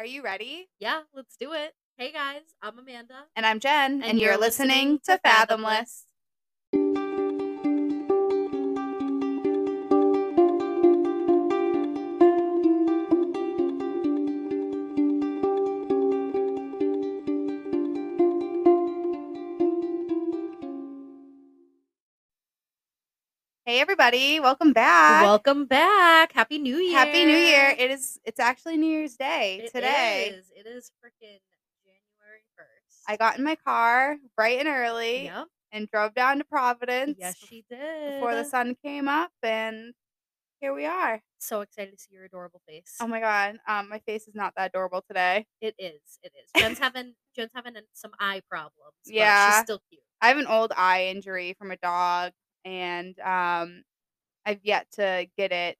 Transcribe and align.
Are 0.00 0.06
you 0.06 0.22
ready? 0.22 0.70
Yeah, 0.78 1.02
let's 1.12 1.36
do 1.36 1.52
it. 1.52 1.74
Hey 1.98 2.10
guys, 2.10 2.40
I'm 2.62 2.78
Amanda. 2.78 3.26
And 3.36 3.44
I'm 3.44 3.60
Jen, 3.60 3.92
and, 3.92 4.02
And 4.02 4.18
you're, 4.18 4.30
you're 4.30 4.40
listening, 4.40 4.98
listening 4.98 5.00
to 5.04 5.20
Fathomless. 5.22 5.44
Fathomless. 5.50 6.04
Hey 23.70 23.78
everybody, 23.78 24.40
welcome 24.40 24.72
back. 24.72 25.22
Welcome 25.22 25.64
back. 25.64 26.32
Happy 26.32 26.58
New 26.58 26.78
Year. 26.78 26.98
Happy 26.98 27.24
New 27.24 27.36
Year. 27.36 27.72
It 27.78 27.92
is 27.92 28.18
it's 28.24 28.40
actually 28.40 28.76
New 28.76 28.90
Year's 28.90 29.14
Day 29.14 29.60
It 29.62 29.72
today. 29.72 30.34
is. 30.36 30.50
It 30.56 30.66
is 30.66 30.90
freaking 31.00 31.38
January 31.84 32.42
1st. 32.58 33.02
I 33.06 33.16
got 33.16 33.38
in 33.38 33.44
my 33.44 33.54
car 33.54 34.16
bright 34.36 34.58
and 34.58 34.66
early 34.66 35.26
Yep. 35.26 35.46
and 35.70 35.88
drove 35.88 36.14
down 36.14 36.38
to 36.38 36.44
Providence 36.44 37.16
Yes, 37.20 37.36
she 37.36 37.64
did. 37.70 38.14
before 38.14 38.34
the 38.34 38.44
sun 38.44 38.74
came 38.84 39.06
up 39.06 39.30
and 39.44 39.94
here 40.60 40.74
we 40.74 40.84
are. 40.86 41.22
So 41.38 41.60
excited 41.60 41.92
to 41.92 41.96
see 41.96 42.12
your 42.12 42.24
adorable 42.24 42.62
face. 42.66 42.96
Oh 43.00 43.06
my 43.06 43.20
god, 43.20 43.58
um 43.68 43.88
my 43.88 44.00
face 44.00 44.26
is 44.26 44.34
not 44.34 44.52
that 44.56 44.70
adorable 44.70 45.04
today. 45.06 45.46
it 45.60 45.76
is. 45.78 46.18
It 46.24 46.32
is. 46.42 46.50
Jen's 46.60 46.78
having 46.80 47.14
Jen's 47.36 47.52
having 47.54 47.74
some 47.94 48.10
eye 48.18 48.42
problems. 48.50 48.96
but 49.06 49.14
Yeah. 49.14 49.52
she's 49.52 49.62
still 49.62 49.80
cute. 49.88 50.02
I 50.20 50.26
have 50.26 50.38
an 50.38 50.48
old 50.48 50.72
eye 50.76 51.04
injury 51.06 51.54
from 51.56 51.70
a 51.70 51.76
dog 51.76 52.32
and 52.64 53.18
um 53.20 53.82
I've 54.46 54.60
yet 54.62 54.86
to 54.92 55.26
get 55.36 55.52
it 55.52 55.76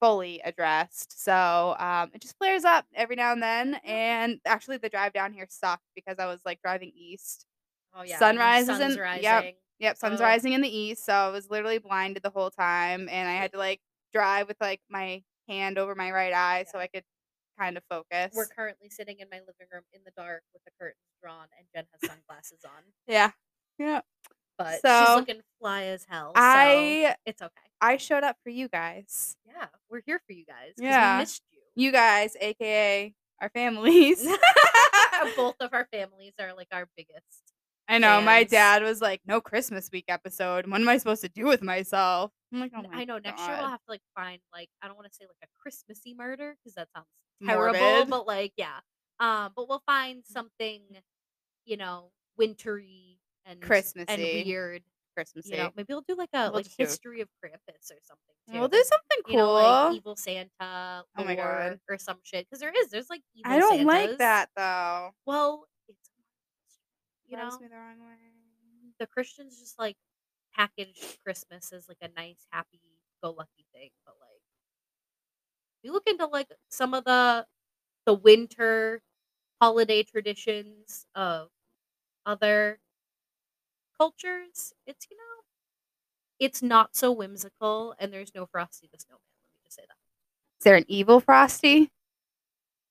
fully 0.00 0.40
addressed. 0.44 1.22
So 1.22 1.74
um 1.78 2.10
it 2.14 2.20
just 2.22 2.36
flares 2.38 2.64
up 2.64 2.86
every 2.94 3.16
now 3.16 3.32
and 3.32 3.42
then 3.42 3.80
and 3.84 4.40
actually 4.46 4.76
the 4.78 4.88
drive 4.88 5.12
down 5.12 5.32
here 5.32 5.46
sucked 5.48 5.84
because 5.94 6.18
I 6.18 6.26
was 6.26 6.40
like 6.44 6.60
driving 6.62 6.92
east. 6.94 7.46
Oh 7.94 8.02
yeah. 8.02 8.18
Sunrise 8.18 8.68
is 8.68 8.80
in- 8.80 8.98
rising. 8.98 9.22
yep. 9.22 9.54
Yep, 9.80 9.96
sun's 9.96 10.20
rising 10.20 10.54
in 10.54 10.60
the 10.60 10.76
east, 10.76 11.06
so 11.06 11.12
I 11.12 11.28
was 11.28 11.48
literally 11.50 11.78
blinded 11.78 12.24
the 12.24 12.30
whole 12.30 12.50
time 12.50 13.08
and 13.08 13.28
I 13.28 13.34
had 13.34 13.52
to 13.52 13.58
like 13.58 13.80
drive 14.12 14.48
with 14.48 14.56
like 14.60 14.80
my 14.90 15.22
hand 15.48 15.78
over 15.78 15.94
my 15.94 16.10
right 16.10 16.32
eye 16.32 16.64
so 16.70 16.80
I 16.80 16.88
could 16.88 17.04
kind 17.56 17.76
of 17.76 17.84
focus. 17.88 18.32
We're 18.34 18.46
currently 18.46 18.88
sitting 18.90 19.20
in 19.20 19.28
my 19.30 19.38
living 19.38 19.68
room 19.72 19.84
in 19.92 20.00
the 20.04 20.10
dark 20.16 20.42
with 20.52 20.64
the 20.64 20.72
curtains 20.80 20.98
drawn 21.22 21.46
and 21.56 21.66
Jen 21.72 21.84
has 21.92 22.10
sunglasses 22.10 22.64
on. 22.64 22.82
yeah. 23.06 23.30
Yeah. 23.78 24.00
But 24.58 24.80
So, 24.82 25.04
she's 25.06 25.16
looking 25.16 25.40
fly 25.60 25.84
as 25.84 26.04
hell. 26.08 26.32
So 26.34 26.42
I 26.42 27.14
it's 27.24 27.40
okay. 27.40 27.52
I 27.80 27.96
showed 27.96 28.24
up 28.24 28.36
for 28.42 28.50
you 28.50 28.68
guys. 28.68 29.36
Yeah, 29.46 29.66
we're 29.88 30.02
here 30.04 30.20
for 30.26 30.32
you 30.32 30.44
guys. 30.44 30.74
Yeah. 30.76 31.16
we 31.16 31.22
missed 31.22 31.42
you. 31.52 31.84
You 31.86 31.92
guys, 31.92 32.36
aka 32.40 33.14
our 33.40 33.48
families. 33.50 34.26
Both 35.36 35.56
of 35.60 35.72
our 35.72 35.86
families 35.92 36.32
are 36.40 36.54
like 36.54 36.68
our 36.72 36.88
biggest. 36.96 37.52
I 37.88 37.98
know. 37.98 38.20
My 38.20 38.44
dad 38.44 38.82
was 38.82 39.00
like, 39.00 39.20
"No 39.26 39.40
Christmas 39.40 39.88
week 39.92 40.04
episode. 40.08 40.66
What 40.66 40.80
am 40.80 40.88
I 40.88 40.98
supposed 40.98 41.22
to 41.22 41.28
do 41.28 41.46
with 41.46 41.62
myself?" 41.62 42.32
I'm 42.52 42.60
like, 42.60 42.72
"Oh 42.76 42.82
my 42.82 43.00
I 43.00 43.04
know. 43.04 43.18
Next 43.18 43.40
year 43.46 43.56
we'll 43.58 43.68
have 43.68 43.82
to 43.84 43.90
like 43.90 44.02
find 44.14 44.40
like 44.52 44.68
I 44.82 44.88
don't 44.88 44.96
want 44.96 45.08
to 45.08 45.14
say 45.14 45.24
like 45.24 45.36
a 45.42 45.46
Christmassy 45.62 46.14
murder 46.14 46.56
because 46.58 46.74
that 46.74 46.88
sounds 46.94 47.06
terrible, 47.46 47.78
Morbid. 47.78 48.10
but 48.10 48.26
like 48.26 48.52
yeah. 48.56 48.80
Um, 49.20 49.52
but 49.56 49.68
we'll 49.68 49.82
find 49.86 50.22
something, 50.24 50.82
you 51.64 51.76
know, 51.76 52.10
wintry 52.36 53.18
and 53.46 53.60
Christmassy. 53.60 54.06
and 54.08 54.46
weird. 54.46 54.82
Christmassy. 55.14 55.50
You 55.50 55.56
know, 55.56 55.70
maybe 55.76 55.86
we'll 55.90 56.04
do 56.08 56.14
like 56.14 56.28
a 56.32 56.44
We'll 56.44 56.52
like 56.52 56.64
just 56.66 56.78
do- 56.78 56.84
history 56.84 57.20
of 57.22 57.28
Krampus 57.44 57.90
or 57.90 57.98
something. 58.04 58.34
Too. 58.52 58.58
we'll 58.60 58.68
do 58.68 58.84
something 58.84 59.18
cool. 59.26 59.32
you 59.32 59.36
know, 59.38 59.52
like 59.52 59.94
evil 59.96 60.14
Santa 60.16 60.48
Oh 60.60 61.04
my 61.24 61.32
or, 61.32 61.36
God. 61.36 61.80
or 61.88 61.98
some 61.98 62.18
shit. 62.22 62.46
Because 62.48 62.60
there 62.60 62.72
is, 62.76 62.88
there's 62.90 63.10
like 63.10 63.22
evil 63.34 63.50
I 63.52 63.58
don't 63.58 63.84
like 63.84 64.18
that 64.18 64.48
though. 64.56 65.10
Well, 65.26 65.66
it's 65.88 66.10
you 67.26 67.36
know, 67.36 67.50
me 67.60 67.66
the 67.68 67.74
wrong 67.76 67.98
way. 67.98 68.14
the 69.00 69.06
Christians 69.08 69.58
just 69.58 69.78
like 69.78 69.96
package 70.54 71.18
Christmas 71.24 71.72
as 71.72 71.88
like 71.88 71.98
a 72.00 72.08
nice, 72.16 72.46
happy 72.50 72.80
go 73.22 73.30
lucky 73.30 73.66
thing. 73.74 73.90
But 74.06 74.14
like 74.20 74.40
you 75.82 75.92
look 75.92 76.06
into 76.06 76.26
like 76.26 76.48
some 76.70 76.94
of 76.94 77.04
the 77.04 77.44
the 78.06 78.14
winter 78.14 79.02
holiday 79.60 80.04
traditions 80.04 81.06
of 81.16 81.48
other 82.24 82.78
cultures, 83.98 84.72
it's 84.86 85.06
you 85.10 85.16
know 85.16 85.22
it's 86.38 86.62
not 86.62 86.94
so 86.96 87.10
whimsical 87.12 87.94
and 87.98 88.12
there's 88.12 88.34
no 88.34 88.46
Frosty 88.46 88.88
the 88.92 88.98
Snowman. 88.98 89.20
Let 89.44 89.54
me 89.54 89.60
just 89.64 89.76
say 89.76 89.82
that. 89.88 89.96
Is 90.60 90.64
there 90.64 90.76
an 90.76 90.84
evil 90.88 91.20
Frosty? 91.20 91.90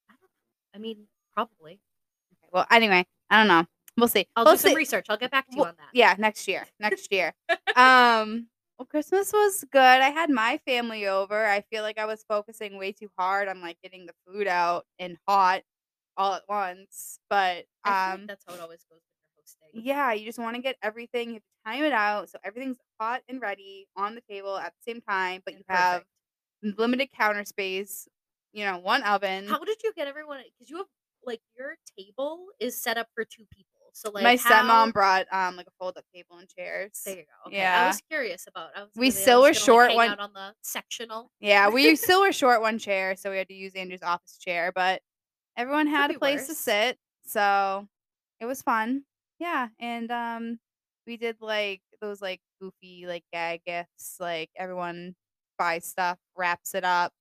I 0.10 0.14
don't 0.14 0.22
know. 0.22 0.28
I 0.76 0.78
mean, 0.80 1.08
probably. 1.34 1.80
Okay, 2.34 2.50
well, 2.52 2.66
anyway, 2.72 3.06
I 3.30 3.38
don't 3.38 3.48
know. 3.48 3.66
We'll 3.98 4.08
see. 4.08 4.28
I'll 4.36 4.46
we'll 4.46 4.56
do 4.56 4.60
some 4.60 4.76
research. 4.76 5.08
I'll 5.10 5.18
get 5.18 5.32
back 5.32 5.48
to 5.50 5.56
you 5.56 5.62
Well, 5.62 5.70
on 5.70 5.76
that. 5.78 5.90
Yeah, 5.94 6.16
next 6.20 6.48
year. 6.48 6.66
Next 6.80 7.12
year. 7.12 7.34
um 7.76 8.48
well 8.78 8.86
Christmas 8.86 9.34
was 9.34 9.64
good. 9.72 9.82
I 9.82 10.10
had 10.10 10.30
my 10.30 10.60
family 10.68 11.08
over. 11.08 11.46
I 11.48 11.62
feel 11.72 11.82
like 11.84 11.98
I 11.98 12.06
was 12.06 12.24
focusing 12.28 12.78
way 12.78 12.92
too 12.92 13.10
hard 13.18 13.48
on 13.48 13.60
like 13.62 13.78
getting 13.82 14.06
the 14.06 14.14
food 14.28 14.46
out 14.48 14.86
and 15.00 15.18
hot 15.28 15.64
all 16.16 16.34
at 16.36 16.44
once. 16.48 17.20
But 17.30 17.66
I 17.84 17.90
feel 17.90 17.94
like 17.94 18.14
um 18.20 18.28
that's 18.28 18.46
how 18.48 18.54
it 18.54 18.60
always 18.60 18.84
goes 18.84 18.90
when 18.92 19.00
you're 19.00 19.00
hosting. 19.00 19.07
Yeah, 19.78 20.12
you 20.14 20.26
just 20.26 20.40
want 20.40 20.56
to 20.56 20.62
get 20.62 20.76
everything, 20.82 21.30
you 21.30 21.34
have 21.36 21.42
to 21.42 21.72
time 21.78 21.84
it 21.86 21.94
out 21.94 22.30
so 22.30 22.38
everything's 22.44 22.78
hot 23.00 23.22
and 23.30 23.42
ready 23.42 23.88
on 23.96 24.16
the 24.16 24.22
table 24.30 24.58
at 24.58 24.74
the 24.74 24.92
same 24.92 25.02
time, 25.02 25.42
but 25.46 25.54
you 25.54 25.64
And 25.70 25.78
have 25.78 26.04
limited 26.78 27.10
counter 27.12 27.46
space, 27.46 28.08
you 28.54 28.66
know, 28.66 28.78
one 28.80 29.04
oven. 29.04 29.48
How 29.48 29.60
did 29.64 29.78
you 29.84 29.94
get 29.96 30.08
everyone? 30.08 30.40
Because 30.58 30.70
you 30.70 30.78
have 30.78 30.88
like 31.24 31.42
your 31.58 31.76
table 31.98 32.46
is 32.60 32.82
set 32.82 32.98
up 32.98 33.08
for 33.14 33.26
two 33.26 33.46
people. 33.54 33.66
So 33.94 34.12
like 34.12 34.24
my 34.24 34.38
stepmom 34.38 34.94
brought 34.94 35.26
um 35.32 35.56
like 35.56 35.68
a 35.68 35.72
fold 35.80 35.98
up 35.98 36.06
table 36.14 36.38
and 36.38 36.48
chairs. 36.48 37.02
There 37.06 37.16
you 37.16 37.24
go. 37.24 37.48
Okay. 37.50 37.58
Yeah. 37.58 37.84
I 37.86 37.88
was 37.88 38.02
curious 38.10 38.46
about. 38.48 38.70
I 38.76 38.82
was 38.84 38.92
We 38.96 39.06
be- 39.06 39.08
I 39.08 39.12
still 39.12 39.42
was 39.42 39.50
were 39.50 39.54
gonna, 39.66 39.78
like, 39.80 39.90
short 39.92 39.96
one- 39.96 40.20
on 40.20 40.34
the 40.34 40.54
sectional. 40.62 41.32
Yeah, 41.40 41.70
we 41.70 41.96
still 41.96 42.22
were 42.22 42.32
short 42.32 42.62
one 42.62 42.78
chair, 42.80 43.16
so 43.16 43.32
we 43.32 43.38
had 43.38 43.48
to 43.48 43.54
use 43.56 43.74
Andrew's 43.76 44.04
office 44.04 44.38
chair, 44.38 44.72
but 44.74 45.02
everyone 45.56 45.88
had 45.88 46.10
be 46.10 46.16
a 46.16 46.20
place 46.20 46.48
to 46.48 46.56
sit, 46.56 46.98
so 47.26 47.88
it 48.40 48.46
was 48.46 48.62
fun. 48.62 49.04
Yeah, 49.40 49.70
and 49.80 50.12
um 50.12 50.60
we 51.06 51.18
did 51.18 51.38
like 51.42 51.82
those 52.02 52.22
like 52.22 52.42
goofy 52.62 53.06
like 53.08 53.24
gag 53.32 53.62
gifts, 53.66 54.18
like 54.20 54.50
everyone 54.56 55.16
buys 55.58 55.86
stuff, 55.86 56.20
wraps 56.36 56.74
it 56.76 56.84
up, 56.84 57.14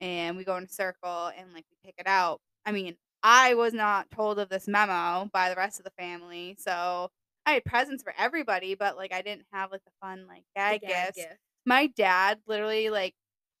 and 0.00 0.36
we 0.36 0.44
go 0.44 0.56
in 0.56 0.64
a 0.64 0.68
circle 0.68 1.28
and 1.36 1.52
like 1.54 1.66
we 1.70 1.76
pick 1.84 1.96
it 1.98 2.06
out. 2.08 2.40
I 2.66 2.72
mean, 2.72 2.96
I 3.22 3.54
was 3.54 3.74
not 3.74 4.10
told 4.10 4.38
of 4.38 4.48
this 4.50 4.68
memo 4.68 5.30
by 5.32 5.50
the 5.50 5.56
rest 5.56 5.80
of 5.80 5.84
the 5.84 5.92
family, 5.98 6.56
so 6.58 7.10
I 7.46 7.52
had 7.54 7.64
presents 7.64 8.02
for 8.02 8.14
everybody, 8.18 8.74
but 8.74 8.96
like 8.96 9.12
I 9.12 9.22
didn't 9.22 9.46
have 9.52 9.72
like 9.72 9.84
the 9.84 9.92
fun 10.02 10.26
like 10.28 10.44
the 10.68 10.76
gag, 10.76 10.80
gag 10.80 11.08
gifts 11.08 11.14
gift. 11.14 11.40
my 11.66 11.86
dad 11.88 12.40
literally 12.46 12.90
like 12.90 13.14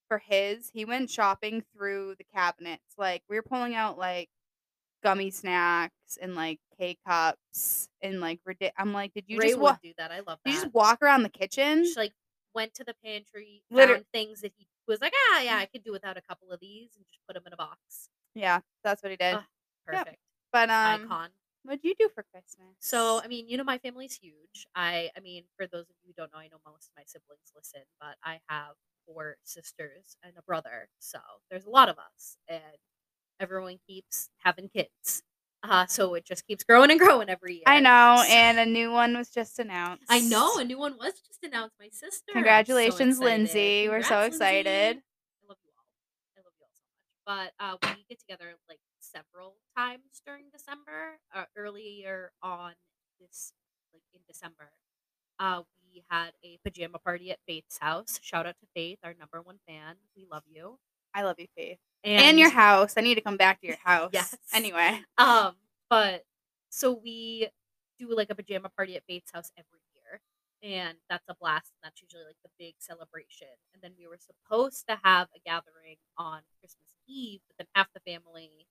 for 0.08 0.18
his 0.18 0.70
he 0.72 0.84
went 0.84 1.10
shopping 1.10 1.62
through 1.74 2.14
the 2.18 2.24
cabinets 2.34 2.94
like 2.98 3.22
we 3.28 3.36
were 3.36 3.42
pulling 3.42 3.74
out 3.74 3.98
like 3.98 4.28
gummy 5.08 5.30
snacks 5.30 6.18
and 6.20 6.34
like 6.34 6.58
k 6.78 6.96
cups 7.06 7.88
and 8.02 8.20
like 8.20 8.40
i'm 8.76 8.92
like 8.92 9.12
did 9.14 9.24
you 9.26 9.38
Ray 9.38 9.48
just 9.48 9.58
walk 9.58 9.80
do 9.82 9.92
that. 9.98 10.10
I 10.12 10.20
love 10.20 10.38
you 10.44 10.52
just 10.52 10.72
walk 10.74 10.98
around 11.02 11.22
the 11.22 11.28
kitchen 11.28 11.84
Just 11.84 11.96
like 11.96 12.12
went 12.54 12.74
to 12.74 12.84
the 12.84 12.94
pantry, 13.04 13.62
Liter- 13.70 13.94
found 13.94 14.04
things 14.12 14.40
that 14.40 14.52
he 14.56 14.66
was 14.86 15.00
like, 15.00 15.12
ah, 15.32 15.42
yeah, 15.42 15.56
I 15.56 15.66
could 15.66 15.84
do 15.84 15.92
without 15.92 16.16
a 16.16 16.22
couple 16.22 16.50
of 16.50 16.58
these, 16.60 16.90
and 16.96 17.04
just 17.06 17.20
put 17.26 17.34
them 17.34 17.42
in 17.46 17.52
a 17.52 17.56
box. 17.56 18.08
yeah 18.34 18.60
that's 18.84 19.02
what 19.02 19.10
he 19.10 19.16
did 19.16 19.38
Perfect. 19.86 20.18
but 20.52 20.68
um 20.68 21.02
Icon. 21.04 21.28
what'd 21.64 21.84
you 21.84 21.94
do 21.98 22.08
for 22.14 22.24
christmas 22.32 22.74
So, 22.80 23.20
I 23.24 23.28
mean, 23.28 23.48
you 23.48 23.56
know, 23.56 23.64
my 23.64 23.78
family's 23.78 24.14
huge. 24.14 24.66
I, 24.74 25.10
I 25.16 25.20
mean, 25.20 25.44
for 25.56 25.66
those 25.66 25.88
of 25.88 25.96
you 26.02 26.08
who 26.08 26.12
don't 26.22 26.32
know, 26.32 26.38
I 26.38 26.48
know 26.48 26.58
most 26.66 26.88
of 26.90 26.96
my 26.96 27.02
siblings 27.06 27.52
listen, 27.56 27.82
but 28.00 28.16
I 28.24 28.40
have 28.48 28.74
four 29.06 29.36
sisters 29.44 30.16
and 30.22 30.32
a 30.38 30.42
brother. 30.42 30.88
So 30.98 31.18
there's 31.50 31.64
a 31.64 31.70
lot 31.70 31.88
of 31.88 31.96
us, 31.98 32.36
and 32.48 32.60
everyone 33.40 33.78
keeps 33.86 34.30
having 34.38 34.68
kids. 34.68 35.22
Uh, 35.64 35.86
so 35.86 36.14
it 36.14 36.24
just 36.24 36.46
keeps 36.46 36.62
growing 36.62 36.90
and 36.90 37.00
growing 37.00 37.28
every 37.28 37.54
year. 37.54 37.62
i 37.66 37.80
know 37.80 38.22
So- 38.24 38.32
and 38.32 38.58
a 38.60 38.66
new 38.66 38.92
one 38.92 39.16
was 39.16 39.28
just 39.28 39.58
announced 39.58 40.04
I 40.08 40.20
know 40.20 40.56
a 40.58 40.64
new 40.64 40.78
one 40.78 40.96
was 40.98 41.14
just 41.20 41.42
announced. 41.42 41.74
My 41.80 41.88
sister. 41.90 42.22
So 42.28 42.32
congratulations 42.34 43.16
excited. 43.16 43.24
lindsay 43.24 43.88
we're 43.88 44.02
so 44.02 44.08
Congrats, 44.28 44.38
Lindsay. 44.40 44.58
excited 44.60 44.96
I 44.98 45.46
love 45.48 45.58
you 45.64 45.72
all. 45.76 45.86
I 46.36 46.40
love 46.44 46.54
you 46.58 46.64
all 46.64 46.70
so 46.72 46.84
much. 47.34 47.50
But 47.58 47.64
uh, 47.64 47.76
we 47.96 48.04
get 48.08 48.20
together 48.20 48.54
like 48.68 48.78
several 49.00 49.56
times 49.76 50.22
during 50.24 50.44
December. 50.52 51.18
Uh, 51.34 51.44
earlier 51.56 52.30
on 52.42 52.72
this, 53.20 53.52
like 53.92 54.02
in 54.14 54.20
December, 54.28 54.70
uh, 55.40 55.62
we 55.82 56.04
had 56.08 56.30
a 56.44 56.58
pajama 56.64 56.98
party 57.00 57.30
at 57.32 57.38
Faith's 57.46 57.78
house. 57.78 58.20
Shout 58.22 58.46
out 58.46 58.54
to 58.60 58.66
Faith, 58.74 58.98
our 59.02 59.14
number 59.18 59.40
one 59.42 59.58
fan. 59.66 59.96
We 60.16 60.24
love 60.30 60.44
you. 60.46 60.78
i 61.14 61.22
love 61.22 61.36
you 61.40 61.46
faith 61.56 61.78
And, 62.04 62.22
and 62.22 62.38
your 62.38 62.50
house 62.50 62.94
i 62.96 63.00
need 63.00 63.16
to 63.16 63.20
come 63.20 63.36
back 63.36 63.60
to 63.60 63.66
your 63.66 63.76
house 63.84 64.10
Yes. 64.12 64.36
anyway 64.52 65.00
Um, 65.18 65.54
but 65.90 66.24
so 66.70 67.00
we 67.02 67.48
do 67.98 68.14
like 68.14 68.30
a 68.30 68.34
pajama 68.34 68.68
party 68.68 68.96
at 68.96 69.02
Faith's 69.06 69.32
house 69.32 69.50
every 69.56 69.80
year, 69.94 70.20
and 70.62 70.96
that's 71.10 71.24
a 71.28 71.34
blast. 71.34 71.72
And 71.74 71.88
that's 71.88 72.00
usually 72.00 72.24
like 72.24 72.36
the 72.44 72.50
big 72.58 72.74
celebration. 72.78 73.48
And 73.74 73.82
then 73.82 73.92
we 73.98 74.06
were 74.06 74.18
supposed 74.18 74.86
to 74.88 74.98
have 75.02 75.28
a 75.34 75.40
gathering 75.44 75.96
on 76.16 76.42
Christmas 76.60 76.88
Eve, 77.08 77.40
but 77.48 77.56
then 77.58 77.66
half 77.74 77.88
the 77.94 78.00
family 78.00 78.66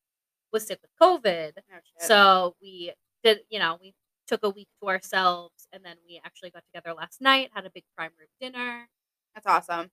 was 0.53 0.65
sick 0.65 0.79
with 0.81 0.91
COVID. 1.01 1.51
Oh. 1.57 1.77
So 1.99 2.55
we 2.61 2.93
did, 3.23 3.39
you 3.49 3.59
know, 3.59 3.77
we 3.81 3.93
took 4.27 4.43
a 4.43 4.49
week 4.49 4.67
to 4.81 4.89
ourselves 4.89 5.67
and 5.73 5.83
then 5.83 5.97
we 6.07 6.21
actually 6.23 6.51
got 6.51 6.63
together 6.65 6.93
last 6.95 7.19
night, 7.21 7.49
had 7.53 7.65
a 7.65 7.71
big 7.71 7.83
prime 7.95 8.11
rib 8.19 8.29
dinner. 8.39 8.87
That's 9.33 9.47
awesome. 9.47 9.89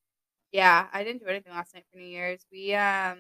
Yeah, 0.55 0.87
I 0.93 1.03
didn't 1.03 1.21
do 1.21 1.27
anything 1.27 1.53
last 1.53 1.75
night 1.75 1.83
for 1.91 1.99
New 1.99 2.07
Year's. 2.07 2.47
We 2.53 2.75
um 2.75 3.19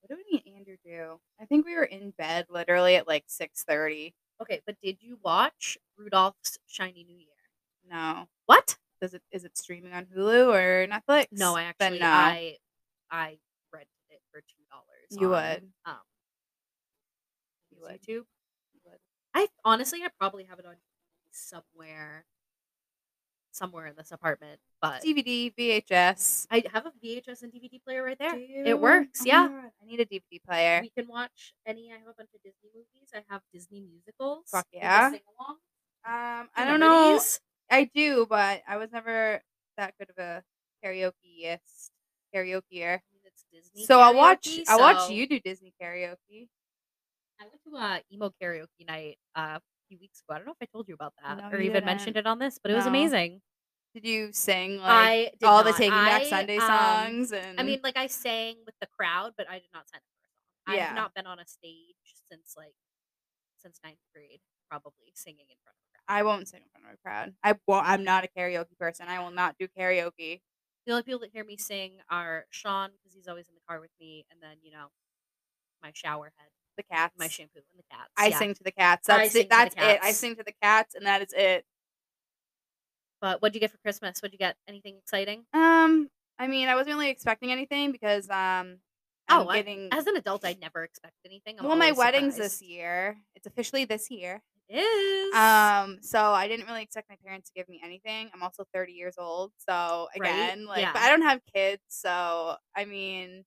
what 0.00 0.10
did 0.10 0.18
me 0.30 0.42
and 0.44 0.56
Andrew 0.58 0.76
do? 0.84 1.18
I 1.40 1.46
think 1.46 1.64
we 1.64 1.74
were 1.74 1.84
in 1.84 2.10
bed 2.18 2.46
literally 2.50 2.96
at 2.96 3.08
like 3.08 3.24
six 3.28 3.64
thirty. 3.64 4.12
Okay, 4.42 4.60
but 4.66 4.76
did 4.82 4.98
you 5.00 5.18
watch 5.24 5.78
Rudolph's 5.96 6.58
Shiny 6.66 7.04
New 7.04 7.16
Year? 7.16 7.28
No. 7.90 8.26
What? 8.44 8.76
Does 9.00 9.14
it 9.14 9.22
is 9.30 9.44
it 9.44 9.56
streaming 9.56 9.94
on 9.94 10.04
Hulu 10.14 10.52
or 10.52 10.86
Netflix? 10.86 11.28
No, 11.32 11.56
I 11.56 11.62
actually 11.62 12.00
no. 12.00 12.08
I 12.08 12.56
I 13.10 13.38
rented 13.72 13.88
it 14.10 14.20
for 14.30 14.42
two 14.42 14.64
dollars. 14.70 15.18
You 15.18 15.30
would. 15.30 15.62
Um 15.86 15.96
You 17.70 17.78
would. 17.80 18.02
YouTube. 18.02 18.24
I 19.34 19.48
honestly 19.64 20.02
I 20.02 20.08
probably 20.18 20.44
have 20.44 20.58
it 20.58 20.66
on 20.66 20.74
somewhere 21.30 22.26
somewhere 23.52 23.86
in 23.86 23.94
this 23.96 24.10
apartment, 24.12 24.58
but 24.80 25.02
DVD, 25.02 25.54
VHS. 25.54 26.46
I 26.50 26.64
have 26.72 26.86
a 26.86 26.92
VHS 27.04 27.42
and 27.42 27.52
DVD 27.52 27.82
player 27.84 28.02
right 28.02 28.18
there. 28.18 28.34
It 28.36 28.78
works, 28.80 29.20
Oh 29.22 29.26
yeah. 29.26 29.48
I 29.80 29.86
need 29.86 30.00
a 30.00 30.06
DVD 30.06 30.42
player. 30.46 30.80
We 30.82 30.90
can 30.90 31.06
watch 31.08 31.54
any. 31.66 31.90
I 31.92 31.98
have 31.98 32.08
a 32.08 32.14
bunch 32.16 32.30
of 32.34 32.42
Disney 32.42 32.70
movies. 32.74 33.10
I 33.14 33.22
have 33.28 33.42
Disney 33.52 33.80
musicals. 33.80 34.46
Fuck 34.50 34.66
yeah. 34.72 35.10
sing 35.10 35.20
along. 35.38 35.56
Um, 36.04 36.48
I 36.56 36.64
don't 36.64 36.80
know. 36.80 37.14
these? 37.14 37.40
I 37.70 37.88
do, 37.94 38.26
but 38.28 38.62
I 38.68 38.76
was 38.76 38.90
never 38.92 39.40
that 39.76 39.94
good 39.98 40.10
of 40.10 40.18
a 40.18 40.42
karaokeist 40.84 41.90
karaokeer. 42.34 42.98
I 42.98 43.00
Disney. 43.52 43.84
So 43.84 44.00
I'll 44.00 44.14
watch. 44.14 44.48
karaoke, 44.48 44.64
I'll 44.68 44.80
watch 44.80 45.10
you 45.10 45.26
do 45.26 45.38
Disney 45.40 45.72
karaoke. 45.80 46.48
I 47.40 47.44
went 47.44 47.62
to 47.66 47.76
a 47.76 48.00
emo 48.12 48.32
karaoke 48.42 48.86
night 48.86 49.18
uh, 49.34 49.58
few 49.92 49.98
weeks 50.00 50.22
ago. 50.26 50.34
I 50.34 50.38
don't 50.38 50.46
know 50.46 50.52
if 50.52 50.62
I 50.62 50.70
told 50.72 50.88
you 50.88 50.94
about 50.94 51.12
that 51.22 51.38
No, 51.38 51.56
or 51.56 51.60
even 51.60 51.84
mentioned 51.84 52.14
didn't. 52.14 52.26
it 52.26 52.30
on 52.30 52.38
this, 52.38 52.58
but 52.62 52.70
it 52.70 52.74
was 52.74 52.84
No. 52.84 52.90
amazing. 52.90 53.42
Did 53.94 54.06
you 54.06 54.32
sing 54.32 54.78
like 54.78 54.88
I 54.90 55.30
did 55.38 55.46
all 55.46 55.62
the 55.62 55.70
not. 55.70 55.76
Taking 55.76 55.92
Back 55.92 56.22
I, 56.22 56.24
Sunday 56.24 56.56
um, 56.56 56.66
songs? 56.66 57.32
And 57.32 57.60
I 57.60 57.62
mean, 57.62 57.80
like 57.82 57.98
I 57.98 58.06
sang 58.06 58.56
with 58.64 58.74
the 58.80 58.86
crowd, 58.86 59.34
but 59.36 59.50
I 59.50 59.58
did 59.58 59.68
not 59.74 59.86
sing 59.90 59.98
up 59.98 60.02
for 60.64 60.72
a. 60.72 60.80
I've 60.80 60.96
not 60.96 61.14
been 61.14 61.26
on 61.26 61.38
a 61.38 61.46
stage 61.46 61.94
since 62.26 62.54
like 62.56 62.74
since 63.58 63.78
ninth 63.84 63.98
grade, 64.14 64.40
probably 64.70 65.12
singing 65.14 65.44
in 65.50 65.56
front 65.62 65.76
of 65.76 65.84
a 65.84 65.92
crowd. 65.92 66.18
I 66.18 66.22
won't 66.22 66.48
sing 66.48 66.62
in 66.62 66.68
front 66.70 66.86
of 66.86 66.94
a 66.94 67.02
crowd. 67.02 67.34
I 67.44 67.54
well, 67.66 67.82
I'm 67.84 68.02
not 68.02 68.24
a 68.24 68.28
karaoke 68.28 68.78
person. 68.78 69.08
I 69.08 69.20
will 69.22 69.30
not 69.30 69.56
do 69.58 69.68
karaoke. 69.78 70.40
The 70.86 70.92
only 70.92 71.02
people 71.02 71.20
that 71.20 71.30
hear 71.32 71.44
me 71.44 71.58
sing 71.58 71.98
are 72.10 72.46
Sean 72.48 72.90
because 72.96 73.14
he's 73.14 73.28
always 73.28 73.46
in 73.46 73.54
the 73.54 73.60
car 73.68 73.78
with 73.78 73.92
me, 74.00 74.24
and 74.30 74.40
then 74.40 74.56
you 74.62 74.72
know 74.72 74.86
my 75.82 75.90
shower 75.94 76.32
head, 76.38 76.48
The 76.88 76.94
cats. 76.94 77.14
my 77.18 77.28
shampoo, 77.28 77.56
and 77.56 77.78
the 77.78 77.84
cats. 77.90 78.10
I 78.16 78.28
yeah. 78.28 78.38
sing 78.38 78.54
to 78.54 78.64
the 78.64 78.72
cats. 78.72 79.08
I 79.08 79.18
That's 79.18 79.34
it. 79.34 79.48
That's 79.50 79.74
it. 79.76 80.00
I 80.02 80.12
sing 80.12 80.36
to 80.36 80.42
the 80.42 80.54
cats, 80.62 80.94
and 80.94 81.06
that 81.06 81.22
is 81.22 81.32
it. 81.32 81.64
But 83.20 83.40
what'd 83.40 83.54
you 83.54 83.60
get 83.60 83.70
for 83.70 83.78
Christmas? 83.78 84.20
What'd 84.20 84.32
you 84.32 84.38
get? 84.38 84.56
Anything 84.68 84.96
exciting? 84.96 85.44
Um, 85.54 86.08
I 86.38 86.48
mean, 86.48 86.68
I 86.68 86.74
wasn't 86.74 86.96
really 86.96 87.10
expecting 87.10 87.52
anything 87.52 87.92
because 87.92 88.28
um, 88.28 88.78
I'm 89.28 89.46
oh, 89.46 89.48
I- 89.48 89.58
getting. 89.58 89.88
as 89.92 90.06
an 90.06 90.16
adult, 90.16 90.44
I 90.44 90.56
never 90.60 90.82
expect 90.82 91.14
anything. 91.24 91.56
I'm 91.58 91.66
well, 91.66 91.76
my 91.76 91.92
wedding's 91.92 92.34
surprised. 92.34 92.60
this 92.60 92.62
year. 92.62 93.16
It's 93.36 93.46
officially 93.46 93.84
this 93.84 94.10
year. 94.10 94.42
It 94.68 94.78
is. 94.78 95.34
Um, 95.34 95.98
so 96.00 96.18
I 96.32 96.48
didn't 96.48 96.66
really 96.66 96.82
expect 96.82 97.08
my 97.08 97.16
parents 97.24 97.50
to 97.50 97.54
give 97.54 97.68
me 97.68 97.80
anything. 97.84 98.30
I'm 98.34 98.42
also 98.42 98.64
30 98.72 98.92
years 98.92 99.16
old, 99.18 99.52
so 99.58 100.08
Right? 100.18 100.30
again, 100.30 100.66
like, 100.66 100.92
but 100.92 101.02
I 101.02 101.10
don't 101.10 101.22
have 101.22 101.40
kids, 101.54 101.82
so 101.88 102.56
I 102.74 102.86
mean, 102.86 103.44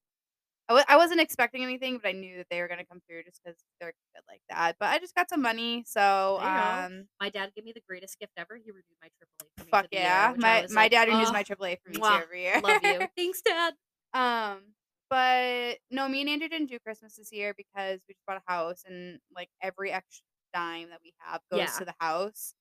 I 0.70 0.74
w- 0.74 0.86
I 0.90 0.98
wasn't 0.98 1.22
expecting 1.22 1.64
anything, 1.64 2.00
but 2.02 2.10
I 2.10 2.12
knew 2.14 2.38
that 2.38 2.48
they 2.50 2.62
were 2.62 2.68
gonna 2.68 2.86
come 2.86 3.02
through 3.08 3.24
just 3.24 3.40
because 3.44 3.58
they're 3.80 3.94
good 4.16 4.24
like 4.28 4.42
that. 4.50 4.78
But 4.80 4.90
I 4.90 5.00
just 5.00 5.16
got 5.16 5.30
some 5.30 5.42
money, 5.42 5.84
so 5.88 6.40
There 6.40 6.48
you 6.50 6.88
um, 6.88 7.08
my 7.22 7.30
dad 7.30 7.52
gave 7.56 7.66
me 7.66 7.72
the 7.74 7.82
greatest 7.88 8.20
gift 8.20 8.34
ever. 8.38 8.56
He 8.58 8.72
renewed 8.72 8.86
my 9.02 9.08
AAA 9.08 9.48
for 9.58 9.64
me. 9.66 9.72
fuck 9.72 9.86
for 9.86 9.88
the 9.92 9.98
yeah, 9.98 10.28
year, 10.28 10.32
which 10.34 10.42
I 10.46 10.62
my 10.62 10.62
was 10.62 10.72
my 10.72 10.84
like, 10.84 10.92
dad 10.92 11.08
renews 11.08 11.30
"Oh, 11.30 11.34
my 11.34 11.44
AAA 11.44 11.76
for 11.84 11.90
me 11.90 11.98
too 11.98 12.02
mwah, 12.02 12.22
every 12.22 12.42
year. 12.44 12.62
Love 12.62 12.84
you. 12.84 13.08
Thanks, 13.18 13.42
Dad. 13.42 13.74
Um, 14.14 14.74
but 15.10 15.78
no, 15.92 16.08
me 16.08 16.22
and 16.22 16.30
Andrew 16.30 16.48
didn't 16.50 16.70
do 16.70 16.80
Christmas 16.80 17.16
this 17.16 17.32
year 17.32 17.54
because 17.56 18.02
we 18.08 18.14
just 18.16 18.26
bought 18.26 18.38
a 18.48 18.52
house 18.52 18.84
and 18.88 19.20
like 19.36 19.50
every 19.62 19.92
extra 19.92 20.24
dime 20.54 20.90
that 20.90 21.00
we 21.04 21.14
have 21.20 21.42
goes 21.52 21.60
Yeah. 21.60 21.78
to 21.78 21.86
the 21.86 21.96
house. 22.00 22.54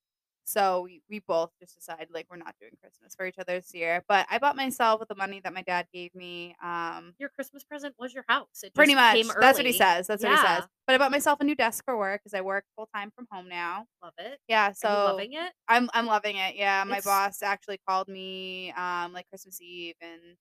So 0.47 0.83
we, 0.83 1.03
we 1.09 1.21
both 1.21 1.51
just 1.59 1.75
decided 1.75 2.09
like 2.13 2.27
we're 2.31 2.37
not 2.37 2.55
doing 2.61 2.73
Christmas 2.81 3.15
for 3.15 3.27
each 3.27 3.39
other 3.39 3.55
this 3.55 3.75
year. 3.75 4.05
But 4.09 4.27
I 4.31 4.39
bought 4.39 4.57
myself 4.57 5.01
with 5.01 5.09
the 5.09 5.15
money 5.15 5.41
that 5.43 5.53
my 5.55 5.63
dad 5.63 5.87
gave 5.93 6.15
me. 6.15 6.55
Um 6.63 7.15
Your 7.19 7.31
Christmas 7.31 7.65
present 7.65 7.95
was 7.99 8.13
your 8.15 8.25
house. 8.29 8.63
It 8.63 8.75
pretty 8.75 8.93
just 8.93 9.03
much. 9.03 9.15
came 9.15 9.27
That's 9.41 9.59
what 9.59 9.67
he 9.67 9.71
early. 9.73 9.79
says. 9.79 10.07
That's 10.07 10.23
what 10.23 10.31
he 10.31 10.35
Yeah. 10.37 10.61
says. 10.61 10.69
But 10.87 10.95
I 10.95 10.99
bought 10.99 11.11
myself 11.11 11.41
a 11.41 11.45
new 11.45 11.55
desk 11.55 11.85
for 11.85 11.97
work 11.97 12.21
because 12.23 12.35
I 12.35 12.43
work 12.43 12.65
full 12.77 12.89
time 12.95 13.11
from 13.17 13.27
home 13.31 13.49
now. 13.49 13.87
Love 14.03 14.13
it. 14.19 14.39
Yeah, 14.49 14.73
so 14.73 14.89
loving 14.89 15.33
it? 15.33 15.53
I'm 15.69 15.89
I'm 15.95 16.07
loving 16.07 16.37
it. 16.37 16.57
Yeah, 16.57 16.85
my 16.85 16.99
It's- 16.99 17.05
boss 17.05 17.43
actually 17.43 17.79
called 17.89 18.09
me 18.09 18.73
um 18.77 19.13
like 19.13 19.29
Christmas 19.31 19.61
Eve 19.63 19.95
and 20.01 20.37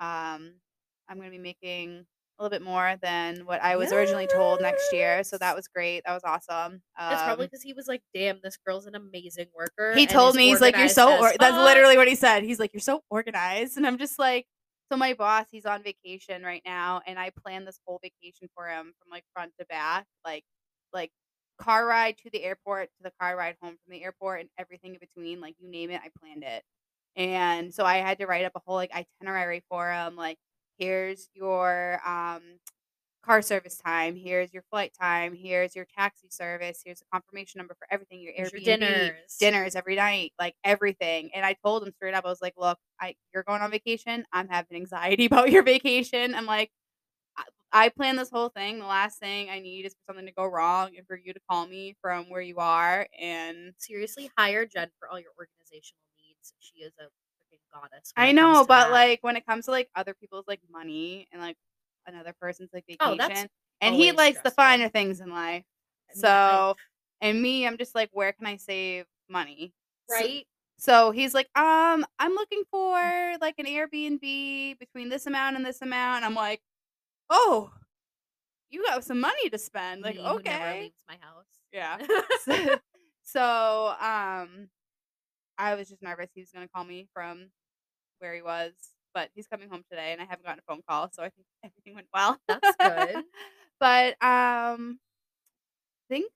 um 0.00 0.54
I'm 1.08 1.16
going 1.16 1.30
to 1.30 1.36
be 1.36 1.38
making 1.42 2.04
a 2.38 2.42
little 2.42 2.56
bit 2.56 2.62
more 2.64 2.96
than 3.02 3.44
what 3.46 3.60
I 3.62 3.76
was 3.76 3.92
originally 3.92 4.26
told 4.28 4.60
next 4.60 4.92
year. 4.92 5.24
So 5.24 5.38
that 5.38 5.56
was 5.56 5.66
great. 5.68 6.02
That 6.06 6.14
was 6.14 6.22
awesome. 6.24 6.74
It's 6.74 7.22
probably 7.22 7.44
Um, 7.44 7.48
because 7.50 7.62
he 7.62 7.72
was 7.72 7.88
like, 7.88 8.02
"Damn, 8.14 8.40
this 8.42 8.56
girl's 8.56 8.86
an 8.86 8.94
amazing 8.94 9.48
worker." 9.54 9.94
he 9.94 10.02
and 10.02 10.10
told 10.10 10.36
me 10.36 10.48
he's 10.48 10.60
like 10.60 10.76
you're 10.76 10.88
so 10.88 11.18
or- 11.20 11.32
that's 11.38 11.56
literally 11.56 11.96
what 11.96 12.08
he 12.08 12.14
said. 12.14 12.44
He's 12.44 12.58
like 12.60 12.72
you're 12.72 12.80
so 12.80 13.02
organized 13.10 13.76
and 13.76 13.86
I'm 13.86 13.98
just 13.98 14.18
like 14.18 14.46
so 14.90 14.96
my 14.96 15.12
boss 15.14 15.46
he's 15.50 15.66
on 15.66 15.82
vacation 15.82 16.42
right 16.42 16.62
now 16.64 17.02
and 17.06 17.18
I 17.18 17.30
planned 17.30 17.66
this 17.66 17.78
whole 17.86 18.00
vacation 18.02 18.48
for 18.54 18.68
him 18.68 18.94
from 18.98 19.10
like 19.10 19.24
front 19.34 19.52
to 19.58 19.66
back 19.66 20.06
like 20.24 20.44
like 20.92 21.10
car 21.58 21.84
ride 21.86 22.16
to 22.18 22.30
the 22.30 22.42
airport 22.44 22.88
to 22.96 23.02
the 23.02 23.12
car 23.20 23.36
ride 23.36 23.56
home 23.60 23.76
from 23.84 23.90
the 23.92 24.02
airport 24.02 24.40
and 24.40 24.48
everything 24.58 24.94
in 24.94 25.00
between 25.00 25.40
like 25.40 25.56
you 25.58 25.68
name 25.68 25.90
it 25.90 26.00
I 26.02 26.08
planned 26.20 26.44
it. 26.44 26.62
And 27.16 27.74
so 27.74 27.84
I 27.84 27.96
had 27.98 28.18
to 28.20 28.26
write 28.26 28.44
up 28.44 28.52
a 28.54 28.60
whole 28.64 28.76
like 28.76 28.92
itinerary 28.94 29.62
for 29.68 29.90
him 29.92 30.14
like 30.16 30.38
here's 30.78 31.28
your 31.34 32.00
um 32.06 32.42
car 33.24 33.42
service 33.42 33.76
time, 33.78 34.16
here's 34.16 34.52
your 34.54 34.62
flight 34.70 34.92
time, 35.00 35.34
here's 35.34 35.74
your 35.76 35.86
taxi 35.96 36.28
service, 36.30 36.80
here's 36.84 37.00
a 37.02 37.04
confirmation 37.12 37.58
number 37.58 37.74
for 37.74 37.86
everything, 37.90 38.20
your 38.20 38.32
Here's 38.34 38.52
your 38.52 38.60
dinners. 38.64 39.36
dinners 39.40 39.74
every 39.76 39.96
night, 39.96 40.32
like 40.38 40.54
everything. 40.64 41.30
And 41.34 41.44
I 41.44 41.54
told 41.64 41.82
him 41.84 41.92
straight 41.96 42.14
up, 42.14 42.24
I 42.24 42.28
was 42.28 42.40
like, 42.42 42.54
look, 42.56 42.78
I 43.00 43.16
you're 43.34 43.42
going 43.42 43.60
on 43.62 43.70
vacation. 43.70 44.24
I'm 44.32 44.48
having 44.48 44.76
anxiety 44.76 45.26
about 45.26 45.50
your 45.50 45.62
vacation. 45.62 46.34
I'm 46.34 46.46
like, 46.46 46.70
I, 47.36 47.44
I 47.72 47.88
planned 47.90 48.18
this 48.18 48.30
whole 48.30 48.48
thing. 48.50 48.78
The 48.78 48.86
last 48.86 49.18
thing 49.18 49.50
I 49.50 49.60
need 49.60 49.86
is 49.86 49.94
for 49.94 50.00
something 50.12 50.26
to 50.26 50.32
go 50.32 50.46
wrong 50.46 50.92
and 50.96 51.06
for 51.06 51.16
you 51.16 51.32
to 51.32 51.40
call 51.50 51.66
me 51.66 51.96
from 52.00 52.26
where 52.30 52.40
you 52.42 52.56
are. 52.58 53.06
And 53.20 53.74
Seriously, 53.78 54.30
hire 54.38 54.66
Jen 54.66 54.90
for 54.98 55.08
all 55.10 55.18
your 55.20 55.32
organizational 55.38 56.02
needs. 56.18 56.54
She 56.60 56.78
is 56.78 56.92
a 57.00 57.08
goddess. 57.80 58.12
I 58.16 58.32
know, 58.32 58.64
but 58.66 58.90
like 58.90 59.18
when 59.22 59.36
it 59.36 59.46
comes 59.46 59.66
to 59.66 59.70
like 59.70 59.88
other 59.94 60.14
people's 60.14 60.44
like 60.46 60.60
money 60.70 61.28
and 61.32 61.40
like 61.40 61.56
another 62.06 62.34
person's 62.40 62.70
like 62.72 62.84
Oh, 63.00 63.10
vacation, 63.10 63.18
that's 63.18 63.46
and 63.80 63.94
he 63.94 64.12
likes 64.12 64.40
the 64.42 64.50
finer 64.50 64.88
things 64.88 65.20
in 65.20 65.30
life. 65.30 65.64
So, 66.14 66.74
and 67.20 67.40
me, 67.40 67.66
I'm 67.66 67.76
just 67.76 67.94
like, 67.94 68.10
where 68.12 68.32
can 68.32 68.46
I 68.46 68.56
save 68.56 69.04
money? 69.28 69.72
Right? 70.10 70.46
So 70.78 71.10
he's 71.10 71.34
like, 71.34 71.48
um, 71.58 72.06
I'm 72.18 72.34
looking 72.34 72.62
for 72.70 72.96
like 73.40 73.56
an 73.58 73.66
Airbnb 73.66 74.78
between 74.78 75.08
this 75.08 75.26
amount 75.26 75.56
and 75.56 75.66
this 75.66 75.82
amount. 75.82 76.24
I'm 76.24 76.34
like, 76.34 76.60
oh, 77.30 77.70
you 78.70 78.84
got 78.84 79.04
some 79.04 79.20
money 79.20 79.50
to 79.50 79.58
spend. 79.58 80.02
Like, 80.02 80.16
Me, 80.16 80.26
okay, 80.26 80.80
leaves 80.82 81.04
my 81.08 81.16
house. 81.20 81.46
yeah. 81.72 81.98
so, 82.44 82.76
so, 83.24 83.88
um, 84.00 84.68
I 85.58 85.74
was 85.74 85.88
just 85.88 86.02
nervous 86.02 86.30
he 86.34 86.40
was 86.40 86.50
gonna 86.52 86.68
call 86.68 86.84
me 86.84 87.08
from 87.12 87.50
where 88.20 88.34
he 88.34 88.42
was, 88.42 88.72
but 89.14 89.30
he's 89.34 89.46
coming 89.46 89.68
home 89.68 89.84
today, 89.90 90.12
and 90.12 90.20
I 90.20 90.24
haven't 90.24 90.44
gotten 90.44 90.60
a 90.60 90.72
phone 90.72 90.82
call, 90.88 91.10
so 91.12 91.22
I 91.22 91.30
think 91.30 91.46
everything 91.64 91.94
went 91.94 92.08
well. 92.12 92.38
That's 92.48 92.76
good. 92.80 93.24
but 93.80 94.12
um, 94.22 94.98
I 96.10 96.14
think 96.14 96.32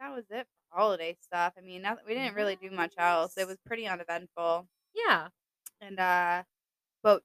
that 0.00 0.14
was 0.14 0.24
it 0.30 0.46
for 0.70 0.78
holiday 0.80 1.16
stuff. 1.20 1.54
I 1.58 1.60
mean, 1.62 1.82
not, 1.82 1.98
we 2.06 2.14
didn't 2.14 2.34
really 2.34 2.56
do 2.56 2.70
much 2.70 2.94
else. 2.98 3.36
It 3.36 3.46
was 3.46 3.58
pretty 3.66 3.86
uneventful, 3.86 4.66
yeah. 4.94 5.28
and 5.80 5.98
uh, 6.00 6.42
but 7.02 7.22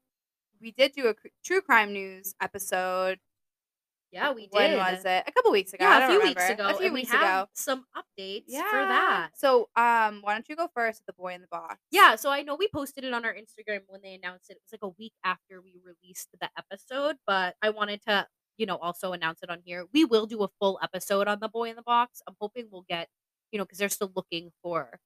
we 0.60 0.72
did 0.72 0.92
do 0.92 1.08
a 1.08 1.14
cr- 1.14 1.28
true 1.44 1.60
crime 1.62 1.92
news 1.92 2.34
episode. 2.40 3.18
Yeah, 4.10 4.32
we 4.32 4.42
did. 4.46 4.52
When 4.52 4.76
was 4.78 5.04
it? 5.04 5.24
A 5.26 5.32
couple 5.32 5.50
weeks 5.52 5.72
ago. 5.72 5.84
Yeah, 5.84 6.04
a 6.04 6.08
few 6.08 6.18
remember. 6.18 6.40
weeks 6.40 6.50
ago. 6.50 6.68
A 6.68 6.74
few 6.74 6.92
weeks 6.92 7.12
we 7.12 7.18
ago. 7.18 7.46
some 7.52 7.84
updates 7.96 8.44
Yeah. 8.46 8.70
for 8.70 8.76
that. 8.78 9.30
So, 9.36 9.68
um, 9.76 10.20
why 10.22 10.32
don't 10.34 10.48
you 10.48 10.56
go 10.56 10.68
first 10.74 11.00
with 11.00 11.14
the 11.14 11.20
boy 11.20 11.34
in 11.34 11.42
the 11.42 11.46
box? 11.48 11.76
Yeah, 11.90 12.16
so 12.16 12.30
I 12.30 12.42
know 12.42 12.54
we 12.56 12.68
posted 12.68 13.04
it 13.04 13.12
on 13.12 13.24
our 13.24 13.34
Instagram 13.34 13.80
when 13.86 14.00
they 14.02 14.14
announced 14.14 14.48
it. 14.50 14.54
It 14.54 14.62
was 14.64 14.72
like 14.72 14.82
a 14.90 14.94
week 14.98 15.12
after 15.24 15.60
we 15.60 15.74
released 15.84 16.28
the 16.40 16.48
episode, 16.56 17.16
but 17.26 17.56
I 17.62 17.70
wanted 17.70 18.00
to, 18.08 18.26
you 18.56 18.66
know, 18.66 18.76
also 18.76 19.12
announce 19.12 19.42
it 19.42 19.50
on 19.50 19.60
here. 19.64 19.84
We 19.92 20.04
will 20.04 20.26
do 20.26 20.42
a 20.42 20.48
full 20.58 20.78
episode 20.82 21.28
on 21.28 21.40
the 21.40 21.48
boy 21.48 21.68
in 21.70 21.76
the 21.76 21.82
box. 21.82 22.22
I'm 22.26 22.34
hoping 22.40 22.68
we'll 22.70 22.86
get, 22.88 23.08
you 23.52 23.58
know, 23.58 23.64
because 23.64 23.78
they're 23.78 23.88
still 23.90 24.12
looking 24.16 24.50
for 24.62 24.98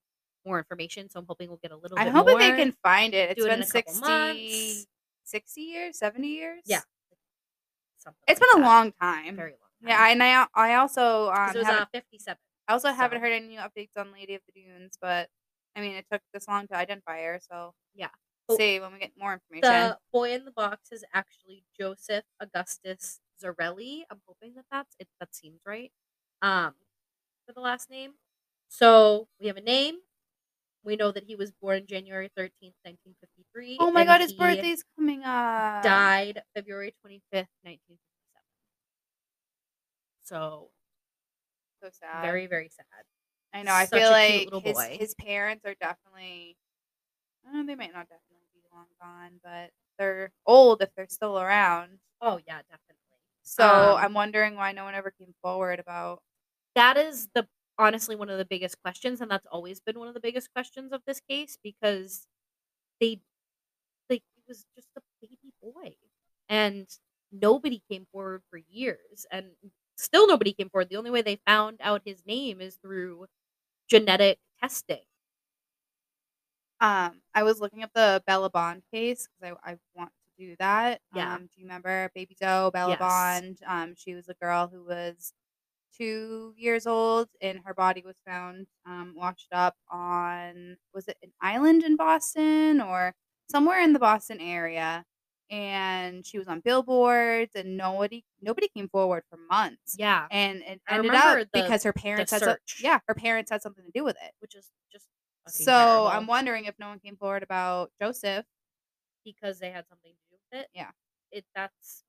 more 0.46 0.58
information. 0.58 1.10
So 1.10 1.18
I'm 1.18 1.26
hoping 1.26 1.48
we'll 1.48 1.60
get 1.62 1.72
a 1.72 1.76
little 1.76 1.98
I'm 1.98 2.12
hoping 2.12 2.38
they 2.38 2.50
can 2.56 2.72
find 2.82 3.14
it. 3.14 3.30
It's 3.30 3.40
do 3.40 3.46
it 3.46 3.50
been 3.50 3.62
couple 3.66 3.92
60, 3.94 4.86
60 5.24 5.60
years, 5.60 5.98
70 5.98 6.28
years? 6.28 6.62
Yeah. 6.66 6.80
Something. 8.02 8.22
It's 8.28 8.40
like 8.40 8.50
been 8.52 8.60
a 8.62 8.64
that. 8.64 8.68
long 8.68 8.92
time. 9.00 9.36
very 9.36 9.52
long. 9.52 9.58
Time. 9.82 9.88
Yeah, 9.88 10.08
and 10.10 10.22
I 10.22 10.46
I 10.54 10.74
also 10.76 11.30
um 11.30 11.50
it 11.54 11.58
was 11.58 11.66
uh, 11.66 11.84
57. 11.92 12.38
I 12.68 12.72
also 12.72 12.92
haven't 12.92 13.20
heard 13.20 13.32
any 13.32 13.48
new 13.48 13.58
updates 13.60 13.90
on 13.96 14.12
Lady 14.12 14.34
of 14.34 14.42
the 14.46 14.52
Dunes, 14.60 14.96
but 15.00 15.28
I 15.76 15.80
mean 15.80 15.94
it 15.96 16.06
took 16.10 16.22
this 16.32 16.46
long 16.48 16.66
to 16.68 16.76
identify 16.76 17.22
her, 17.22 17.40
so 17.50 17.74
Yeah. 17.94 18.08
we'll 18.48 18.58
see 18.58 18.78
when 18.80 18.92
we 18.92 18.98
get 18.98 19.12
more 19.18 19.32
information. 19.32 19.62
The 19.62 19.98
boy 20.12 20.32
in 20.34 20.44
the 20.44 20.52
box 20.52 20.92
is 20.92 21.04
actually 21.12 21.64
Joseph 21.78 22.24
Augustus 22.40 23.20
Zarelli. 23.42 24.02
I'm 24.10 24.20
hoping 24.26 24.54
that 24.54 24.66
that's 24.70 24.94
it. 25.00 25.08
That 25.20 25.34
seems 25.34 25.60
right. 25.66 25.90
Um, 26.42 26.74
for 27.46 27.52
the 27.52 27.60
last 27.60 27.90
name. 27.90 28.12
So 28.68 29.28
we 29.40 29.48
have 29.48 29.56
a 29.56 29.60
name. 29.62 29.96
We 30.84 30.96
know 30.96 31.12
that 31.12 31.24
he 31.24 31.36
was 31.36 31.52
born 31.52 31.86
January 31.86 32.30
13th, 32.84 33.14
1953. 33.14 33.78
oh 33.78 33.90
my 33.90 34.04
god, 34.04 34.20
his 34.20 34.32
birthday's 34.32 34.84
coming 34.96 35.24
up. 35.24 35.82
Died 35.82 36.44
February 36.54 36.92
25th, 37.02 37.50
1957. 37.62 38.46
So 40.22 40.70
So 41.82 41.90
sad. 41.90 42.20
very, 42.20 42.46
very 42.46 42.68
sad. 42.68 43.04
I 43.52 43.62
know. 43.62 43.74
I 43.74 43.86
such 43.86 43.92
feel 43.92 44.10
a 44.10 44.16
like 44.16 44.50
his 44.54 44.74
boy. 44.74 44.98
his 44.98 45.14
parents 45.14 45.64
are 45.64 45.74
definitely. 45.80 46.56
They 47.44 47.74
might 47.74 47.92
not 47.92 48.08
definitely 48.08 48.46
be 48.54 48.62
long 48.72 48.86
gone, 49.00 49.40
but 49.42 49.70
they're 49.98 50.32
old 50.46 50.82
if 50.82 50.90
they're 50.96 51.08
still 51.08 51.38
around. 51.38 52.00
Oh 52.20 52.38
yeah, 52.46 52.62
definitely. 52.62 52.96
So 53.42 53.96
Um, 53.96 53.96
I'm 53.96 54.14
wondering 54.14 54.54
why 54.56 54.72
no 54.72 54.84
one 54.84 54.94
ever 54.94 55.10
came 55.10 55.34
forward 55.42 55.78
about. 55.80 56.22
that 56.74 56.96
is 56.96 57.28
the 57.34 57.48
honestly 57.78 58.16
one 58.16 58.30
of 58.30 58.38
the 58.38 58.44
biggest 58.44 58.80
questions 58.82 59.20
and 59.20 59.30
that's 59.30 59.46
always 59.46 59.80
been 59.80 59.98
one 59.98 60.08
of 60.08 60.14
the 60.14 60.20
biggest 60.20 60.52
questions 60.52 60.92
of 60.92 61.02
this 61.06 61.20
case 61.20 61.58
because 61.62 62.26
they 63.00 63.20
like 64.10 64.22
he 64.34 64.42
was 64.48 64.66
just 64.76 64.88
a 64.96 65.02
baby 65.22 65.52
boy 65.62 65.94
and 66.48 66.88
nobody 67.32 67.82
came 67.90 68.06
forward 68.12 68.42
for 68.50 68.58
years 68.58 69.26
and 69.30 69.52
still 69.96 70.26
nobody 70.28 70.52
came 70.52 70.70
forward 70.70 70.88
the 70.90 70.96
only 70.96 71.10
way 71.10 71.22
they 71.22 71.38
found 71.46 71.78
out 71.80 72.02
his 72.04 72.24
name 72.26 72.60
is 72.60 72.76
through 72.76 73.26
genetic 73.88 74.38
testing 74.62 75.04
Um, 76.80 77.22
I 77.34 77.44
was 77.44 77.60
looking 77.60 77.82
up 77.82 77.92
the 77.94 78.22
Bella 78.26 78.50
Bond 78.50 78.82
case 78.92 79.28
because 79.40 79.56
I, 79.64 79.72
I 79.72 79.76
want 79.94 80.10
to 80.38 80.44
do 80.46 80.56
that. 80.58 81.00
Yeah. 81.12 81.36
Um, 81.36 81.42
do 81.46 81.60
you 81.60 81.64
remember 81.66 82.10
Baby 82.14 82.36
Doe, 82.40 82.70
Bella 82.72 82.96
Yes. 82.96 82.96
Bond? 82.96 83.60
Um, 83.66 83.94
she 83.96 84.14
was 84.14 84.28
a 84.28 84.34
girl 84.34 84.66
who 84.68 84.82
was 84.84 85.32
two 85.96 86.54
years 86.56 86.86
old, 86.86 87.28
and 87.40 87.60
her 87.64 87.74
body 87.74 88.02
was 88.04 88.16
found 88.26 88.66
um, 88.86 89.14
washed 89.16 89.48
up 89.52 89.76
on 89.90 90.76
was 90.94 91.08
it 91.08 91.16
an 91.22 91.32
island 91.40 91.82
in 91.84 91.96
Boston 91.96 92.80
or 92.80 93.14
somewhere 93.50 93.80
in 93.82 93.92
the 93.92 93.98
Boston 93.98 94.40
area? 94.40 95.04
And 95.50 96.24
she 96.26 96.38
was 96.38 96.48
on 96.48 96.60
billboards, 96.60 97.54
and 97.54 97.76
nobody 97.76 98.24
nobody 98.40 98.68
came 98.68 98.88
forward 98.88 99.22
for 99.28 99.38
months. 99.50 99.96
yeah 99.98 100.26
And 100.30 100.62
it 100.62 100.80
I 100.88 100.94
ended 100.96 101.14
up 101.14 101.38
the- 101.52 101.60
because 101.62 101.82
her 101.84 101.92
parents 101.92 102.30
had 102.32 102.40
so- 102.42 102.56
yeah 102.80 103.00
her 103.08 103.14
parents 103.14 103.50
had 103.50 103.60
something 103.62 103.84
to 103.84 103.90
do 103.94 104.02
with 104.04 104.16
it. 104.22 104.32
which 104.40 104.54
is 104.54 104.70
just 104.90 105.06
So 105.48 105.64
terrible 105.72 106.06
I'm 106.08 106.26
wondering 106.26 106.64
if 106.66 106.78
no 106.78 106.88
one 106.88 107.00
came 107.00 107.16
forward 107.16 107.42
about 107.42 107.92
Joseph. 108.00 108.46
because 109.24 109.58
they 109.58 109.70
had 109.70 109.86
something 109.88 110.12
to 110.12 110.18
do 110.30 110.36
with 110.52 110.60
it 110.62 110.68
Yeah. 110.74 110.90
it 111.32 111.44
that's 111.54 112.04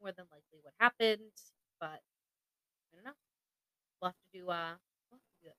more 0.00 0.12
than 0.12 0.26
likely 0.30 0.60
what 0.62 0.74
happened 0.80 1.32
but 1.80 2.00
i 2.94 2.96
don't 2.96 3.04
know 3.04 3.12
we'll 4.00 4.08
have 4.10 4.14
to 4.32 4.38
do 4.38 4.48
uh 4.48 4.74
we'll 5.10 5.18
have 5.18 5.20
to 5.20 5.48
do. 5.48 5.50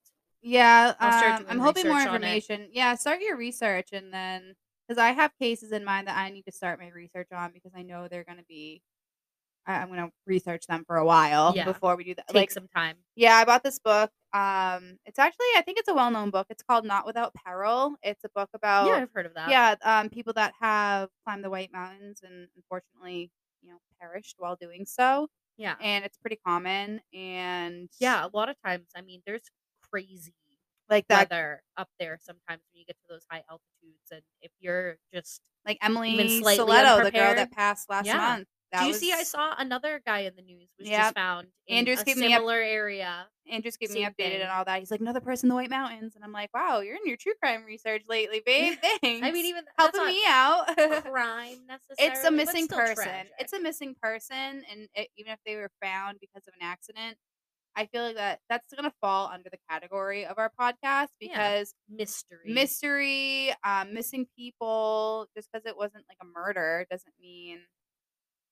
Yeah, 0.42 0.94
um, 1.00 1.46
I'm 1.50 1.60
hoping 1.60 1.88
more 1.88 1.96
research 1.98 2.08
on 2.08 2.24
it. 2.24 2.28
information. 2.28 2.70
Yeah, 2.72 2.94
start 2.96 3.20
your 3.22 3.36
research 3.36 3.90
and 3.94 4.14
then 4.14 4.54
because 4.88 5.00
I 5.02 5.10
have 5.12 5.32
cases 5.42 5.72
in 5.72 5.84
mind 5.84 6.08
that 6.08 6.18
I 6.18 6.30
need 6.30 6.44
to 6.44 6.52
start 6.52 6.80
my 6.80 6.90
research 6.90 7.30
on 7.32 7.52
because 7.52 7.72
I 7.76 7.82
know 7.82 8.08
they're 8.08 8.24
going 8.24 8.38
to 8.38 8.46
be. 8.48 8.82
I, 9.66 9.78
I'm 9.78 9.88
going 9.88 10.00
to 10.06 10.12
research 10.28 10.68
them 10.68 10.84
for 10.86 10.98
a 10.98 11.06
while 11.06 11.54
Yeah. 11.56 11.66
before 11.66 11.96
we 11.96 12.04
do 12.04 12.14
that. 12.16 12.28
take 12.28 12.36
Like, 12.36 12.52
some 12.52 12.68
time 12.68 12.98
yeah, 13.16 13.36
I 13.38 13.46
bought 13.46 13.64
this 13.64 13.80
book. 13.80 14.12
Um, 14.34 15.00
it's 15.06 15.18
actually 15.18 15.48
I 15.56 15.64
think 15.66 15.80
it's 15.80 15.88
a 15.88 15.94
well-known 15.94 16.30
book. 16.30 16.48
It's 16.50 16.62
called 16.62 16.86
Not 16.86 17.06
Without 17.08 17.34
Peril. 17.34 17.96
It's 18.04 18.24
a 18.26 18.30
book 18.36 18.50
about 18.54 18.88
yeah 18.88 18.96
i've 19.02 19.12
heard 19.14 19.26
of 19.26 19.34
that 19.34 19.50
yeah, 19.50 19.76
um, 19.84 20.10
people 20.10 20.34
that 20.34 20.54
have 20.60 21.10
climbed 21.24 21.44
the 21.44 21.50
White 21.50 21.72
Mountains 21.72 22.20
and 22.24 22.50
unfortunately, 22.56 23.32
you 23.62 23.70
know, 23.70 23.78
perished 24.00 24.36
while 24.38 24.56
doing 24.56 24.86
so. 24.86 25.28
Yeah 25.58 25.76
And 25.82 26.06
it's 26.06 26.18
pretty 26.18 26.38
common. 26.46 27.02
And 27.14 27.90
yeah 28.00 28.26
a 28.26 28.30
lot 28.36 28.50
of 28.50 28.56
times 28.66 28.88
i 28.96 29.02
mean 29.02 29.22
there's 29.26 29.44
crazy 29.92 30.34
like 30.90 31.08
that, 31.08 31.30
weather 31.30 31.62
up 31.78 31.90
there 32.00 32.18
sometimes 32.22 32.62
when 32.72 32.80
you 32.80 32.86
get 32.86 32.98
to 32.98 33.06
those 33.10 33.26
high 33.32 33.44
altitudes 33.50 34.12
and 34.12 34.22
if 34.42 34.52
you're 34.60 34.98
just 35.14 35.42
like 35.66 35.78
Emily 35.82 36.28
slightly 36.30 36.78
Sotelo, 36.78 37.02
the 37.02 37.12
girl 37.12 37.34
unprepared. 37.34 37.38
that 37.38 37.52
passed 37.52 37.90
last 37.90 38.06
Yeah. 38.08 38.18
month. 38.18 38.48
That 38.72 38.80
do 38.80 38.86
you 38.88 38.92
was, 38.92 39.00
see 39.00 39.14
i 39.14 39.24
saw 39.24 39.54
another 39.58 40.02
guy 40.06 40.20
in 40.22 40.36
the 40.36 40.42
news 40.42 40.70
was 40.80 40.88
Yep. 40.90 41.00
just 41.00 41.16
found 41.16 41.48
in 41.68 41.78
Andrew's 41.78 42.02
a 42.02 42.06
me 42.06 42.12
up- 42.34 42.40
similar 42.40 42.56
area 42.60 43.28
Andrew's 43.50 43.78
keeping 43.78 43.94
me 43.98 44.02
updated 44.04 44.16
thing. 44.16 44.42
and 44.42 44.50
all 44.50 44.66
that. 44.66 44.80
He's 44.80 44.90
like 44.90 45.02
another 45.02 45.20
person 45.22 45.46
in 45.46 45.50
the 45.50 45.56
White 45.56 45.70
Mountains, 45.70 46.16
and 46.16 46.24
I'm 46.24 46.32
like, 46.32 46.52
wow, 46.52 46.80
you're 46.80 46.96
in 46.96 47.06
your 47.06 47.16
true 47.16 47.36
crime 47.40 47.64
research 47.64 48.02
lately, 48.10 48.42
babe. 48.44 48.74
Thanks. 48.82 49.00
i 49.24 49.32
mean 49.32 49.46
even 49.46 49.64
helping 49.78 50.04
me 50.08 50.24
out. 50.28 50.66
crime 51.04 51.58
necessarily 51.68 52.12
it's 52.16 52.24
a 52.26 52.32
missing 52.32 52.68
person. 52.68 52.96
tragic. 52.96 53.32
It's 53.38 53.54
a 53.54 53.60
missing 53.60 53.94
person, 54.02 54.64
and 54.72 54.88
it, 54.96 55.10
even 55.16 55.32
if 55.34 55.38
they 55.46 55.58
were 55.58 55.70
found 55.80 56.18
because 56.20 56.42
of 56.48 56.56
an 56.60 56.66
accident, 56.66 57.18
I 57.76 57.86
feel 57.86 58.02
like 58.02 58.16
that 58.16 58.40
that's 58.50 58.74
gonna 58.74 58.92
fall 59.00 59.28
under 59.32 59.52
the 59.52 59.60
category 59.70 60.26
of 60.26 60.40
our 60.40 60.52
podcast 60.60 61.10
because 61.20 61.76
mystery 61.88 62.52
mystery, 62.52 63.54
um, 63.64 63.94
missing 63.94 64.26
people. 64.36 65.28
Just 65.36 65.50
because 65.52 65.68
it 65.68 65.78
wasn't 65.78 66.06
like 66.10 66.18
a 66.20 66.26
murder 66.26 66.88
doesn't 66.90 67.14
mean 67.22 67.60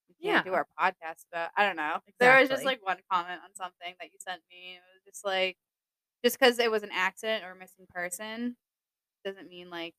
we 0.08 0.14
can't 0.28 0.44
do 0.44 0.54
our 0.54 0.66
podcast. 0.78 1.24
But 1.32 1.50
I 1.56 1.66
don't 1.66 1.76
know. 1.76 1.96
There 2.20 2.40
was 2.40 2.48
just 2.48 2.64
like 2.64 2.84
one 2.84 2.98
comment 3.10 3.40
on 3.44 3.54
something 3.54 3.94
that 4.00 4.06
you 4.12 4.18
sent 4.18 4.40
me. 4.50 4.74
It 4.76 4.80
was 4.94 5.04
just 5.06 5.24
like, 5.24 5.56
just 6.24 6.38
because 6.38 6.58
it 6.58 6.70
was 6.70 6.82
an 6.82 6.90
accident 6.92 7.44
or 7.44 7.52
a 7.52 7.56
missing 7.56 7.86
person 7.90 8.56
doesn't 9.24 9.48
mean 9.48 9.70
like. 9.70 9.94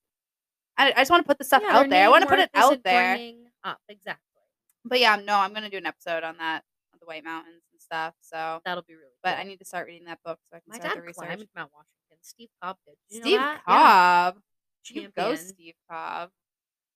I, 0.78 0.92
I 0.92 1.02
just 1.02 1.12
want 1.12 1.24
to 1.24 1.28
put 1.28 1.38
the 1.38 1.46
stuff 1.46 1.64
Yeah, 1.66 1.78
out 1.78 1.90
there. 1.90 2.06
I 2.06 2.10
want 2.10 2.24
to 2.24 2.28
put 2.30 2.40
it 2.40 2.50
out 2.54 2.84
there. 2.84 3.18
up 3.64 3.80
exactly 3.88 4.22
But 4.84 5.00
yeah, 5.00 5.16
no, 5.16 5.36
I'm 5.36 5.54
gonna 5.54 5.70
do 5.70 5.78
an 5.78 5.86
episode 5.86 6.24
on 6.24 6.38
that, 6.38 6.64
on 6.94 7.00
the 7.00 7.06
White 7.06 7.24
Mountains 7.24 7.64
and 7.72 7.82
stuff. 7.82 8.14
So, 8.22 8.60
that'll 8.66 8.84
be 8.84 8.94
really 8.94 9.16
but 9.24 9.36
cool. 9.36 9.42
I 9.42 9.44
need 9.44 9.60
to 9.60 9.66
start 9.66 9.88
reading 9.88 10.06
that 10.08 10.20
book 10.26 10.38
so 10.50 10.58
I 10.58 10.60
can 10.60 10.64
my 10.68 10.76
start 10.76 10.96
dad 10.96 11.02
the 11.02 11.06
research. 11.08 11.26
climbed 11.26 11.48
mount 11.56 11.72
washington 11.74 12.18
steve 12.22 12.50
cobb 12.62 12.78
did 12.86 12.96
you 13.10 13.20
know 13.20 13.24
Steve 13.26 13.40
that? 13.40 13.62
Yeah. 13.68 13.76
Cobb, 14.32 14.36
you 14.92 15.10
go, 15.16 15.36
Steve 15.36 15.74
Cobb. 15.90 16.30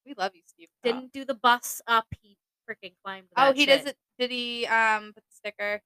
We 0.05 0.13
love 0.17 0.31
you, 0.35 0.41
Steve. 0.45 0.67
Cobb. 0.83 0.83
didn't 0.83 1.13
do 1.13 1.23
the 1.25 1.35
bus 1.35 1.81
up 1.87 2.05
he 2.21 2.35
freaking 2.69 2.93
climbed 3.03 3.27
Oh, 3.37 3.53
he 3.53 3.65
shit. 3.65 3.79
does 3.79 3.87
it. 3.87 3.97
Did 4.19 4.31
he 4.31 4.65
um 4.67 5.13
put 5.13 5.23
the 5.23 5.35
sticker? 5.35 5.81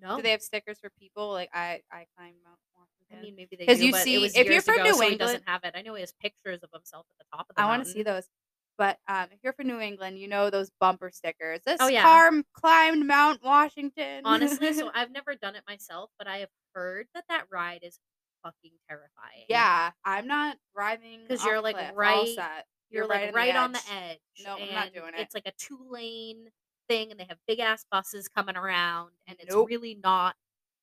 no 0.00 0.16
Do 0.16 0.22
they 0.22 0.30
have 0.32 0.42
stickers 0.42 0.78
for 0.80 0.90
people? 0.98 1.30
Like 1.30 1.50
I, 1.54 1.80
I 1.92 2.06
climbed 2.16 2.36
Mount 2.44 2.58
I 2.76 2.80
Washington. 2.80 3.22
mean, 3.22 3.36
maybe 3.36 3.56
they 3.56 3.66
'Cause 3.66 3.78
do, 3.78 3.86
you 3.86 3.92
see- 3.94 4.24
if 4.24 4.46
you're 4.46 4.60
from 4.62 4.74
ago, 4.76 4.84
New 4.84 4.92
so 4.94 5.02
England- 5.02 5.18
doesn't 5.20 5.48
have 5.48 5.62
it. 5.64 5.72
I 5.76 5.82
know 5.82 5.94
he 5.94 6.00
has 6.00 6.12
pictures 6.20 6.60
of 6.62 6.70
himself 6.72 7.06
at 7.10 7.18
the 7.18 7.36
top 7.36 7.46
of 7.48 7.54
the 7.56 7.62
I 7.62 7.66
want 7.66 7.84
to 7.84 7.90
see 7.90 8.02
those. 8.02 8.28
But 8.76 8.98
um, 9.06 9.26
if 9.30 9.38
you're 9.44 9.52
from 9.52 9.68
New 9.68 9.78
England, 9.78 10.18
you 10.18 10.26
know 10.26 10.50
those 10.50 10.68
bumper 10.80 11.08
stickers. 11.12 11.60
This 11.64 11.76
Oh, 11.80 11.86
yeah. 11.86 12.02
car 12.02 12.32
climbed 12.54 13.06
Mount 13.06 13.40
Washington. 13.44 14.22
Honestly, 14.24 14.72
so 14.72 14.90
I've 14.94 15.12
never 15.12 15.36
done 15.36 15.54
it 15.54 15.62
myself, 15.68 16.10
but 16.18 16.26
I 16.26 16.38
have 16.38 16.48
heard 16.74 17.06
that 17.14 17.22
that 17.28 17.44
ride 17.52 17.80
is 17.84 18.00
fucking 18.42 18.72
terrifying. 18.88 19.44
yeah, 19.48 19.92
I'm 20.04 20.26
not 20.26 20.56
driving 20.74 21.20
'Cause 21.20 21.28
because 21.28 21.44
you're, 21.44 21.60
like, 21.60 21.76
right- 21.94 22.34
set. 22.34 22.66
You're, 22.90 23.02
You're 23.04 23.08
like 23.08 23.34
right 23.34 23.54
right, 23.54 23.56
on 23.56 23.72
the 23.72 23.80
edge. 23.90 24.18
Nope, 24.38 24.60
I'm 24.62 24.74
not 24.74 24.92
doing 24.92 25.14
it. 25.14 25.20
It's 25.20 25.34
like 25.34 25.46
a 25.46 25.52
two 25.52 25.78
lane 25.88 26.48
thing, 26.88 27.10
and 27.10 27.18
they 27.18 27.24
have 27.24 27.38
big 27.46 27.60
ass 27.60 27.84
buses 27.90 28.28
coming 28.28 28.56
around, 28.56 29.12
and 29.26 29.36
it's 29.40 29.54
Nope. 29.54 29.68
really 29.68 29.94
not 29.94 30.36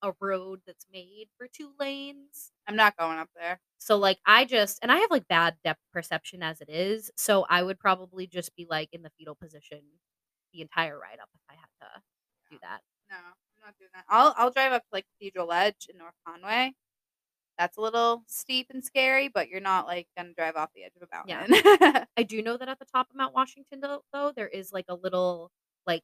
a 0.04 0.14
road 0.20 0.62
that's 0.66 0.88
made 0.92 1.28
for 1.38 1.48
two 1.48 1.74
lanes. 1.80 2.52
I'm 2.68 2.76
not 2.76 2.98
going 2.98 3.20
up 3.20 3.30
there. 3.36 3.60
So 3.78 3.98
like 3.98 4.20
I 4.26 4.46
just 4.46 4.80
and 4.82 4.92
I 4.92 4.98
have 4.98 5.12
like 5.12 5.28
bad 5.28 5.58
depth 5.64 5.82
perception 5.94 6.44
as 6.44 6.62
it 6.62 6.70
is, 6.70 7.12
so 7.18 7.46
I 7.50 7.64
would 7.64 7.80
probably 7.80 8.28
just 8.28 8.56
be 8.56 8.66
like 8.70 8.90
in 8.92 9.02
the 9.04 9.12
fetal 9.18 9.36
position 9.36 9.82
the 10.54 10.62
entire 10.62 11.00
ride 11.00 11.20
up 11.20 11.30
if 11.34 11.42
I 11.50 11.54
had 11.54 11.70
to 11.82 12.02
do 12.50 12.58
that. 12.62 12.82
No, 13.10 13.16
I'm 13.18 13.66
not 13.66 13.78
doing 13.78 13.90
that. 13.94 14.06
I'll 14.10 14.34
I'll 14.38 14.52
drive 14.52 14.72
up 14.72 14.84
to 14.84 14.90
like 14.92 15.06
Cathedral 15.14 15.48
Ledge 15.48 15.88
in 15.90 15.98
North 15.98 16.16
Conway. 16.26 16.74
That's 17.62 17.78
a 17.78 17.82
little 17.82 18.24
steep 18.26 18.72
and 18.72 18.84
scary, 18.84 19.28
but 19.28 19.48
you're 19.48 19.62
not 19.62 19.86
like 19.86 20.08
gonna 20.18 20.34
drive 20.36 20.56
off 20.56 20.72
the 20.74 20.84
edge 20.84 20.94
of 21.00 21.08
a 21.08 21.16
mountain. 21.16 21.62
Yeah. 21.64 22.06
I 22.18 22.24
do 22.24 22.42
know 22.42 22.58
that 22.58 22.68
at 22.68 22.80
the 22.80 22.86
top 22.86 23.12
of 23.12 23.16
Mount 23.16 23.36
Washington 23.36 23.82
though, 23.82 24.02
though 24.12 24.32
there 24.36 24.48
is 24.48 24.74
like 24.74 24.86
a 24.90 24.96
little 24.96 25.52
like 25.86 26.02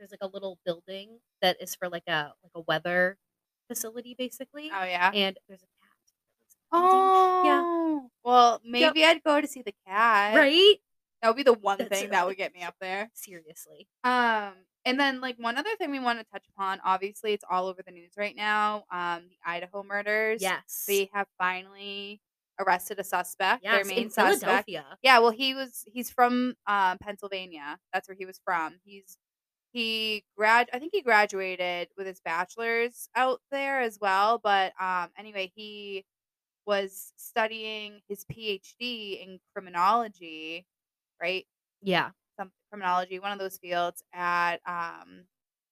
there's 0.00 0.10
like 0.10 0.18
a 0.20 0.26
little 0.26 0.58
building 0.64 1.20
that 1.42 1.58
is 1.60 1.76
for 1.76 1.88
like 1.88 2.02
a 2.08 2.32
like 2.42 2.50
a 2.56 2.60
weather 2.62 3.18
facility 3.68 4.16
basically. 4.18 4.68
oh 4.74 4.82
yeah. 4.82 5.12
And 5.14 5.38
there's 5.46 5.62
a 5.62 5.70
cat. 5.80 5.92
that 6.72 6.80
lives 6.80 6.92
in 6.92 6.98
the. 6.98 7.60
Oh 7.92 8.10
Well, 8.24 8.60
maybe 8.64 9.04
I'd 9.04 9.22
go 9.22 9.40
to 9.40 9.46
see 9.46 9.62
the 9.62 9.74
cat. 9.86 10.34
Right? 10.34 10.74
That 11.22 11.28
would 11.28 11.36
be 11.36 11.44
the 11.44 11.52
one 11.52 11.78
That's 11.78 11.88
thing 11.88 12.10
that 12.10 12.26
would 12.26 12.36
get 12.36 12.52
me 12.52 12.64
up 12.64 12.74
there. 12.80 13.12
Seriously. 13.14 13.86
Um, 14.02 14.54
and 14.84 14.98
then 14.98 15.20
like 15.20 15.36
one 15.38 15.56
other 15.56 15.74
thing 15.76 15.90
we 15.90 16.00
want 16.00 16.18
to 16.18 16.24
touch 16.30 16.44
upon. 16.48 16.80
Obviously, 16.84 17.32
it's 17.32 17.44
all 17.50 17.66
over 17.66 17.82
the 17.84 17.92
news 17.92 18.12
right 18.16 18.36
now. 18.36 18.84
Um, 18.92 19.22
the 19.28 19.36
Idaho 19.50 19.82
murders. 19.82 20.42
Yes. 20.42 20.84
They 20.86 21.10
have 21.12 21.26
finally 21.38 22.20
arrested 22.60 22.98
a 23.00 23.04
suspect. 23.04 23.64
yes, 23.64 23.74
their 23.74 23.84
main 23.84 24.04
in 24.04 24.10
suspect. 24.10 24.40
Philadelphia. 24.40 24.84
Yeah, 25.02 25.18
well, 25.18 25.30
he 25.30 25.54
was 25.54 25.84
he's 25.86 26.10
from 26.10 26.54
um, 26.66 26.98
Pennsylvania. 26.98 27.78
That's 27.92 28.08
where 28.08 28.16
he 28.16 28.26
was 28.26 28.40
from. 28.44 28.74
He's 28.84 29.18
he 29.72 30.24
grad 30.36 30.68
I 30.72 30.78
think 30.78 30.92
he 30.94 31.02
graduated 31.02 31.88
with 31.96 32.06
his 32.06 32.20
bachelor's 32.20 33.08
out 33.16 33.40
there 33.50 33.80
as 33.80 33.98
well, 34.00 34.38
but, 34.42 34.72
um, 34.80 35.08
anyway, 35.18 35.50
he 35.54 36.04
was 36.66 37.12
studying 37.16 38.00
his 38.08 38.24
PhD 38.24 39.22
in 39.22 39.40
criminology, 39.52 40.66
right? 41.20 41.46
Yeah. 41.82 42.10
Some 42.38 42.52
criminology, 42.70 43.18
one 43.18 43.32
of 43.32 43.38
those 43.38 43.58
fields 43.58 44.02
at, 44.12 44.58
um, 44.66 45.26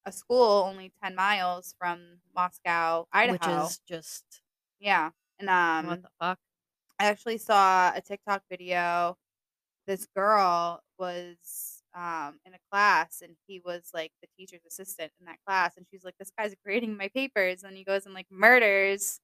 a 0.04 0.12
school 0.12 0.64
only 0.64 0.92
10 1.02 1.14
miles 1.14 1.74
from 1.78 2.20
Moscow, 2.34 3.06
Idaho. 3.12 3.28
Which 3.30 3.46
is 3.46 3.80
just 3.86 4.42
Yeah, 4.78 5.10
and, 5.38 5.48
um 5.48 5.86
what 5.86 6.00
the 6.02 6.10
fuck? 6.20 6.38
I 6.98 7.06
actually 7.06 7.38
saw 7.38 7.92
a 7.94 8.00
TikTok 8.00 8.44
video. 8.50 9.16
This 9.86 10.06
girl 10.16 10.82
was 10.98 11.82
um, 11.94 12.40
in 12.46 12.54
a 12.54 12.58
class, 12.70 13.22
and 13.22 13.36
he 13.46 13.60
was 13.60 13.90
like 13.94 14.12
the 14.22 14.28
teacher's 14.38 14.64
assistant 14.66 15.12
in 15.20 15.26
that 15.26 15.38
class, 15.46 15.76
and 15.76 15.86
she's 15.90 16.04
like, 16.04 16.16
"This 16.18 16.32
guy's 16.38 16.54
grading 16.64 16.96
my 16.96 17.08
papers," 17.08 17.64
and 17.64 17.76
he 17.76 17.84
goes 17.84 18.06
and 18.06 18.14
like 18.14 18.28
murders. 18.30 19.20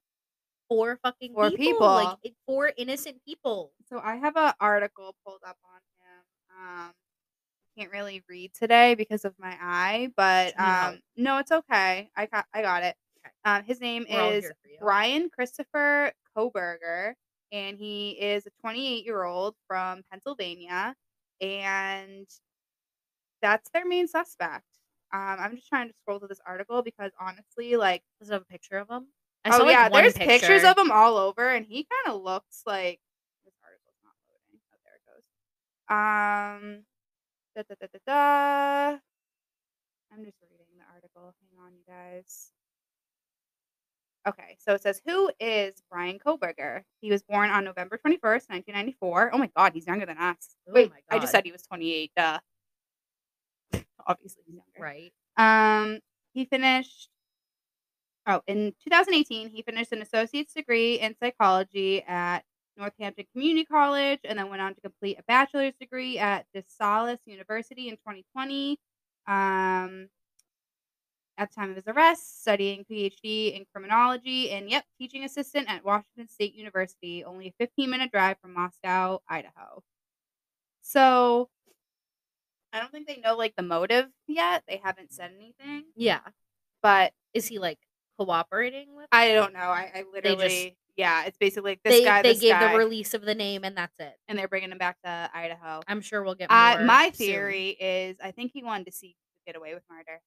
Four 0.68 0.98
fucking 1.02 1.36
Four 1.36 1.50
people, 1.56 1.92
like 1.92 2.12
people. 2.12 2.20
it- 2.22 2.36
four 2.46 2.72
innocent 2.76 3.24
people. 3.24 3.74
So 3.86 4.00
I 4.00 4.16
have 4.16 4.36
an 4.36 4.54
article 4.60 5.16
pulled 5.26 5.42
up 5.44 5.58
on 5.64 5.80
him. 6.00 6.24
Um, 6.58 6.94
can't 7.78 7.92
really 7.92 8.22
read 8.28 8.52
today 8.54 8.94
because 8.94 9.24
of 9.24 9.34
my 9.38 9.56
eye, 9.60 10.10
but 10.16 10.54
You 10.58 10.64
need 10.64 10.72
help. 10.72 10.94
um, 10.94 11.00
no, 11.16 11.38
it's 11.38 11.52
okay. 11.52 12.10
I 12.16 12.26
got 12.26 12.46
I 12.52 12.62
got 12.62 12.82
it. 12.82 12.96
Okay. 13.18 13.32
Um, 13.44 13.64
his 13.64 13.80
name 13.80 14.06
We're 14.10 14.32
is. 14.32 14.50
Bryan 14.80 15.28
Christopher 15.30 16.12
Kohberger, 16.36 17.14
and 17.52 17.76
he 17.78 18.10
is 18.10 18.46
a 18.46 18.50
28 18.60 19.04
year 19.04 19.24
old 19.24 19.54
from 19.66 20.02
Pennsylvania, 20.10 20.94
and 21.40 22.26
that's 23.42 23.70
their 23.70 23.86
main 23.86 24.08
suspect. 24.08 24.64
Um, 25.12 25.36
I'm 25.38 25.56
just 25.56 25.68
trying 25.68 25.88
to 25.88 25.94
scroll 26.02 26.18
through 26.18 26.28
this 26.28 26.40
article 26.46 26.82
because 26.82 27.12
honestly, 27.20 27.76
like, 27.76 28.02
Does 28.20 28.30
it 28.30 28.34
have 28.34 28.42
a 28.42 28.44
picture 28.46 28.76
of 28.76 28.88
him? 28.90 29.06
I 29.44 29.48
oh 29.50 29.58
saw, 29.58 29.64
like, 29.64 29.72
yeah, 29.72 29.88
there's 29.88 30.14
pictures 30.14 30.64
of 30.64 30.76
him 30.76 30.90
all 30.90 31.16
over, 31.16 31.48
and 31.48 31.64
he 31.64 31.86
kind 31.86 32.14
of 32.14 32.22
looks 32.22 32.62
like 32.66 33.00
this 33.44 33.54
article's 33.64 33.94
not 34.04 34.14
loading. 34.28 34.60
Oh, 34.72 34.78
there 34.84 34.98
it 34.98 35.04
goes. 35.08 35.24
Um, 35.88 36.84
da 37.58 37.64
da 37.68 37.74
da 37.80 37.86
da 37.92 37.98
da. 38.06 38.98
I'm 40.12 40.24
just 40.24 40.38
reading 40.50 40.78
the 40.78 40.84
article. 40.94 41.34
Hang 41.40 41.66
on, 41.66 41.72
you 41.72 41.82
guys. 41.86 42.52
Okay, 44.26 44.56
so 44.58 44.74
it 44.74 44.82
says, 44.82 45.00
Who 45.06 45.30
is 45.40 45.82
Bryan 45.90 46.18
Kohberger? 46.24 46.82
He 47.00 47.10
was 47.10 47.22
born 47.22 47.50
on 47.50 47.64
November 47.64 47.96
21st, 47.96 48.48
1994. 48.48 49.30
Oh 49.32 49.38
my 49.38 49.50
god, 49.56 49.72
he's 49.74 49.86
younger 49.86 50.06
than 50.06 50.18
us. 50.18 50.56
Oh 50.68 50.72
Wait, 50.74 50.92
I 51.10 51.18
just 51.18 51.32
said 51.32 51.44
he 51.44 51.52
was 51.52 51.62
28. 51.62 52.12
Duh. 52.16 52.38
Obviously, 54.06 54.42
he's 54.46 54.54
younger. 54.54 54.78
Right. 54.78 55.12
Um, 55.36 55.98
he 56.34 56.44
finished. 56.44 57.08
Oh, 58.26 58.42
in 58.46 58.74
2018, 58.84 59.48
he 59.48 59.62
finished 59.62 59.90
an 59.92 60.02
associate's 60.02 60.52
degree 60.52 61.00
in 61.00 61.16
psychology 61.18 62.02
at 62.02 62.44
Northampton 62.78 63.26
Community 63.32 63.64
College, 63.64 64.20
and 64.24 64.38
then 64.38 64.48
went 64.48 64.62
on 64.62 64.74
to 64.74 64.80
complete 64.80 65.18
a 65.18 65.22
bachelor's 65.24 65.74
degree 65.80 66.18
at 66.18 66.46
DeSales 66.54 67.18
University 67.26 67.88
in 67.88 67.96
2020. 67.96 68.78
Um, 69.26 70.08
at 71.36 71.50
the 71.50 71.54
time 71.54 71.70
of 71.70 71.76
his 71.76 71.86
arrest, 71.86 72.40
studying 72.42 72.84
PhD 72.90 73.56
in 73.56 73.64
criminology, 73.72 74.50
and 74.50 74.68
yep, 74.68 74.84
teaching 74.98 75.22
assistant 75.24 75.68
at 75.70 75.84
Washington 75.84 76.28
State 76.28 76.54
University, 76.54 77.22
only 77.24 77.48
a 77.48 77.52
15 77.58 77.88
minute 77.88 78.10
drive 78.10 78.36
from 78.42 78.54
Moscow, 78.54 79.20
Idaho. 79.28 79.82
So, 80.82 81.48
I 82.72 82.80
don't 82.80 82.90
think 82.90 83.06
they 83.06 83.18
know 83.18 83.36
like 83.36 83.54
the 83.56 83.62
motive 83.62 84.06
yet. 84.26 84.64
They 84.66 84.80
haven't 84.82 85.12
said 85.12 85.30
anything, 85.36 85.84
Yeah. 85.94 86.20
but 86.82 87.12
Is 87.34 87.46
he 87.46 87.58
like 87.58 87.78
cooperating 88.18 88.96
with? 88.96 89.06
I 89.12 89.32
don't 89.32 89.52
know. 89.52 89.60
I, 89.60 89.92
I 89.94 90.04
literally, 90.12 90.76
yeah, 90.98 91.24
it's 91.24 91.38
basically 91.38 91.70
like 91.72 91.82
this 91.84 91.94
they 91.94 92.04
guy, 92.04 92.22
they 92.22 92.32
this 92.34 92.40
gave 92.42 92.52
guy, 92.52 92.72
the 92.72 92.78
release 92.78 93.14
of 93.14 93.22
the 93.22 93.34
name 93.34 93.64
and 93.64 93.76
that's 93.76 93.94
it. 93.98 94.14
and 94.28 94.38
they're 94.38 94.48
bringing 94.48 94.70
him 94.72 94.78
back 94.78 95.00
to 95.04 95.30
Idaho. 95.32 95.80
I'm 95.88 96.00
sure 96.02 96.22
we'll 96.22 96.34
get 96.34 96.50
more. 96.50 96.58
Uh, 96.58 96.84
my 96.84 97.06
soon. 97.06 97.12
theory 97.14 97.68
is 97.70 98.16
I 98.22 98.32
think 98.32 98.52
he 98.52 98.62
wanted 98.62 98.86
to 98.86 98.92
see 98.92 99.16
get 99.46 99.56
away 99.56 99.72
with 99.74 99.84
murder. 99.88 100.20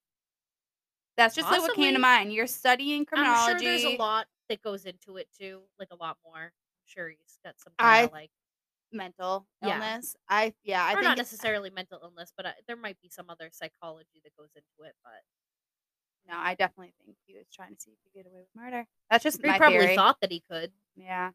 That's 1.18 1.36
just 1.36 1.52
like 1.52 1.62
what 1.62 1.76
came 1.76 1.94
to 1.94 2.00
mind. 2.00 2.34
You're 2.34 2.48
studying 2.48 3.02
I'm 3.02 3.06
criminology. 3.06 3.66
sure 3.66 3.72
there's 3.72 3.84
a 3.84 3.98
lot 4.02 4.28
that 4.50 4.62
goes 4.62 4.86
into 4.86 5.18
it 5.18 5.28
too, 5.38 5.62
like 5.78 5.90
a 5.92 5.96
lot 5.96 6.18
more. 6.24 6.44
I'm 6.46 6.52
sure 6.86 7.10
he's 7.10 7.38
got 7.44 7.60
some 7.60 7.74
I 7.78 7.84
kind 7.84 8.06
of 8.08 8.12
like, 8.14 8.32
mental 8.92 9.48
Yeah. 9.62 9.76
illness. 9.76 10.16
I 10.30 10.54
yeah, 10.64 10.84
I 10.84 10.92
or 10.92 10.96
think 10.96 11.04
not 11.04 11.18
necessarily 11.18 11.70
mental 11.70 12.00
illness, 12.02 12.32
but 12.36 12.46
uh, 12.46 12.52
there 12.68 12.76
might 12.78 13.00
be 13.02 13.10
some 13.10 13.30
other 13.30 13.50
psychology 13.52 14.22
that 14.24 14.36
goes 14.38 14.50
into 14.56 14.90
it. 14.90 14.96
But 15.04 15.22
no, 16.28 16.36
I 16.38 16.56
definitely 16.56 16.94
think 17.06 17.18
he 17.26 17.36
was 17.36 17.46
trying 17.54 17.76
to 17.76 17.82
see 17.82 17.92
if 17.92 17.98
he 18.04 18.10
could 18.20 18.24
get 18.26 18.32
away 18.32 18.42
with 18.42 18.50
murder. 18.56 18.86
That's 19.10 19.24
just 19.24 19.42
he 19.42 19.48
my 19.48 19.58
probably 19.58 19.80
theory. 19.80 19.96
thought 19.96 20.18
that 20.22 20.32
he 20.32 20.42
could. 20.50 20.72
Yeah. 20.96 21.32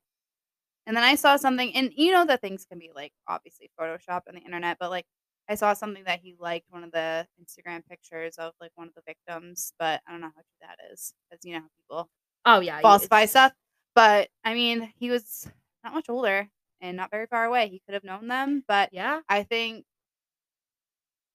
And 0.86 0.96
then 0.96 1.02
I 1.04 1.16
saw 1.16 1.36
something, 1.36 1.74
and 1.74 1.90
you 1.96 2.12
know 2.12 2.24
that 2.26 2.40
things 2.40 2.64
can 2.64 2.78
be 2.78 2.90
like 2.94 3.12
obviously 3.28 3.70
Photoshop 3.78 4.22
on 4.28 4.34
the 4.36 4.40
internet, 4.40 4.76
but 4.78 4.90
like 4.90 5.04
I 5.48 5.54
saw 5.56 5.74
something 5.74 6.04
that 6.04 6.20
he 6.20 6.34
liked 6.38 6.66
one 6.70 6.84
of 6.84 6.92
the 6.92 7.26
Instagram 7.42 7.84
pictures 7.88 8.36
of 8.38 8.52
like 8.60 8.70
one 8.76 8.88
of 8.88 8.94
the 8.94 9.02
victims, 9.06 9.72
but 9.78 10.00
I 10.06 10.12
don't 10.12 10.20
know 10.20 10.28
how 10.34 10.42
true 10.42 10.60
that 10.62 10.78
is 10.92 11.12
because 11.30 11.44
you 11.44 11.54
know 11.54 11.60
how 11.60 11.68
people 11.76 12.08
Oh 12.44 12.60
yeah, 12.60 12.80
falsify 12.80 13.18
it's- 13.22 13.30
stuff. 13.30 13.52
But 13.94 14.28
I 14.44 14.54
mean, 14.54 14.92
he 14.98 15.10
was 15.10 15.48
not 15.82 15.94
much 15.94 16.08
older 16.08 16.48
and 16.80 16.96
not 16.96 17.10
very 17.10 17.26
far 17.26 17.44
away. 17.46 17.68
He 17.68 17.80
could 17.86 17.94
have 17.94 18.04
known 18.04 18.28
them, 18.28 18.62
but 18.68 18.90
Yeah, 18.92 19.20
I 19.28 19.42
think 19.42 19.84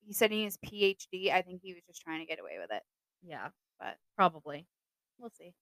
he 0.05 0.13
said 0.13 0.31
he 0.31 0.43
his 0.43 0.57
PhD. 0.57 1.31
I 1.31 1.41
think 1.41 1.61
he 1.63 1.73
was 1.73 1.83
just 1.87 2.01
trying 2.01 2.19
to 2.19 2.25
get 2.25 2.39
away 2.39 2.57
with 2.59 2.71
it. 2.71 2.83
Yeah, 3.23 3.49
But 3.79 3.97
probably. 4.15 4.65
we'll 5.19 5.29
see. 5.31 5.53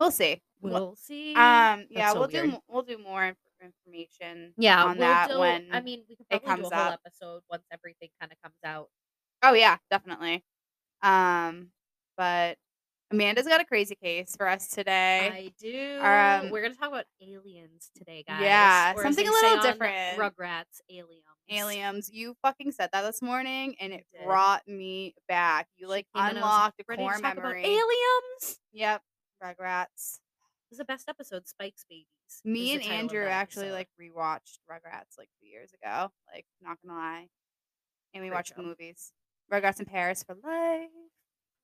We'll 0.00 0.10
see. 0.10 0.40
We'll- 0.60 0.94
see. 0.96 1.34
Um, 1.34 1.86
yeah, 1.90 2.12
so 2.12 2.20
we'll 2.20 2.28
do 2.28 2.38
weird. 2.38 2.50
mo- 2.50 2.62
we'll 2.68 2.82
do 2.82 2.98
more 2.98 3.34
information. 3.62 4.54
yeah, 4.56 4.82
on 4.84 4.98
we'll 4.98 5.08
that 5.08 5.30
do. 5.30 5.38
when 5.40 5.68
I 5.72 5.80
mean, 5.80 6.04
we 6.08 6.16
could 6.16 6.26
it 6.30 6.44
probably 6.44 6.62
do 6.64 6.70
a 6.70 6.74
whole 6.76 6.92
up. 6.92 7.00
episode 7.04 7.42
once 7.50 7.64
everything 7.72 8.08
kind 8.20 8.30
of 8.32 8.38
comes 8.42 8.54
out. 8.64 8.88
Oh 9.42 9.54
yeah, 9.54 9.76
definitely. 9.90 10.44
Um, 11.02 11.70
but 12.16 12.56
Amanda's 13.10 13.46
got 13.46 13.60
a 13.60 13.64
crazy 13.64 13.94
case 13.96 14.34
for 14.36 14.46
us 14.48 14.68
today. 14.68 15.30
I 15.32 15.52
do. 15.60 15.98
Um, 16.00 16.50
We're 16.50 16.62
gonna 16.62 16.74
talk 16.74 16.88
about 16.88 17.06
aliens 17.22 17.90
today, 17.96 18.22
guys. 18.26 18.42
Yeah, 18.42 18.92
Or 18.96 19.02
something 19.02 19.26
a 19.26 19.30
little 19.30 19.62
different. 19.62 20.18
Rugrats, 20.18 20.80
aliens. 20.90 21.22
Aliens, 21.50 22.10
you 22.12 22.36
fucking 22.42 22.72
said 22.72 22.90
that 22.92 23.02
this 23.02 23.22
morning, 23.22 23.74
and 23.80 23.92
it 23.92 24.06
did. 24.12 24.24
brought 24.26 24.66
me 24.68 25.14
back. 25.28 25.68
You 25.76 25.88
like 25.88 26.06
and 26.14 26.36
unlocked 26.36 26.80
a 26.80 26.84
core 26.84 27.18
memory. 27.18 27.64
aliens. 27.64 28.60
Yep, 28.72 29.02
Rugrats. 29.42 30.20
It 30.70 30.72
was 30.72 30.78
the 30.78 30.84
best 30.84 31.08
episode, 31.08 31.48
Spike's 31.48 31.84
Babies. 31.88 32.06
Me 32.44 32.74
and 32.74 32.82
Andrew 32.82 33.24
actually 33.26 33.68
episode. 33.68 33.74
like 33.74 33.88
rewatched 34.00 34.58
Rugrats 34.70 35.16
like 35.16 35.30
two 35.40 35.46
years 35.46 35.72
ago. 35.72 36.12
Like, 36.32 36.44
not 36.60 36.76
gonna 36.86 36.98
lie, 36.98 37.28
and 38.12 38.22
we 38.22 38.28
Great 38.28 38.36
watched 38.36 38.56
the 38.56 38.62
movies. 38.62 39.12
Rugrats 39.50 39.80
in 39.80 39.86
Paris 39.86 40.22
for 40.22 40.34
life. 40.34 40.90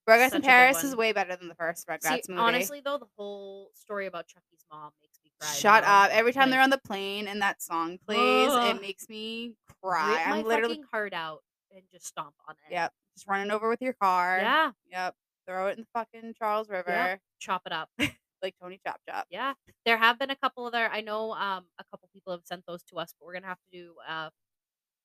Rugrats 0.09 0.31
Such 0.31 0.37
in 0.37 0.43
Paris 0.43 0.85
is 0.85 0.97
way 0.97 1.13
better 1.13 1.37
than 1.37 1.49
the 1.49 1.55
first 1.55 1.87
Rugrats 1.87 2.25
See, 2.27 2.33
movie. 2.33 2.41
honestly 2.41 2.83
though, 2.85 2.99
the 2.99 3.07
whole 3.17 3.71
story 3.75 4.07
about 4.07 4.27
Chucky's 4.27 4.65
mom 4.71 4.91
makes. 5.03 5.14
Shut 5.43 5.85
up! 5.85 6.11
Every 6.11 6.33
time 6.33 6.51
they're 6.51 6.61
on 6.61 6.71
the 6.71 6.79
plane 6.79 7.29
and 7.29 7.43
that 7.43 7.63
song 7.63 7.99
plays, 8.07 8.49
Ugh. 8.51 8.77
it 8.77 8.81
makes 8.81 9.09
me 9.09 9.55
cry. 9.83 10.23
I'm 10.27 10.45
literally 10.45 10.83
heart 10.91 11.13
out 11.13 11.43
and 11.75 11.83
just 11.93 12.07
stomp 12.07 12.35
on 12.49 12.55
it. 12.69 12.73
yep, 12.73 12.93
just 13.15 13.27
running 13.29 13.51
over 13.51 13.69
with 13.69 13.83
your 13.83 13.93
car. 13.95 14.39
Yeah. 14.41 14.71
Yep. 14.91 15.15
Throw 15.47 15.67
it 15.69 15.77
in 15.77 15.83
the 15.83 15.87
fucking 15.93 16.35
Charles 16.39 16.71
River 16.71 17.21
Chop 17.39 17.63
it 17.67 17.73
up. 17.73 17.91
like 18.43 18.55
Tony 18.63 18.81
Chop 18.87 19.01
Chop. 19.09 19.27
Yeah. 19.31 19.53
There 19.85 19.99
have 19.99 20.19
been 20.19 20.31
a 20.31 20.37
couple 20.37 20.65
other 20.65 20.89
I 20.91 21.01
know 21.03 21.33
um 21.33 21.65
a 21.79 21.85
couple 21.91 22.09
people 22.13 22.33
have 22.33 22.43
sent 22.45 22.65
those 22.67 22.83
to 22.85 22.97
us, 22.97 23.15
but 23.19 23.27
we're 23.27 23.35
gonna 23.35 23.47
have 23.47 23.59
to 23.73 23.79
do 23.79 23.95
uh 24.09 24.31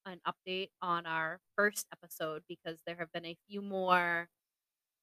an 0.06 0.22
update 0.28 0.70
on 0.82 1.06
our 1.06 1.40
first 1.56 1.88
episode 1.92 2.44
because 2.48 2.80
there 2.86 2.96
have 2.96 3.12
been 3.12 3.26
a 3.26 3.38
few 3.48 3.62
more 3.62 4.30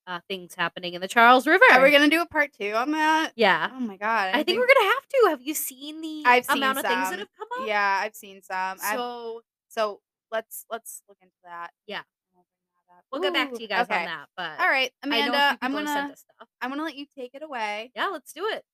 uh 0.07 0.21
things 0.29 0.55
happening 0.55 0.95
in 0.95 1.01
the 1.01 1.09
Charles 1.09 1.47
River. 1.47 1.65
Are 1.73 1.83
we 1.83 1.91
gonna 1.91 2.09
do 2.09 2.23
a 2.23 2.27
part 2.27 2.53
two 2.53 2.73
on 2.73 2.93
that? 2.93 3.33
yeah. 3.37 3.71
Oh 3.73 3.81
my 3.81 3.97
god! 3.97 4.31
I 4.35 4.43
think 4.43 4.59
we're 4.59 4.67
gonna 4.67 4.87
have 4.95 5.09
to. 5.09 5.27
Have 5.31 5.43
you 5.43 5.55
seen 5.55 6.01
the 6.01 6.23
I've 6.27 6.45
seen 6.45 6.59
amount 6.59 6.79
of 6.79 6.85
things 6.85 6.95
that 6.97 7.11
some. 7.11 7.19
have 7.19 7.29
come 7.39 7.49
up? 7.63 7.69
Yeah, 7.69 8.01
I've 8.03 8.15
seen 8.15 8.43
some. 8.43 8.79
I've- 8.83 8.97
So 8.97 9.43
so 9.69 10.01
let's 10.31 10.65
let's 10.71 11.03
look 11.09 11.19
into 11.23 11.35
that. 11.45 11.71
Yeah. 11.87 12.03
We'll 12.35 12.45
bring 12.45 12.85
that 12.89 12.99
up. 12.99 13.05
we'll 13.13 13.23
get 13.23 13.33
back 13.35 13.53
to 13.55 13.63
you 13.63 13.69
guys 13.69 13.85
okay. 13.85 14.01
on 14.01 14.05
that. 14.07 14.27
But 14.37 14.61
All 14.61 14.69
right, 14.71 14.91
I 15.03 15.07
Amanda. 15.07 15.59
I'm 15.61 15.73
people 15.73 15.87
have 15.87 16.09
sent 16.09 16.23
gonna. 16.39 16.49
I'm 16.63 16.71
gonna 16.71 16.85
let 16.85 16.97
you 16.97 17.07
take 17.17 17.35
it 17.35 17.43
away. 17.43 17.91
Yeah, 17.95 18.07
let's 18.09 18.33
do 18.33 18.47
it. 18.47 18.65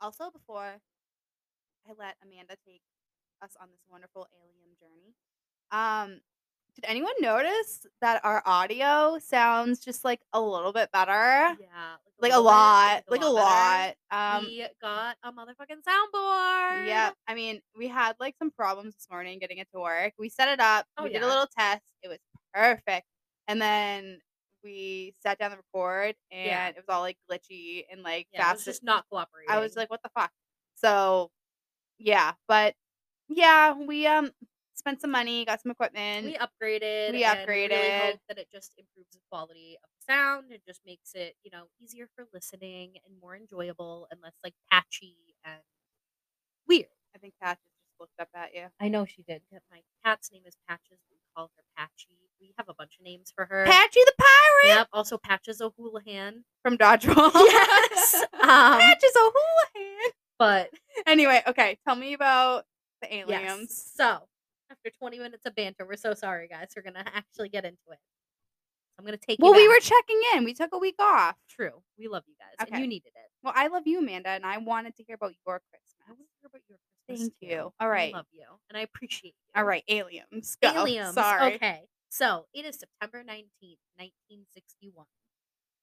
Also, 0.00 0.30
before 0.30 0.78
I 1.88 1.92
let 1.98 2.16
Amanda 2.22 2.54
take 2.66 2.82
us 3.42 3.52
on 3.60 3.68
this 3.70 3.80
wonderful 3.90 4.26
alien 4.32 4.76
journey, 4.78 5.14
um, 5.72 6.20
did 6.80 6.88
anyone 6.88 7.12
notice 7.20 7.84
that 8.00 8.20
our 8.24 8.40
audio 8.46 9.18
sounds 9.20 9.80
just 9.80 10.04
like 10.04 10.20
a 10.32 10.40
little 10.40 10.72
bit 10.72 10.90
better? 10.92 11.10
Yeah, 11.60 11.96
Like 12.20 12.32
a 12.32 12.38
lot, 12.38 13.02
like 13.08 13.22
a 13.22 13.26
lot. 13.26 13.94
Um, 14.12 14.44
we 14.44 14.64
got 14.80 15.16
a 15.24 15.32
motherfucking 15.32 15.82
soundboard. 15.82 16.86
yeah. 16.86 17.10
I 17.26 17.34
mean, 17.34 17.60
we 17.76 17.88
had 17.88 18.14
like 18.20 18.36
some 18.38 18.52
problems 18.52 18.94
this 18.94 19.08
morning 19.10 19.40
getting 19.40 19.58
it 19.58 19.66
to 19.74 19.80
work. 19.80 20.12
We 20.20 20.28
set 20.28 20.48
it 20.48 20.60
up. 20.60 20.86
Oh, 20.96 21.02
we 21.04 21.10
did 21.12 21.22
a 21.22 21.26
little 21.26 21.48
test. 21.58 21.82
It 22.02 22.08
was 22.08 22.18
Perfect. 22.54 23.06
And 23.48 23.60
then 23.60 24.20
we 24.62 25.14
sat 25.20 25.38
down 25.38 25.50
to 25.50 25.56
record 25.56 26.14
and 26.30 26.46
Yeah. 26.46 26.68
it 26.68 26.76
was 26.76 26.84
all 26.88 27.00
like 27.00 27.16
glitchy 27.30 27.84
and 27.90 28.02
like 28.04 28.28
Yeah, 28.32 28.50
it 28.50 28.54
was 28.54 28.64
just 28.64 28.84
not 28.84 29.04
cooperating. 29.10 29.50
I 29.50 29.58
was 29.58 29.74
like, 29.76 29.90
what 29.90 30.02
the 30.04 30.10
fuck? 30.16 30.30
So 30.76 31.30
yeah, 31.98 32.32
but 32.46 32.74
yeah, 33.28 33.74
we 33.74 34.06
um 34.06 34.30
spent 34.88 35.00
some 35.02 35.10
money, 35.10 35.44
got 35.44 35.60
some 35.60 35.70
equipment. 35.70 36.24
we 36.24 36.34
upgraded. 36.36 37.12
we 37.12 37.24
and 37.24 37.48
really 37.48 37.90
hope 37.98 38.20
that 38.28 38.38
it 38.38 38.48
just 38.50 38.72
improves 38.78 39.10
the 39.12 39.20
quality 39.30 39.76
of 39.84 39.90
the 39.90 40.12
sound. 40.12 40.50
It 40.50 40.62
just 40.66 40.80
makes 40.86 41.12
it, 41.14 41.36
you 41.44 41.50
know, 41.52 41.64
easier 41.82 42.08
for 42.16 42.24
listening 42.32 42.94
and 43.04 43.14
more 43.20 43.36
enjoyable 43.36 44.08
and 44.10 44.20
less 44.22 44.32
like 44.42 44.54
patchy 44.72 45.16
and 45.44 45.60
weird. 46.66 46.86
I 47.14 47.18
think 47.18 47.34
Pat 47.42 47.58
just 47.62 47.74
looked 48.00 48.18
up 48.18 48.28
at 48.34 48.54
you. 48.54 48.66
I 48.80 48.88
know 48.88 49.04
she 49.04 49.22
did. 49.22 49.42
My 49.70 49.80
cat's 50.04 50.32
name 50.32 50.42
is 50.46 50.56
Patches. 50.66 51.00
We 51.10 51.18
call 51.36 51.50
her 51.56 51.64
Patchy. 51.76 52.16
We 52.40 52.54
have 52.56 52.68
a 52.68 52.74
bunch 52.74 52.96
of 52.98 53.04
names 53.04 53.32
for 53.34 53.44
her. 53.44 53.64
Patchy 53.66 54.00
the 54.06 54.12
pirate 54.18 54.76
Yep. 54.78 54.88
Also, 54.92 55.18
Patches 55.18 55.60
O'Houlihan. 55.60 56.44
from 56.62 56.78
Dodgeball. 56.78 57.32
Yes. 57.34 58.24
Um, 58.38 58.78
Patches 58.80 59.12
O'Houlihan. 59.16 60.10
But 60.38 60.70
Anyway, 61.06 61.42
okay, 61.46 61.76
tell 61.86 61.96
me 61.96 62.14
about 62.14 62.64
the 63.02 63.08
yes. 63.10 63.26
aliens. 63.28 63.92
So 63.96 64.20
after 64.70 64.90
20 64.90 65.18
minutes 65.18 65.46
of 65.46 65.54
banter, 65.54 65.86
we're 65.86 65.96
so 65.96 66.14
sorry, 66.14 66.48
guys. 66.48 66.68
We're 66.76 66.82
gonna 66.82 67.04
actually 67.14 67.48
get 67.48 67.64
into 67.64 67.78
it. 67.90 67.98
I'm 68.98 69.04
gonna 69.04 69.16
take. 69.16 69.38
Well, 69.40 69.52
you 69.52 69.62
we 69.62 69.68
back. 69.68 69.76
were 69.76 69.80
checking 69.80 70.20
in. 70.34 70.44
We 70.44 70.54
took 70.54 70.70
a 70.72 70.78
week 70.78 70.96
off. 70.98 71.36
true. 71.48 71.82
We 71.98 72.08
love 72.08 72.24
you 72.26 72.34
guys, 72.38 72.68
and 72.70 72.80
you 72.80 72.88
needed 72.88 73.12
it. 73.14 73.30
Well, 73.42 73.52
I 73.56 73.68
love 73.68 73.86
you, 73.86 74.00
Amanda, 74.00 74.30
and 74.30 74.44
I 74.44 74.58
wanted 74.58 74.96
to 74.96 75.04
hear 75.04 75.14
about 75.14 75.32
your 75.46 75.60
Christmas. 75.70 75.94
I 76.06 76.10
want 76.10 76.20
to 76.20 76.34
hear 76.40 76.48
about 76.48 76.62
your 76.68 76.78
Christmas. 77.06 77.30
Thank 77.40 77.40
too. 77.40 77.56
you. 77.56 77.72
All 77.80 77.88
right. 77.88 78.12
I 78.12 78.16
love 78.16 78.26
you, 78.32 78.44
and 78.68 78.76
I 78.76 78.80
appreciate 78.80 79.34
you. 79.44 79.60
All 79.60 79.64
right, 79.64 79.84
aliens. 79.88 80.56
Go. 80.60 80.70
Aliens. 80.70 81.14
Sorry. 81.14 81.54
Okay. 81.54 81.82
So 82.10 82.46
it 82.54 82.64
is 82.64 82.78
September 82.78 83.18
19th, 83.18 83.78
1961. 83.96 85.06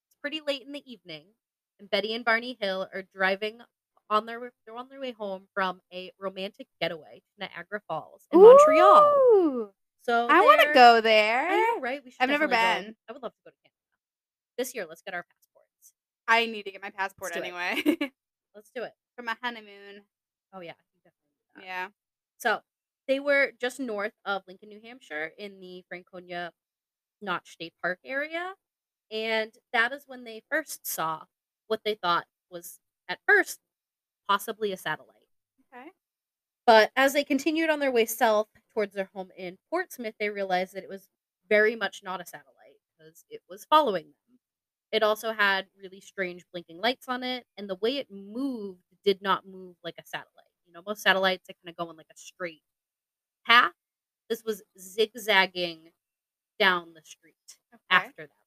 It's 0.07 0.17
pretty 0.21 0.41
late 0.45 0.63
in 0.63 0.73
the 0.73 0.83
evening, 0.91 1.25
and 1.79 1.89
Betty 1.89 2.13
and 2.15 2.25
Barney 2.25 2.57
Hill 2.59 2.87
are 2.93 3.03
driving 3.15 3.59
on 4.09 4.25
their 4.25 4.51
they're 4.65 4.75
on 4.75 4.87
their 4.89 4.99
way 4.99 5.11
home 5.11 5.47
from 5.53 5.81
a 5.93 6.11
romantic 6.19 6.67
getaway 6.79 7.21
to 7.39 7.47
Niagara 7.47 7.81
Falls 7.87 8.23
in 8.31 8.41
Montreal. 8.41 9.71
So 10.01 10.27
I 10.29 10.41
want 10.41 10.61
to 10.61 10.73
go 10.73 11.01
there. 11.01 11.47
I 11.49 11.55
know, 11.57 11.81
right? 11.81 12.01
We 12.03 12.11
should 12.11 12.21
I've 12.21 12.29
never 12.29 12.47
definitely 12.47 12.83
go. 12.83 12.85
been. 12.87 12.95
I 13.09 13.13
would 13.13 13.23
love 13.23 13.31
to 13.33 13.39
go 13.45 13.49
to 13.51 13.57
Canada. 13.63 13.73
This 14.57 14.75
year, 14.75 14.85
let's 14.87 15.01
get 15.01 15.15
our 15.15 15.23
passports. 15.23 15.93
I 16.27 16.45
need 16.45 16.63
to 16.63 16.71
get 16.71 16.81
my 16.81 16.91
passport 16.91 17.33
Let's 17.35 17.43
anyway 17.45 17.81
Let's 18.55 18.71
do 18.75 18.83
it. 18.83 18.91
for 19.15 19.23
my 19.23 19.35
honeymoon. 19.41 20.03
Oh 20.53 20.61
yeah, 20.61 20.73
you 20.93 21.01
definitely 21.03 21.31
do 21.55 21.61
that. 21.61 21.65
Yeah. 21.65 21.87
So 22.37 22.59
they 23.07 23.19
were 23.19 23.51
just 23.59 23.79
north 23.79 24.13
of 24.25 24.43
Lincoln, 24.47 24.69
New 24.69 24.81
Hampshire, 24.83 25.31
in 25.37 25.59
the 25.59 25.83
Franconia 25.89 26.51
Notch 27.21 27.51
State 27.53 27.73
Park 27.81 27.99
area, 28.05 28.53
and 29.11 29.51
that 29.73 29.91
is 29.91 30.03
when 30.07 30.23
they 30.23 30.43
first 30.49 30.85
saw 30.87 31.23
what 31.67 31.81
they 31.83 31.95
thought 31.95 32.25
was 32.49 32.79
at 33.09 33.19
first 33.27 33.59
possibly 34.27 34.71
a 34.71 34.77
satellite. 34.77 35.27
Okay. 35.73 35.91
But 36.65 36.91
as 36.95 37.13
they 37.13 37.23
continued 37.23 37.69
on 37.69 37.79
their 37.79 37.91
way 37.91 38.05
south 38.05 38.47
towards 38.73 38.93
their 38.95 39.09
home 39.13 39.31
in 39.37 39.57
Portsmouth, 39.69 40.15
they 40.19 40.29
realized 40.29 40.73
that 40.73 40.83
it 40.83 40.89
was 40.89 41.09
very 41.47 41.75
much 41.75 42.01
not 42.03 42.21
a 42.21 42.25
satellite 42.25 42.79
because 42.97 43.23
it 43.29 43.41
was 43.47 43.65
following 43.65 44.05
them. 44.07 44.39
It 44.91 45.03
also 45.03 45.33
had 45.33 45.67
really 45.77 46.01
strange 46.01 46.45
blinking 46.51 46.79
lights 46.79 47.07
on 47.07 47.23
it, 47.23 47.45
and 47.57 47.69
the 47.69 47.75
way 47.75 47.97
it 47.97 48.09
moved 48.11 48.83
did 49.03 49.21
not 49.21 49.45
move 49.47 49.77
like 49.83 49.95
a 49.99 50.05
satellite. 50.05 50.31
You 50.65 50.73
know, 50.73 50.83
most 50.85 51.01
satellites 51.03 51.45
they 51.47 51.53
kind 51.55 51.69
of 51.69 51.75
go 51.77 51.91
in 51.91 51.97
like 51.97 52.07
a 52.11 52.17
straight 52.17 52.63
path. 53.45 53.73
This 54.29 54.43
was 54.45 54.63
zigzagging 54.79 55.91
down 56.59 56.93
the 56.93 57.03
street 57.03 57.57
Okay. 57.73 58.13
after 58.13 58.23
them. 58.23 58.37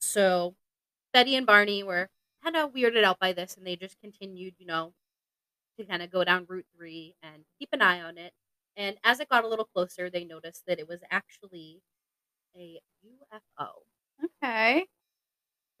So 0.00 0.56
Betty 1.12 1.36
and 1.36 1.46
Barney 1.46 1.82
were 1.82 2.10
kind 2.44 2.56
of 2.56 2.72
weirded 2.74 3.04
out 3.04 3.18
by 3.20 3.32
this 3.32 3.56
and 3.56 3.66
they 3.66 3.76
just 3.76 4.00
continued, 4.00 4.54
you 4.58 4.66
know, 4.66 4.94
to 5.78 5.84
kind 5.84 6.02
of 6.02 6.10
go 6.10 6.24
down 6.24 6.46
Route 6.48 6.66
3 6.76 7.16
and 7.22 7.44
keep 7.58 7.70
an 7.72 7.82
eye 7.82 8.02
on 8.02 8.18
it. 8.18 8.32
And 8.76 8.96
as 9.04 9.20
it 9.20 9.28
got 9.28 9.44
a 9.44 9.48
little 9.48 9.66
closer, 9.66 10.10
they 10.10 10.24
noticed 10.24 10.64
that 10.66 10.78
it 10.80 10.88
was 10.88 11.00
actually 11.10 11.82
a 12.56 12.80
UFO. 13.04 13.70
Okay. 14.42 14.86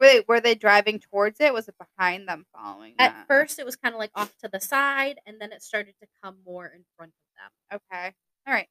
Wait, 0.00 0.26
were 0.28 0.40
they 0.40 0.54
driving 0.54 1.00
towards 1.00 1.40
it? 1.40 1.52
Was 1.54 1.68
it 1.68 1.76
behind 1.78 2.28
them 2.28 2.46
following 2.52 2.94
At 2.98 3.14
them? 3.14 3.24
first, 3.28 3.58
it 3.58 3.64
was 3.66 3.76
kind 3.76 3.94
of 3.94 3.98
like 3.98 4.10
off 4.14 4.36
to 4.38 4.48
the 4.48 4.60
side, 4.60 5.18
and 5.26 5.40
then 5.40 5.52
it 5.52 5.62
started 5.62 5.94
to 6.00 6.08
come 6.22 6.38
more 6.44 6.66
in 6.66 6.84
front 6.96 7.12
of 7.12 7.80
them. 7.80 7.80
Okay. 7.92 8.12
All 8.46 8.54
right. 8.54 8.68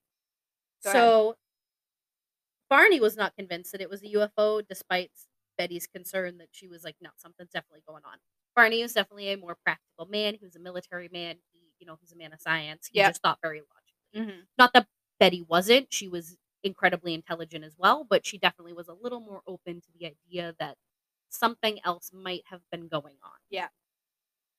Go 0.83 0.91
ahead. 0.91 0.93
so 1.01 1.35
Barney 2.69 2.99
was 2.99 3.15
not 3.15 3.35
convinced 3.35 3.71
that 3.71 3.81
it 3.81 3.89
was 3.89 4.03
a 4.03 4.07
UFO, 4.07 4.61
despite 4.67 5.11
Betty's 5.57 5.87
concern 5.87 6.37
that 6.39 6.49
she 6.51 6.67
was 6.67 6.83
like, 6.83 6.95
no, 7.01 7.09
something's 7.17 7.51
definitely 7.51 7.83
going 7.87 8.03
on. 8.05 8.17
Barney 8.55 8.81
was 8.81 8.93
definitely 8.93 9.29
a 9.31 9.37
more 9.37 9.55
practical 9.63 10.05
man. 10.05 10.35
He 10.35 10.45
was 10.45 10.55
a 10.55 10.59
military 10.59 11.09
man. 11.11 11.37
He, 11.51 11.59
you 11.79 11.87
know, 11.87 11.97
he's 11.99 12.11
a 12.11 12.15
man 12.17 12.33
of 12.33 12.41
science. 12.41 12.87
He 12.91 12.99
Yep. 12.99 13.09
just 13.11 13.21
thought 13.21 13.39
very 13.41 13.61
logically. 13.61 14.33
Mhm. 14.33 14.47
Not 14.57 14.73
that 14.73 14.87
Betty 15.19 15.41
wasn't. 15.41 15.91
She 15.93 16.07
was 16.07 16.37
incredibly 16.63 17.13
intelligent 17.13 17.63
as 17.65 17.75
well, 17.77 18.03
but 18.03 18.25
she 18.25 18.37
definitely 18.37 18.73
was 18.73 18.87
a 18.87 18.93
little 18.93 19.19
more 19.19 19.41
open 19.47 19.81
to 19.81 19.91
the 19.93 20.05
idea 20.05 20.55
that 20.59 20.77
something 21.29 21.79
else 21.83 22.11
might 22.13 22.43
have 22.47 22.61
been 22.71 22.87
going 22.87 23.17
on. 23.23 23.39
Yeah. 23.49 23.69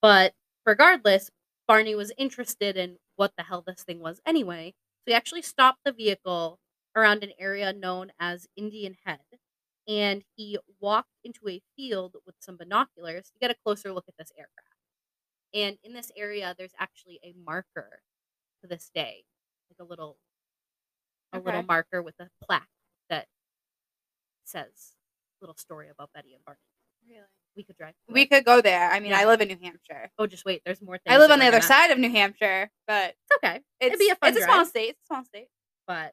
But 0.03 0.35
regardless, 0.67 1.31
Barney 1.67 1.95
was 1.95 2.13
interested 2.19 2.77
in 2.77 2.99
what 3.17 3.35
the 3.37 3.45
hell 3.45 3.63
this 3.63 3.83
thing 3.85 4.01
was 4.01 4.21
anyway. 4.27 4.75
So 5.05 5.11
he 5.11 5.15
actually 5.15 5.43
stopped 5.43 5.81
the 5.85 5.93
vehicle 5.93 6.61
around 6.97 7.25
an 7.25 7.33
area 7.39 7.73
known 7.73 8.13
as 8.19 8.47
Indian 8.57 8.97
Head. 9.05 9.25
And 9.87 10.23
he 10.37 10.59
walked 10.81 11.19
into 11.23 11.49
a 11.49 11.61
field 11.77 12.17
with 12.25 12.37
some 12.41 12.57
binoculars 12.57 13.31
to 13.31 13.39
get 13.39 13.51
a 13.51 13.57
closer 13.63 13.93
look 13.93 14.07
at 14.09 14.15
this 14.19 14.33
aircraft. 14.39 14.69
And 15.53 15.79
in 15.85 15.93
this 15.93 16.11
area, 16.17 16.55
there's 16.57 16.73
actually 16.79 17.21
a 17.23 17.35
marker 17.45 18.01
to 18.63 18.67
this 18.67 18.91
day, 18.95 19.25
like 19.71 19.85
a 19.87 19.89
little, 19.89 20.17
a 21.33 21.39
little 21.39 21.63
marker 21.63 22.03
with 22.03 22.15
a 22.19 22.29
plaque 22.43 22.69
that 23.11 23.27
says 24.45 24.95
a 25.41 25.45
little 25.45 25.57
story 25.57 25.89
about 25.91 26.11
Betty 26.15 26.33
and 26.35 26.45
Barney. 26.45 26.59
Really? 27.09 27.21
We 27.57 27.63
could 27.63 27.77
drive. 27.77 27.95
We 28.09 28.23
it. 28.23 28.31
could 28.31 28.45
go 28.45 28.61
there. 28.61 28.91
I 28.91 28.99
mean, 28.99 29.13
I 29.13 29.27
live 29.27 29.41
in 29.41 29.49
New 29.49 29.59
Hampshire. 29.63 30.11
Oh, 30.19 30.27
just 30.27 30.45
wait. 30.45 30.63
There's 30.65 30.83
more 30.83 30.99
things. 30.99 31.15
I 31.15 31.19
live 31.19 31.31
on 31.31 31.39
the 31.39 31.47
other 31.47 31.61
side 31.61 31.91
of 31.91 31.99
New 31.99 32.11
Hampshire, 32.11 32.71
but 32.89 33.11
It's 33.11 33.37
okay, 33.37 33.61
it's, 33.81 33.89
It'd 33.95 33.99
be 33.99 34.09
a 34.09 34.17
fun 34.17 34.31
it's 34.31 34.41
a 34.41 34.45
small 34.45 34.65
state. 34.65 34.91
It's 34.91 35.03
a 35.05 35.07
small 35.07 35.25
state. 35.25 35.49
but 35.87 36.13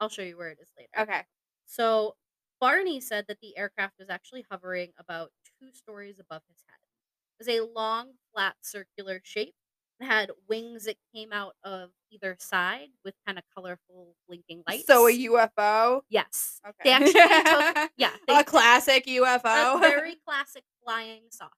I'll 0.00 0.08
show 0.08 0.22
you 0.22 0.36
where 0.36 0.48
it 0.48 0.58
is 0.60 0.68
later. 0.76 1.10
Okay. 1.10 1.22
So 1.66 2.16
Barney 2.60 3.00
said 3.00 3.26
that 3.28 3.38
the 3.40 3.56
aircraft 3.56 3.94
was 3.98 4.08
actually 4.10 4.44
hovering 4.50 4.90
about 4.98 5.30
two 5.60 5.72
stories 5.72 6.18
above 6.18 6.42
his 6.48 6.58
head. 6.68 6.78
It 7.38 7.46
was 7.46 7.68
a 7.68 7.72
long, 7.72 8.12
flat, 8.32 8.56
circular 8.62 9.20
shape. 9.22 9.54
It 10.00 10.04
had 10.06 10.30
wings 10.48 10.84
that 10.84 10.96
came 11.14 11.32
out 11.32 11.54
of 11.64 11.90
either 12.10 12.36
side 12.40 12.88
with 13.04 13.14
kind 13.26 13.36
of 13.38 13.44
colorful 13.54 14.14
blinking 14.28 14.62
lights. 14.66 14.86
So 14.86 15.08
a 15.08 15.12
UFO. 15.12 16.02
yes, 16.08 16.60
Okay. 16.66 16.74
they 16.84 16.92
actually 16.92 17.12
took 17.74 17.90
yeah 17.96 18.12
they 18.28 18.38
a 18.38 18.44
classic 18.44 19.06
UFO. 19.06 19.76
a 19.76 19.78
very 19.80 20.16
classic 20.26 20.62
flying 20.84 21.22
saucer. 21.30 21.52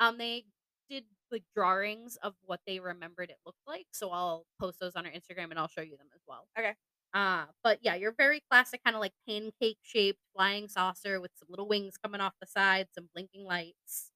Um, 0.00 0.16
they 0.18 0.44
did 0.88 1.04
the 1.30 1.42
drawings 1.54 2.16
of 2.22 2.34
what 2.44 2.60
they 2.66 2.80
remembered 2.80 3.28
it 3.30 3.36
looked 3.44 3.58
like, 3.66 3.86
so 3.92 4.10
I'll 4.10 4.46
post 4.60 4.78
those 4.80 4.96
on 4.96 5.04
our 5.04 5.12
Instagram 5.12 5.50
and 5.50 5.58
I'll 5.58 5.68
show 5.68 5.80
you 5.82 5.96
them 5.98 6.08
as 6.14 6.22
well. 6.26 6.46
Okay. 6.58 6.74
Uh, 7.14 7.46
but 7.64 7.78
yeah, 7.82 7.94
you're 7.94 8.14
very 8.16 8.42
classic, 8.50 8.80
kind 8.84 8.94
of 8.94 9.00
like 9.00 9.12
pancake 9.28 9.78
shaped 9.82 10.20
flying 10.34 10.68
saucer 10.68 11.20
with 11.20 11.30
some 11.38 11.48
little 11.50 11.66
wings 11.68 11.96
coming 11.96 12.20
off 12.20 12.34
the 12.40 12.46
side, 12.46 12.88
some 12.94 13.08
blinking 13.14 13.44
lights, 13.44 14.10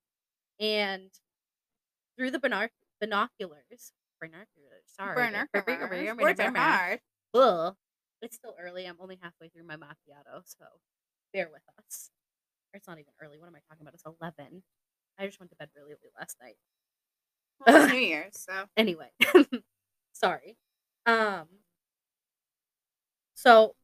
and 0.61 1.11
through 2.17 2.31
the 2.31 2.39
binoc- 2.39 2.71
binoculars, 3.01 3.93
binoculars. 4.21 4.85
Sorry, 4.87 5.15
Burner. 5.15 5.49
Words 6.25 6.41
are 6.41 6.53
hard. 6.57 7.01
Ugh. 7.35 7.75
It's 8.23 8.37
still 8.37 8.55
early. 8.61 8.85
I'm 8.87 8.97
only 9.01 9.19
halfway 9.23 9.49
through 9.49 9.65
my 9.65 9.77
macchiato, 9.77 10.43
so 10.45 10.67
bear 11.33 11.49
with 11.51 11.63
us. 11.79 12.11
Or 12.73 12.77
it's 12.77 12.87
not 12.87 12.99
even 12.99 13.13
early. 13.23 13.39
What 13.39 13.49
am 13.49 13.55
I 13.57 13.61
talking 13.69 13.83
about? 13.83 13.95
It's 13.95 14.05
11. 14.05 14.63
I 15.19 15.27
just 15.27 15.41
went 15.41 15.51
to 15.51 15.57
bed 15.57 15.71
really 15.75 15.93
late 15.93 16.13
last 16.19 16.37
night. 16.43 16.57
Well, 17.67 17.85
it's 17.85 17.93
New 17.93 17.99
Year's, 18.01 18.35
so 18.39 18.67
Anyway, 18.77 19.11
sorry. 20.13 20.57
Um. 21.07 21.47
So 23.41 23.75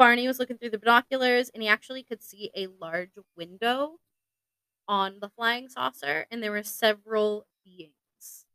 Barney 0.00 0.26
was 0.26 0.40
looking 0.40 0.58
through 0.58 0.70
the 0.70 0.78
binoculars, 0.80 1.48
and 1.50 1.62
he 1.62 1.68
actually 1.68 2.02
could 2.02 2.22
see 2.24 2.50
a 2.56 2.66
large 2.80 3.12
window 3.36 3.98
on 4.88 5.18
the 5.20 5.28
flying 5.30 5.68
saucer, 5.68 6.26
and 6.30 6.42
there 6.42 6.50
were 6.50 6.64
several 6.64 7.46
beings 7.64 8.46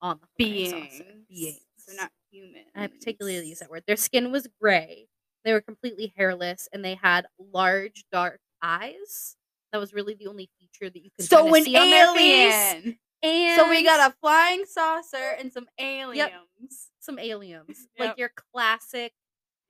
on 0.00 0.20
the 0.20 0.28
flying 0.44 0.54
beings. 0.54 0.70
saucer. 0.70 1.04
Beings. 1.28 1.60
So 1.76 1.92
not 1.94 2.10
humans. 2.30 2.66
I 2.74 2.86
particularly 2.86 3.48
use 3.48 3.58
that 3.58 3.70
word. 3.70 3.84
Their 3.86 3.96
skin 3.96 4.32
was 4.32 4.48
gray. 4.60 5.08
They 5.44 5.52
were 5.52 5.60
completely 5.60 6.14
hairless, 6.16 6.68
and 6.72 6.82
they 6.82 6.94
had 6.94 7.26
large, 7.38 8.06
dark 8.10 8.40
eyes. 8.62 9.36
That 9.72 9.78
was 9.78 9.92
really 9.92 10.14
the 10.14 10.26
only 10.26 10.48
feature 10.58 10.88
that 10.90 11.04
you 11.04 11.10
could 11.14 11.26
So 11.28 11.54
an 11.54 11.64
see 11.64 11.76
alien. 11.76 12.98
And 13.22 13.56
So 13.60 13.68
we 13.68 13.82
got 13.82 14.10
a 14.10 14.14
flying 14.22 14.64
saucer 14.64 15.36
and 15.38 15.52
some 15.52 15.68
aliens. 15.78 16.90
some 16.98 17.18
aliens, 17.18 17.66
Yep. 17.98 18.08
like 18.08 18.18
your 18.18 18.30
classic 18.52 19.12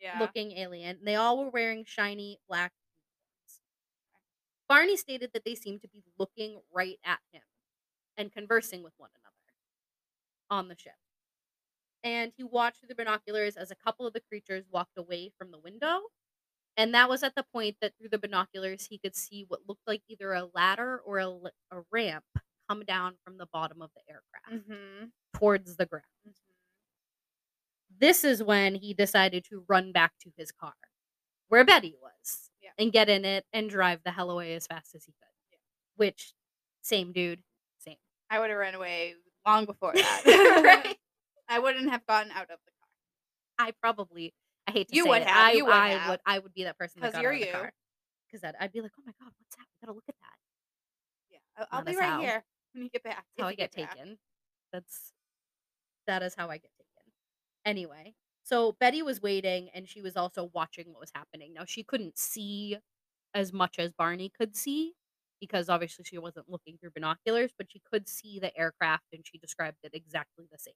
Yeah. 0.01 0.19
looking 0.21 0.53
alien. 0.53 0.99
They 1.05 1.15
all 1.17 1.39
were 1.43 1.51
wearing 1.51 1.85
shiny 1.85 2.39
black 2.49 2.73
uniforms. 2.85 3.61
Barney 4.69 4.97
stated 4.97 5.33
that 5.33 5.45
they 5.45 5.55
seemed 5.55 5.81
to 5.83 5.89
be 5.89 6.05
looking 6.19 6.61
right 6.73 6.99
at 7.05 7.21
him 7.33 7.43
and 8.17 8.33
conversing 8.33 8.83
with 8.83 8.95
one 8.99 9.11
another 9.15 9.35
on 10.51 10.69
the 10.69 10.77
ship. 10.77 10.95
And 12.05 12.33
he 12.37 12.45
watched 12.45 12.81
through 12.81 12.89
the 12.89 12.95
binoculars 12.95 13.57
as 13.57 13.71
a 13.71 13.75
couple 13.77 14.07
of 14.07 14.13
the 14.13 14.21
creatures 14.21 14.65
walked 14.71 14.97
away 14.97 15.31
from 15.39 15.51
the 15.51 15.59
window. 15.59 16.03
And 16.77 16.95
that 16.95 17.09
was 17.09 17.23
at 17.23 17.35
the 17.35 17.45
point 17.45 17.77
that 17.81 17.95
through 17.99 18.11
the 18.11 18.19
binoculars 18.19 18.87
he 18.87 18.99
could 18.99 19.17
see 19.17 19.45
what 19.49 19.61
looked 19.69 19.87
like 19.87 20.03
either 20.09 20.33
a 20.33 20.49
ladder 20.55 20.99
or 20.99 21.19
a, 21.19 21.29
a 21.71 21.83
ramp 21.91 22.25
come 22.69 22.85
down 22.85 23.17
from 23.25 23.39
the 23.39 23.47
bottom 23.53 23.83
of 23.83 23.91
the 23.95 24.03
aircraft 24.13 24.69
Mhm. 24.71 25.13
towards 25.35 25.77
the 25.77 25.87
ground. 25.87 26.05
This 27.99 28.25
is 28.25 28.43
when 28.43 28.75
he 28.75 28.95
decided 28.95 29.45
to 29.51 29.65
run 29.69 29.93
back 29.93 30.13
to 30.23 30.31
his 30.37 30.53
car, 30.53 30.75
where 31.49 31.65
Betty 31.65 31.95
was, 32.03 32.51
Yeah. 32.63 32.71
and 32.79 32.93
get 32.93 33.09
in 33.09 33.25
it 33.25 33.45
and 33.53 33.71
drive 33.71 34.01
the 34.05 34.11
hell 34.11 34.31
away 34.31 34.55
as 34.55 34.67
fast 34.67 34.95
as 34.95 35.05
he 35.05 35.13
could. 35.13 35.29
Yeah. 35.53 35.59
Which, 35.97 36.35
same 36.83 37.13
dude, 37.13 37.43
same. 37.79 37.97
I 38.31 38.39
would 38.41 38.51
have 38.51 38.59
run 38.59 38.75
away 38.75 39.15
long 39.47 39.65
before 39.65 39.93
that. 39.95 40.23
Right. 40.65 40.97
I 41.49 41.59
wouldn't 41.61 41.89
have 41.91 42.05
gotten 42.07 42.33
out 42.33 42.43
of 42.51 42.59
the 42.65 42.73
car. 42.81 43.69
I 43.69 43.71
probably, 43.81 44.35
I 44.67 44.73
hate 44.73 44.89
to 44.89 44.97
You 44.97 45.05
say 45.05 45.09
would 45.11 45.23
it, 45.23 45.29
have, 45.29 45.47
I, 45.47 45.53
you 45.53 45.65
would 45.65 45.75
I 45.75 45.89
have. 45.91 46.11
would, 46.11 46.21
I 46.27 46.39
would 46.41 46.53
be 46.53 46.65
that 46.65 46.77
person 46.77 47.01
that 47.03 47.13
got 47.13 47.23
you're 47.23 47.33
out 47.33 47.37
of 47.37 47.41
the 47.41 47.47
you. 47.47 47.53
car. 47.53 47.73
Because 48.27 48.43
I'd, 48.45 48.55
I'd 48.61 48.73
be 48.73 48.81
like, 48.81 48.91
oh 48.99 49.03
my 49.07 49.13
god, 49.21 49.31
what's 49.39 49.55
that? 49.57 49.65
We 49.81 49.87
gotta 49.87 49.95
look 49.95 50.05
at 50.09 50.17
that. 50.21 51.31
Yeah. 51.31 51.39
I'll, 51.57 51.79
I'll 51.79 51.85
be 51.85 51.95
right 51.97 52.05
how. 52.09 52.21
here 52.21 52.45
when 52.75 52.83
you 52.85 52.91
get 52.91 53.05
back. 53.05 53.25
That's 53.37 53.43
how 53.45 53.47
I 53.49 53.55
get 53.55 53.75
back. 53.77 53.95
taken. 53.95 54.19
That's 54.73 55.13
that 56.09 56.23
is 56.25 56.35
how 56.37 56.51
I 56.51 56.59
get. 56.59 56.71
Anyway, 57.67 58.15
so 58.45 58.73
Betty 58.81 59.03
was 59.03 59.23
waiting 59.23 59.71
and 59.75 59.89
she 59.89 60.03
was 60.03 60.17
also 60.17 60.51
watching 60.55 60.91
what 60.93 61.01
was 61.01 61.13
happening. 61.15 61.55
Now 61.55 61.67
she 61.67 61.85
couldn't 61.85 62.19
see 62.19 62.79
as 63.35 63.53
much 63.53 63.79
as 63.79 63.93
Barney 63.93 64.31
could 64.31 64.57
see 64.57 64.95
because 65.41 65.71
obviously 65.71 66.05
she 66.05 66.19
wasn't 66.19 66.51
looking 66.51 66.79
through 66.79 66.93
binoculars, 66.95 67.53
but 67.59 67.71
she 67.73 67.81
could 67.91 68.09
see 68.09 68.41
the 68.41 68.57
aircraft 68.59 69.07
and 69.15 69.27
she 69.27 69.39
described 69.39 69.79
it 69.85 69.93
exactly 69.95 70.47
the 70.53 70.59
same. 70.59 70.75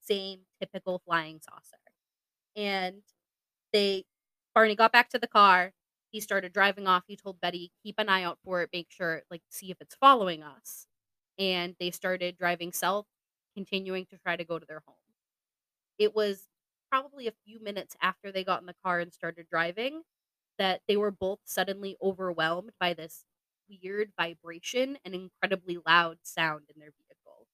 Same 0.00 0.40
typical 0.60 1.00
flying 1.06 1.40
saucer. 1.40 1.78
And 2.56 3.02
they 3.72 4.04
Barney 4.54 4.76
got 4.76 4.92
back 4.92 5.10
to 5.10 5.18
the 5.20 5.28
car. 5.28 5.72
He 6.12 6.20
started 6.20 6.52
driving 6.52 6.86
off. 6.88 7.04
He 7.08 7.16
told 7.16 7.40
Betty, 7.40 7.72
keep 7.82 7.96
an 7.98 8.08
eye 8.10 8.24
out 8.24 8.38
for 8.44 8.62
it, 8.62 8.70
make 8.72 8.88
sure, 8.90 9.22
like, 9.30 9.42
see 9.50 9.70
if 9.70 9.78
it's 9.80 9.96
following 9.96 10.42
us. 10.42 10.86
And 11.38 11.76
they 11.80 11.90
started 11.92 12.38
driving 12.38 12.72
south, 12.72 13.06
continuing 13.56 14.06
to 14.06 14.18
try 14.18 14.36
to 14.36 14.44
go 14.44 14.58
to 14.58 14.66
their 14.66 14.82
home. 14.86 14.96
It 15.98 16.14
was 16.14 16.48
probably 16.90 17.26
a 17.28 17.34
few 17.46 17.60
minutes 17.60 17.96
after 18.00 18.32
they 18.32 18.44
got 18.44 18.60
in 18.60 18.66
the 18.66 18.74
car 18.84 19.00
and 19.00 19.12
started 19.12 19.48
driving 19.50 20.02
that 20.58 20.82
they 20.88 20.96
were 20.96 21.10
both 21.10 21.40
suddenly 21.44 21.96
overwhelmed 22.02 22.72
by 22.80 22.94
this 22.94 23.24
weird 23.68 24.12
vibration 24.18 24.98
and 25.04 25.14
incredibly 25.14 25.78
loud 25.86 26.18
sound 26.24 26.66
in 26.74 26.80
their 26.80 26.92
vehicle. 26.92 27.46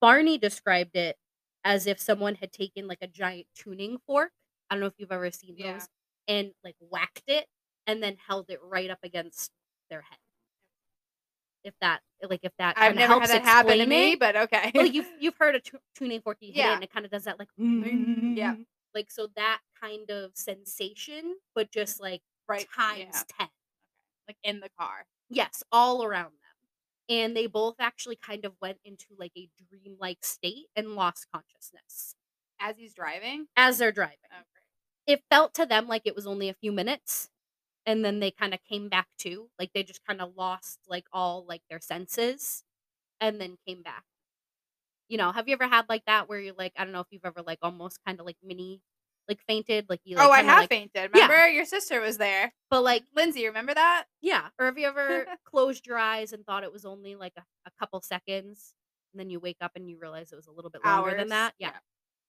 Barney 0.00 0.38
described 0.38 0.96
it 0.96 1.16
as 1.64 1.86
if 1.86 2.00
someone 2.00 2.36
had 2.36 2.52
taken 2.52 2.86
like 2.88 3.02
a 3.02 3.08
giant 3.08 3.48
tuning 3.54 3.98
fork. 4.06 4.32
I 4.70 4.74
don't 4.74 4.80
know 4.80 4.86
if 4.86 4.94
you've 4.98 5.12
ever 5.12 5.30
seen 5.30 5.56
Yeah. 5.56 5.72
those 5.74 5.88
and 6.28 6.54
like 6.64 6.76
whacked 6.80 7.24
it 7.28 7.48
and 7.86 8.02
then 8.02 8.16
held 8.16 8.50
it 8.50 8.62
right 8.62 8.90
up 8.90 9.00
against 9.02 9.52
their 9.90 10.02
head. 10.02 10.18
If 11.66 11.74
that 11.82 12.00
like 12.22 12.40
if 12.42 12.52
that 12.58 12.74
I've 12.78 12.94
never 12.94 13.20
had 13.20 13.28
that 13.28 13.42
happen 13.42 13.78
to 13.78 13.86
me, 13.86 14.12
it. 14.12 14.20
but 14.20 14.36
okay. 14.36 14.70
Well, 14.74 14.86
you've 14.86 15.10
you've 15.20 15.36
heard 15.36 15.54
a 15.56 15.60
tu- 15.60 15.78
tuning 15.94 16.20
fork 16.22 16.38
you 16.40 16.48
hit 16.52 16.56
it 16.56 16.58
Yeah. 16.60 16.74
and 16.74 16.82
it 16.84 16.90
kind 16.92 17.04
of 17.04 17.10
does 17.12 17.24
that 17.24 17.38
like 17.38 17.48
Yeah. 17.58 18.54
like 18.94 19.10
so 19.10 19.28
that 19.36 19.60
kind 19.80 20.08
of 20.10 20.30
sensation, 20.34 21.34
but 21.54 21.70
just 21.70 22.00
like 22.00 22.22
right. 22.48 22.66
times 22.74 22.98
yeah. 23.12 23.22
ten. 23.38 23.48
Like 24.28 24.38
in 24.42 24.60
the 24.60 24.70
car. 24.78 25.06
Yes, 25.28 25.62
all 25.70 26.04
around 26.04 26.24
them. 26.32 26.32
And 27.08 27.36
they 27.36 27.46
both 27.46 27.76
actually 27.78 28.16
kind 28.16 28.44
of 28.44 28.52
went 28.60 28.78
into 28.84 29.06
like 29.18 29.32
a 29.36 29.48
dreamlike 29.68 30.24
state 30.24 30.66
and 30.74 30.94
lost 30.96 31.26
consciousness 31.32 32.14
As 32.60 32.76
he's 32.78 32.94
driving. 32.94 33.46
as 33.56 33.78
they're 33.78 33.92
driving. 33.92 34.16
Oh, 34.32 34.42
great. 35.06 35.14
It 35.16 35.22
felt 35.30 35.54
to 35.54 35.66
them 35.66 35.86
like 35.88 36.02
it 36.04 36.16
was 36.16 36.26
only 36.26 36.48
a 36.48 36.54
few 36.54 36.72
minutes 36.72 37.28
and 37.86 38.04
then 38.04 38.20
they 38.20 38.30
kind 38.30 38.52
of 38.52 38.60
came 38.68 38.88
back 38.88 39.06
to 39.18 39.48
like 39.58 39.70
they 39.72 39.82
just 39.82 40.04
kind 40.04 40.20
of 40.20 40.32
lost 40.36 40.80
like 40.88 41.06
all 41.12 41.46
like 41.48 41.62
their 41.70 41.80
senses 41.80 42.64
and 43.20 43.40
then 43.40 43.56
came 43.66 43.82
back. 43.82 44.04
You 45.08 45.18
know, 45.18 45.30
have 45.30 45.48
you 45.48 45.54
ever 45.54 45.68
had 45.68 45.88
like 45.88 46.04
that 46.06 46.28
where 46.28 46.40
you're 46.40 46.54
like 46.54 46.72
I 46.76 46.84
don't 46.84 46.92
know 46.92 47.00
if 47.00 47.06
you've 47.10 47.24
ever 47.24 47.42
like 47.46 47.60
almost 47.62 48.00
kind 48.04 48.18
of 48.18 48.26
like 48.26 48.36
mini 48.44 48.82
like 49.28 49.40
fainted 49.46 49.86
like 49.88 50.00
you 50.04 50.16
like 50.16 50.26
oh, 50.26 50.30
I 50.30 50.38
kinda, 50.38 50.52
have 50.52 50.60
like, 50.62 50.68
fainted. 50.68 51.10
Yeah. 51.14 51.22
Remember, 51.22 51.48
your 51.48 51.64
sister 51.64 52.00
was 52.00 52.18
there. 52.18 52.52
but 52.70 52.82
like 52.82 53.04
Lindsay, 53.14 53.46
remember 53.46 53.74
that? 53.74 54.04
Yeah. 54.20 54.48
Or 54.58 54.66
have 54.66 54.78
you 54.78 54.86
ever 54.86 55.26
closed 55.44 55.86
your 55.86 55.98
eyes 55.98 56.32
and 56.32 56.44
thought 56.44 56.64
it 56.64 56.72
was 56.72 56.84
only 56.84 57.14
like 57.14 57.32
a, 57.36 57.42
a 57.66 57.70
couple 57.78 58.00
seconds 58.02 58.74
and 59.12 59.20
then 59.20 59.30
you 59.30 59.40
wake 59.40 59.58
up 59.60 59.72
and 59.76 59.88
you 59.88 59.98
realize 60.00 60.32
it 60.32 60.36
was 60.36 60.46
a 60.46 60.52
little 60.52 60.70
bit 60.70 60.84
longer 60.84 61.16
than 61.16 61.28
that? 61.28 61.54
Yeah. 61.58 61.68
yeah. 61.68 61.78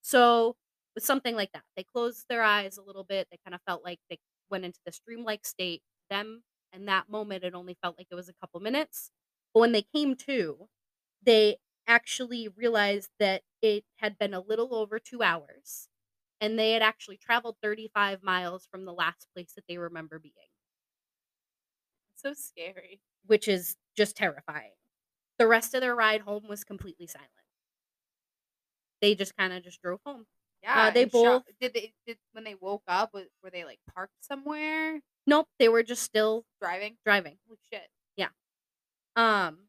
So 0.01 0.55
with 0.95 1.03
something 1.03 1.35
like 1.35 1.51
that, 1.51 1.63
they 1.75 1.83
closed 1.83 2.25
their 2.29 2.41
eyes 2.41 2.77
a 2.77 2.81
little 2.81 3.03
bit. 3.03 3.27
They 3.29 3.37
kind 3.45 3.53
of 3.53 3.61
felt 3.67 3.83
like 3.83 3.99
they 4.09 4.17
went 4.49 4.65
into 4.65 4.79
this 4.85 4.99
dreamlike 4.99 5.45
state. 5.45 5.83
Them 6.09 6.43
and 6.73 6.87
that 6.87 7.09
moment, 7.09 7.43
it 7.43 7.53
only 7.55 7.77
felt 7.81 7.97
like 7.97 8.07
it 8.11 8.15
was 8.15 8.29
a 8.29 8.33
couple 8.33 8.59
minutes. 8.59 9.11
But 9.53 9.61
when 9.61 9.71
they 9.73 9.81
came 9.83 10.15
to, 10.17 10.69
they 11.21 11.57
actually 11.87 12.47
realized 12.49 13.11
that 13.19 13.43
it 13.61 13.85
had 13.97 14.17
been 14.17 14.33
a 14.33 14.41
little 14.41 14.75
over 14.75 14.99
two 14.99 15.23
hours 15.23 15.89
and 16.41 16.59
they 16.59 16.71
had 16.73 16.81
actually 16.81 17.17
traveled 17.17 17.57
35 17.61 18.23
miles 18.23 18.65
from 18.65 18.85
the 18.85 18.93
last 18.93 19.27
place 19.33 19.53
that 19.53 19.65
they 19.67 19.77
remember 19.77 20.19
being 20.19 20.33
So 22.15 22.33
scary. 22.33 23.01
which 23.25 23.47
is 23.47 23.77
just 23.95 24.15
terrifying. 24.15 24.73
The 25.39 25.47
rest 25.47 25.73
of 25.75 25.81
their 25.81 25.95
ride 25.95 26.21
home 26.21 26.47
was 26.47 26.63
completely 26.63 27.07
silent. 27.07 27.31
They 29.01 29.15
just 29.15 29.35
kind 29.35 29.53
of 29.53 29.63
just 29.63 29.81
drove 29.81 30.01
home. 30.05 30.27
Yeah. 30.75 30.89
they 30.91 31.03
in 31.03 31.09
shock. 31.09 31.45
both- 31.45 31.59
did 31.59 31.73
they 31.73 31.93
did 32.05 32.17
when 32.33 32.43
they 32.43 32.55
woke 32.55 32.83
up 32.87 33.13
was, 33.13 33.27
were 33.43 33.49
they 33.49 33.65
like 33.65 33.79
parked 33.93 34.13
somewhere 34.23 35.01
Nope, 35.27 35.47
they 35.59 35.69
were 35.69 35.83
just 35.83 36.03
still 36.03 36.45
driving? 36.61 36.97
driving. 37.05 37.37
Holy 37.47 37.59
shit. 37.71 37.89
Yeah. 38.15 38.29
Um 39.15 39.67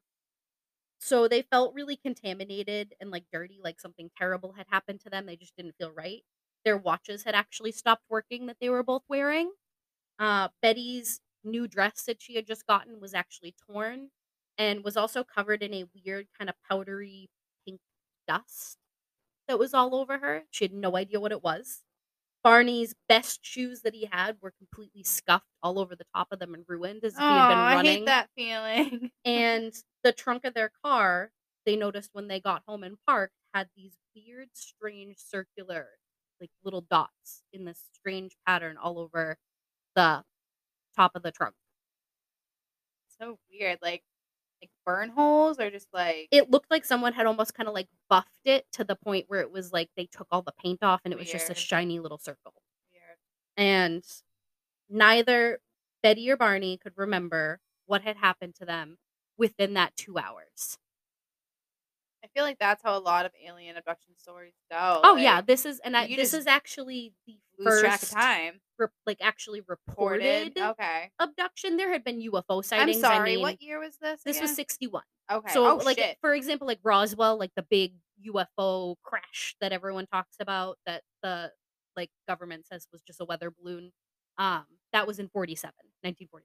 so 1.00 1.28
they 1.28 1.42
felt 1.42 1.74
really 1.74 1.96
contaminated 1.96 2.94
and 3.00 3.10
like 3.10 3.24
dirty 3.32 3.60
like 3.62 3.80
something 3.80 4.10
terrible 4.18 4.52
had 4.52 4.66
happened 4.68 5.00
to 5.02 5.10
them. 5.10 5.26
They 5.26 5.36
just 5.36 5.56
didn't 5.56 5.76
feel 5.78 5.92
right. 5.92 6.22
Their 6.64 6.76
watches 6.76 7.22
had 7.24 7.34
actually 7.34 7.72
stopped 7.72 8.04
working 8.10 8.46
that 8.46 8.56
they 8.60 8.68
were 8.68 8.82
both 8.82 9.02
wearing. 9.08 9.52
Uh 10.18 10.48
Betty's 10.62 11.20
new 11.44 11.68
dress 11.68 12.02
that 12.04 12.20
she 12.20 12.34
had 12.36 12.46
just 12.46 12.66
gotten 12.66 13.00
was 13.00 13.14
actually 13.14 13.54
torn 13.70 14.10
and 14.58 14.84
was 14.84 14.96
also 14.96 15.24
covered 15.24 15.62
in 15.62 15.72
a 15.74 15.84
weird 16.04 16.26
kind 16.36 16.50
of 16.50 16.56
powdery 16.68 17.30
pink 17.66 17.80
dust 18.26 18.78
that 19.48 19.58
was 19.58 19.74
all 19.74 19.94
over 19.94 20.18
her. 20.18 20.44
She 20.50 20.64
had 20.64 20.72
no 20.72 20.96
idea 20.96 21.20
what 21.20 21.32
it 21.32 21.42
was. 21.42 21.82
Barney's 22.44 22.94
best 23.08 23.40
shoes 23.44 23.82
that 23.82 23.94
he 23.94 24.06
had 24.10 24.36
were 24.40 24.52
completely 24.52 25.02
scuffed 25.04 25.46
all 25.62 25.78
over 25.78 25.96
the 25.96 26.06
top 26.14 26.28
of 26.32 26.38
them 26.38 26.54
and 26.54 26.64
ruined 26.68 27.04
as 27.04 27.14
if 27.14 27.20
Oh, 27.20 27.28
he 27.28 27.34
had 27.34 27.48
been 27.48 27.58
running. 27.58 27.86
I 27.90 27.94
hate 27.96 28.06
that 28.06 28.30
feeling. 28.36 29.10
And 29.24 29.74
the 30.04 30.12
trunk 30.12 30.44
of 30.44 30.54
their 30.54 30.70
car, 30.84 31.32
they 31.66 31.76
noticed 31.76 32.10
when 32.14 32.28
they 32.28 32.40
got 32.40 32.62
home 32.66 32.84
and 32.84 32.96
parked, 33.06 33.34
had 33.54 33.68
these 33.76 33.98
weird, 34.14 34.48
strange, 34.54 35.18
circular, 35.18 35.88
like 36.40 36.50
little 36.64 36.82
dots 36.82 37.42
in 37.52 37.64
this 37.64 37.82
strange 37.94 38.36
pattern 38.46 38.76
all 38.76 38.98
over 38.98 39.36
the 39.96 40.24
top 40.96 41.12
of 41.16 41.22
the 41.22 41.32
trunk. 41.32 41.54
so 43.18 43.38
weird. 43.50 43.78
Like 43.82 44.02
like 44.62 44.70
burn 44.84 45.10
holes 45.10 45.58
or 45.60 45.70
just 45.70 45.88
like 45.92 46.28
It 46.30 46.50
looked 46.50 46.70
like 46.70 46.84
someone 46.84 47.12
had 47.12 47.26
almost 47.26 47.54
kind 47.54 47.68
of 47.68 47.74
like 47.74 47.88
buffed 48.08 48.28
it 48.44 48.66
to 48.72 48.84
the 48.84 48.96
point 48.96 49.26
where 49.28 49.40
it 49.40 49.50
was 49.50 49.72
like 49.72 49.90
they 49.96 50.06
took 50.06 50.26
all 50.30 50.42
the 50.42 50.52
paint 50.52 50.82
off 50.82 51.00
and 51.04 51.12
it 51.12 51.18
was 51.18 51.30
just 51.30 51.50
a 51.50 51.54
shiny 51.54 51.98
little 52.00 52.18
circle. 52.18 52.54
weird. 52.92 53.16
And 53.56 54.04
neither 54.88 55.60
Betty 56.02 56.30
or 56.30 56.36
Barney 56.36 56.78
could 56.78 56.94
remember 56.96 57.60
what 57.86 58.02
had 58.02 58.16
happened 58.16 58.54
to 58.56 58.64
them 58.64 58.98
within 59.36 59.74
that 59.74 59.96
two 59.96 60.18
hours. 60.18 60.78
I 62.22 62.26
feel 62.28 62.42
like 62.44 62.58
that's 62.58 62.82
how 62.82 62.96
a 62.96 63.00
lot 63.00 63.26
of 63.26 63.32
alien 63.44 63.76
abduction 63.76 64.14
stories 64.16 64.54
go. 64.70 65.00
Oh 65.04 65.16
yeah, 65.16 65.40
this 65.40 65.64
is 65.64 65.78
and 65.80 65.96
I, 65.96 66.06
this 66.06 66.16
just 66.16 66.34
is 66.34 66.46
actually 66.46 67.12
the 67.26 67.38
lose 67.58 67.66
first 67.68 67.84
track 67.84 68.02
of 68.02 68.10
time. 68.10 68.60
re- 68.78 68.86
like 69.06 69.18
actually 69.20 69.62
reported 69.66 70.56
Reported. 70.56 70.58
Okay. 70.58 71.10
abduction. 71.18 71.76
There 71.76 71.90
had 71.92 72.04
been 72.04 72.20
UFO 72.20 72.64
sightings. 72.64 72.96
I'm 72.96 73.02
sorry. 73.02 73.32
I 73.32 73.34
mean, 73.34 73.42
what 73.42 73.60
year 73.62 73.78
was 73.80 73.96
this? 74.00 74.22
this 74.24 74.40
was 74.40 74.54
sixty 74.54 74.86
one. 74.86 75.02
Okay. 75.30 75.52
So 75.52 75.66
oh 75.66 75.76
like 75.84 75.98
shit. 75.98 76.16
for 76.20 76.34
example, 76.34 76.66
like 76.66 76.78
Roswell, 76.82 77.38
like 77.38 77.52
the 77.56 77.66
big 77.68 77.94
UFO 78.26 78.96
crash 79.02 79.56
that 79.60 79.72
everyone 79.72 80.06
talks 80.06 80.36
about 80.40 80.78
that 80.86 81.02
the 81.22 81.52
like 81.96 82.10
government 82.26 82.66
says 82.66 82.86
was 82.92 83.02
just 83.02 83.20
a 83.20 83.24
weather 83.24 83.50
balloon. 83.50 83.92
Um, 84.38 84.64
that 84.92 85.06
was 85.06 85.18
in 85.18 85.28
47, 85.28 85.72
1947. 86.02 86.44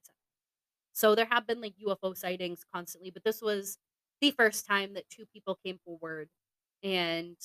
So 0.93 1.15
there 1.15 1.27
have 1.29 1.47
been 1.47 1.61
like 1.61 1.73
UFO 1.87 2.15
sightings 2.17 2.63
constantly, 2.73 3.11
but 3.11 3.23
this 3.23 3.41
was 3.41 3.77
the 4.21 4.31
first 4.31 4.65
time 4.65 4.93
that 4.93 5.09
two 5.09 5.25
people 5.33 5.57
came 5.63 5.79
forward 5.85 6.29
and 6.83 7.37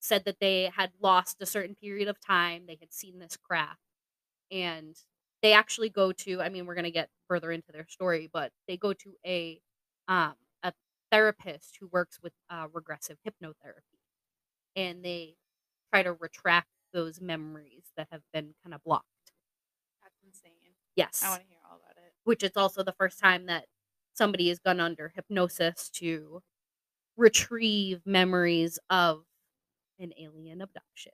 said 0.00 0.24
that 0.26 0.40
they 0.40 0.70
had 0.74 0.92
lost 1.00 1.42
a 1.42 1.46
certain 1.46 1.76
period 1.76 2.08
of 2.08 2.20
time. 2.20 2.66
They 2.66 2.78
had 2.80 2.92
seen 2.92 3.18
this 3.18 3.36
craft, 3.36 3.80
and 4.50 4.96
they 5.42 5.52
actually 5.52 5.90
go 5.90 6.12
to. 6.12 6.42
I 6.42 6.48
mean, 6.50 6.66
we're 6.66 6.74
gonna 6.76 6.90
get 6.90 7.10
further 7.28 7.52
into 7.52 7.72
their 7.72 7.86
story, 7.88 8.30
but 8.32 8.52
they 8.68 8.76
go 8.76 8.92
to 8.94 9.16
a 9.26 9.60
um, 10.08 10.34
a 10.62 10.72
therapist 11.12 11.78
who 11.80 11.88
works 11.88 12.20
with 12.22 12.32
uh, 12.50 12.68
regressive 12.72 13.18
hypnotherapy, 13.26 13.98
and 14.76 15.04
they 15.04 15.36
try 15.92 16.02
to 16.02 16.12
retract 16.14 16.68
those 16.92 17.20
memories 17.20 17.84
that 17.96 18.08
have 18.10 18.22
been 18.32 18.54
kind 18.64 18.74
of 18.74 18.82
blocked. 18.84 19.06
That's 20.02 20.16
insane. 20.24 20.52
Yes, 20.96 21.22
I 21.24 21.30
want 21.30 21.42
to 21.42 21.48
hear 21.48 21.58
all 21.70 21.78
about 21.78 21.96
it. 21.96 22.12
which 22.24 22.42
is 22.42 22.52
also 22.56 22.82
the 22.82 22.92
first 22.92 23.18
time 23.18 23.46
that 23.46 23.66
somebody 24.14 24.48
has 24.48 24.58
gone 24.58 24.80
under 24.80 25.08
hypnosis 25.14 25.88
to 25.90 26.42
retrieve 27.16 28.02
memories 28.06 28.78
of 28.90 29.24
an 30.00 30.12
alien 30.18 30.62
abduction. 30.62 31.12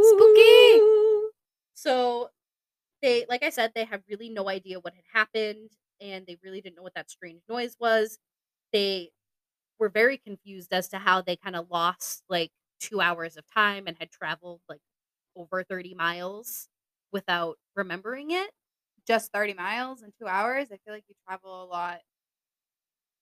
Spooky! 0.00 0.82
So 1.74 2.30
they 3.02 3.26
like 3.28 3.42
I 3.44 3.50
said, 3.50 3.72
they 3.74 3.84
have 3.84 4.04
really 4.08 4.30
no 4.30 4.48
idea 4.48 4.80
what 4.80 4.94
had 4.94 5.04
happened 5.12 5.72
and 6.00 6.26
they 6.26 6.38
really 6.42 6.60
didn't 6.60 6.76
know 6.76 6.82
what 6.82 6.94
that 6.94 7.10
strange 7.10 7.42
noise 7.48 7.76
was. 7.80 8.18
They 8.72 9.12
were 9.78 9.90
very 9.90 10.18
confused 10.18 10.72
as 10.72 10.88
to 10.90 10.98
how 10.98 11.22
they 11.22 11.36
kind 11.36 11.56
of 11.56 11.70
lost 11.70 12.24
like 12.28 12.52
2 12.80 13.00
hours 13.02 13.36
of 13.36 13.46
time 13.54 13.86
and 13.88 13.98
had 13.98 14.10
traveled 14.12 14.62
like 14.68 14.82
over 15.36 15.64
30 15.64 15.94
miles 15.94 16.68
without 17.12 17.58
remembering 17.76 18.32
it. 18.32 18.50
Just 19.06 19.32
30 19.32 19.54
miles 19.54 20.02
in 20.02 20.12
two 20.20 20.28
hours? 20.28 20.72
I 20.72 20.78
feel 20.78 20.94
like 20.94 21.04
you 21.08 21.16
travel 21.28 21.64
a 21.64 21.66
lot 21.66 22.02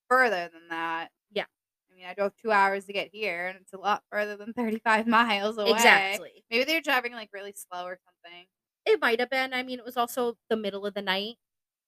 further 0.09 0.49
than 0.53 0.68
that. 0.68 1.11
Yeah. 1.31 1.47
I 1.94 1.96
mean, 1.96 2.07
I 2.07 2.14
drove 2.14 2.33
two 2.37 2.50
hours 2.50 2.87
to 2.87 2.92
get 2.92 3.11
here, 3.12 3.46
and 3.46 3.59
it's 3.61 3.72
a 3.72 3.78
lot 3.78 4.02
further 4.11 4.37
than 4.37 4.52
35 4.57 5.07
miles 5.07 5.59
away. 5.59 5.70
Exactly. 5.70 6.44
Maybe 6.50 6.64
they 6.64 6.74
were 6.74 6.80
driving 6.80 7.12
like 7.12 7.30
really 7.33 7.54
slow 7.57 7.85
or 7.85 7.98
something. 8.04 8.46
It 8.87 9.00
might 9.00 9.20
have 9.20 9.30
been. 9.30 9.54
I 9.54 9.62
mean, 9.62 9.78
it 9.78 9.85
was 9.85 9.96
also 9.96 10.37
the 10.50 10.57
middle 10.57 10.85
of 10.87 10.94
the 10.94 11.02
night 11.02 11.37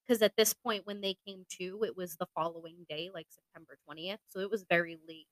because 0.06 0.22
at 0.22 0.36
this 0.36 0.54
point 0.54 0.86
when 0.86 1.00
they 1.00 1.16
came 1.26 1.44
to, 1.58 1.82
it 1.82 1.96
was 1.96 2.16
the 2.16 2.26
following 2.34 2.86
day, 2.88 3.10
like 3.12 3.26
September 3.30 3.76
20th. 3.88 4.18
So 4.28 4.40
it 4.40 4.50
was 4.50 4.64
very 4.68 4.96
late 5.08 5.26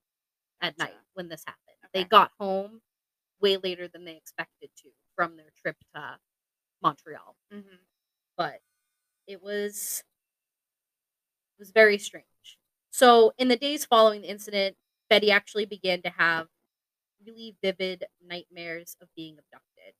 at 0.60 0.78
night 0.78 0.94
when 1.14 1.28
this 1.28 1.44
happened. 1.46 1.60
They 1.92 2.04
got 2.04 2.32
home 2.38 2.80
way 3.40 3.56
later 3.56 3.88
than 3.88 4.04
they 4.04 4.16
expected 4.16 4.70
to 4.82 4.88
from 5.14 5.36
their 5.36 5.52
trip 5.60 5.76
to 5.94 6.18
Montreal. 6.82 7.36
Mm-hmm. 7.52 7.76
But 8.36 8.60
it 9.26 9.42
was 9.42 10.02
it 11.56 11.60
was 11.60 11.70
very 11.70 11.98
strange. 11.98 12.26
So 12.94 13.32
in 13.38 13.48
the 13.48 13.56
days 13.56 13.84
following 13.84 14.22
the 14.22 14.30
incident, 14.30 14.76
Betty 15.10 15.32
actually 15.32 15.66
began 15.66 16.00
to 16.02 16.10
have 16.10 16.46
really 17.26 17.56
vivid 17.62 18.04
nightmares 18.26 18.96
of 19.00 19.08
being 19.16 19.38
abducted. 19.38 19.94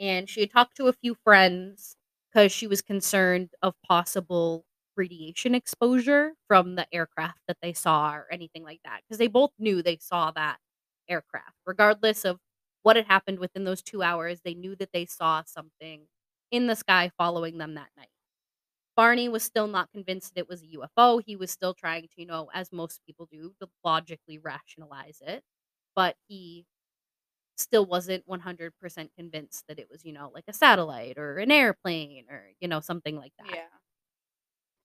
And 0.00 0.28
she 0.28 0.40
had 0.40 0.52
talked 0.52 0.76
to 0.78 0.88
a 0.88 0.92
few 0.92 1.16
friends 1.24 1.96
because 2.32 2.52
she 2.52 2.66
was 2.66 2.82
concerned 2.82 3.50
of 3.62 3.74
possible 3.86 4.64
radiation 4.96 5.54
exposure 5.54 6.34
from 6.48 6.76
the 6.76 6.86
aircraft 6.94 7.40
that 7.48 7.58
they 7.62 7.72
saw 7.72 8.14
or 8.14 8.26
anything 8.32 8.64
like 8.64 8.80
that. 8.84 9.00
Because 9.02 9.18
they 9.18 9.28
both 9.28 9.52
knew 9.58 9.82
they 9.82 9.98
saw 9.98 10.30
that 10.32 10.58
aircraft. 11.08 11.54
Regardless 11.66 12.24
of 12.24 12.38
what 12.82 12.96
had 12.96 13.06
happened 13.06 13.38
within 13.40 13.64
those 13.64 13.82
two 13.82 14.02
hours, 14.02 14.40
they 14.44 14.54
knew 14.54 14.76
that 14.76 14.90
they 14.92 15.06
saw 15.06 15.42
something 15.46 16.06
in 16.52 16.66
the 16.68 16.76
sky 16.76 17.10
following 17.18 17.58
them 17.58 17.74
that 17.74 17.90
night. 17.96 18.08
Barney 18.96 19.28
was 19.28 19.42
still 19.42 19.66
not 19.66 19.90
convinced 19.92 20.34
that 20.34 20.40
it 20.40 20.48
was 20.48 20.62
a 20.62 20.78
UFO. 20.78 21.22
He 21.24 21.36
was 21.36 21.50
still 21.50 21.74
trying 21.74 22.02
to, 22.02 22.08
you 22.16 22.26
know, 22.26 22.48
as 22.54 22.72
most 22.72 23.00
people 23.06 23.28
do, 23.30 23.52
to 23.60 23.68
logically 23.84 24.38
rationalize 24.38 25.22
it. 25.24 25.42
But 25.94 26.16
he 26.28 26.64
still 27.56 27.86
wasn't 27.86 28.26
100% 28.28 28.70
convinced 29.16 29.64
that 29.68 29.78
it 29.78 29.88
was, 29.90 30.04
you 30.04 30.12
know, 30.12 30.30
like 30.34 30.44
a 30.48 30.52
satellite 30.52 31.18
or 31.18 31.38
an 31.38 31.50
airplane 31.50 32.24
or, 32.30 32.50
you 32.60 32.68
know, 32.68 32.80
something 32.80 33.16
like 33.16 33.32
that. 33.38 33.54
Yeah. 33.54 33.62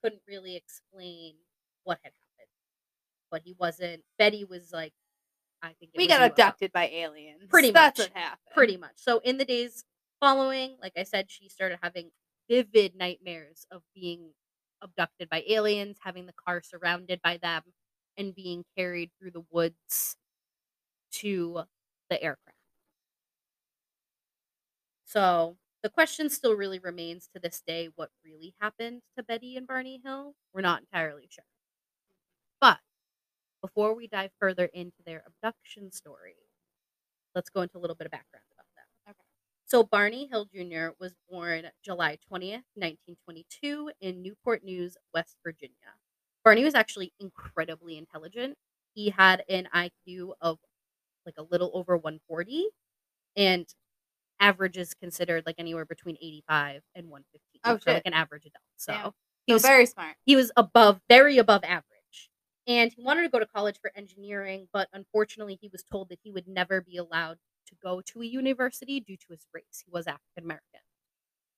Couldn't 0.04 0.22
really 0.28 0.56
explain 0.56 1.36
what 1.84 2.00
had 2.04 2.12
happened. 2.12 2.50
But 3.30 3.42
he 3.46 3.56
wasn't, 3.58 4.04
Betty 4.18 4.46
was 4.46 4.72
like, 4.74 4.94
I 5.62 5.74
think 5.80 5.92
it 5.94 5.98
We 5.98 6.08
got 6.08 6.22
abducted 6.22 6.72
by 6.72 6.88
aliens. 6.88 7.44
Pretty 7.50 7.72
That's 7.72 8.00
much. 8.00 8.10
what 8.10 8.18
happened. 8.18 8.54
Pretty 8.54 8.78
much. 8.78 8.94
So 8.96 9.20
in 9.20 9.38
the 9.38 9.46
days 9.46 9.84
following, 10.20 10.76
like 10.82 10.94
I 10.98 11.04
said, 11.04 11.30
she 11.30 11.50
started 11.50 11.80
having 11.82 12.10
vivid 12.52 12.96
nightmares 12.96 13.66
of 13.72 13.84
being 13.96 14.34
abducted 14.82 15.30
by 15.30 15.44
aliens, 15.48 15.98
having 16.04 16.26
the 16.28 16.34
car 16.34 16.62
surrounded 16.64 17.22
by 17.24 17.38
them, 17.38 17.64
and 18.18 18.36
being 18.36 18.66
carried 18.78 19.12
through 19.20 19.32
the 19.32 19.46
woods 19.52 20.18
to 21.12 21.64
the 22.10 22.22
aircraft. 22.24 22.58
So 25.06 25.58
the 25.84 25.90
question 25.90 26.30
still 26.30 26.56
really 26.56 26.80
remains 26.80 27.28
to 27.34 27.40
this 27.40 27.62
day 27.62 27.88
what 27.96 28.12
really 28.24 28.56
happened 28.60 29.04
to 29.16 29.24
Betty 29.24 29.56
and 29.58 29.68
Barney 29.68 30.02
Hill. 30.04 30.36
We're 30.54 30.62
not 30.62 30.82
entirely 30.82 31.28
sure. 31.30 31.46
But 32.62 32.80
before 33.62 33.96
we 33.96 34.08
dive 34.08 34.34
further 34.40 34.66
into 34.66 35.04
their 35.04 35.24
abduction 35.28 35.92
story, 35.92 36.38
let's 37.36 37.50
go 37.50 37.62
into 37.62 37.78
a 37.78 37.82
little 37.82 37.96
bit 37.96 38.08
of 38.08 38.12
background. 38.12 38.46
So 39.72 39.84
Barney 39.84 40.28
Hill 40.28 40.50
Jr. 40.54 40.90
was 41.00 41.14
born 41.30 41.64
July 41.82 42.18
20th, 42.30 42.66
1922 42.76 43.90
in 44.02 44.22
Newport 44.22 44.66
News, 44.66 44.98
West 45.14 45.38
Virginia. 45.46 45.96
Barney 46.44 46.66
was 46.66 46.76
actually 46.76 47.14
incredibly 47.22 47.98
intelligent. 47.98 48.58
He 48.96 49.12
had 49.12 49.46
an 49.48 49.70
IQ 49.74 50.34
of 50.42 50.60
like 51.26 51.36
a 51.38 51.44
little 51.44 51.72
over 51.74 51.96
140 51.96 52.66
and 53.38 53.66
average 54.42 54.76
is 54.76 54.94
considered 54.94 55.46
like 55.46 55.56
anywhere 55.58 55.86
between 55.86 56.18
85 56.22 56.82
and 56.94 57.10
115 57.10 57.62
Oh, 57.64 57.78
for 57.78 57.94
like 57.94 58.02
an 58.06 58.14
average 58.14 58.46
adult. 58.46 58.64
So 58.76 58.92
Damn. 58.92 59.12
he 59.46 59.54
So 59.54 59.56
was 59.56 59.62
very 59.62 59.86
smart. 59.86 60.18
he 60.26 60.36
was 60.36 60.52
above 60.58 61.00
very 61.08 61.38
above 61.38 61.64
average 61.64 62.30
and 62.68 62.92
he 62.92 63.02
wanted 63.02 63.22
to 63.22 63.30
go 63.30 63.40
to 63.40 63.46
college 63.46 63.78
for 63.82 63.94
engineering 63.96 64.68
but 64.74 64.90
unfortunately 64.92 65.58
he 65.62 65.70
was 65.72 65.86
told 65.90 66.10
that 66.10 66.20
he 66.24 66.30
would 66.30 66.50
never 66.50 66.82
be 66.82 66.98
allowed 66.98 67.38
to 67.72 67.78
go 67.84 68.02
to 68.02 68.22
a 68.22 68.26
university 68.26 69.00
due 69.00 69.18
to 69.18 69.28
his 69.32 69.48
race 69.54 69.84
he 69.86 69.92
was 69.92 70.08
african 70.08 70.44
american 70.46 70.82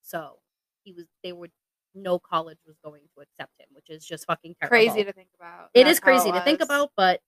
so 0.01 0.39
he 0.83 0.93
was 0.93 1.05
they 1.23 1.33
would 1.33 1.51
no 1.95 2.19
college 2.19 2.59
was 2.65 2.77
going 2.83 3.03
to 3.15 3.21
accept 3.21 3.53
him 3.59 3.67
which 3.73 3.89
is 3.89 4.05
just 4.05 4.25
fucking 4.25 4.55
terrible. 4.61 4.71
Crazy 4.77 5.03
to 5.03 5.13
think 5.13 5.29
about. 5.39 5.69
it 5.73 5.83
That's 5.83 5.97
is 5.97 5.99
crazy 5.99 6.29
how 6.29 6.39
to 6.39 6.45
think 6.45 6.61
about 6.61 6.91
but 6.97 7.21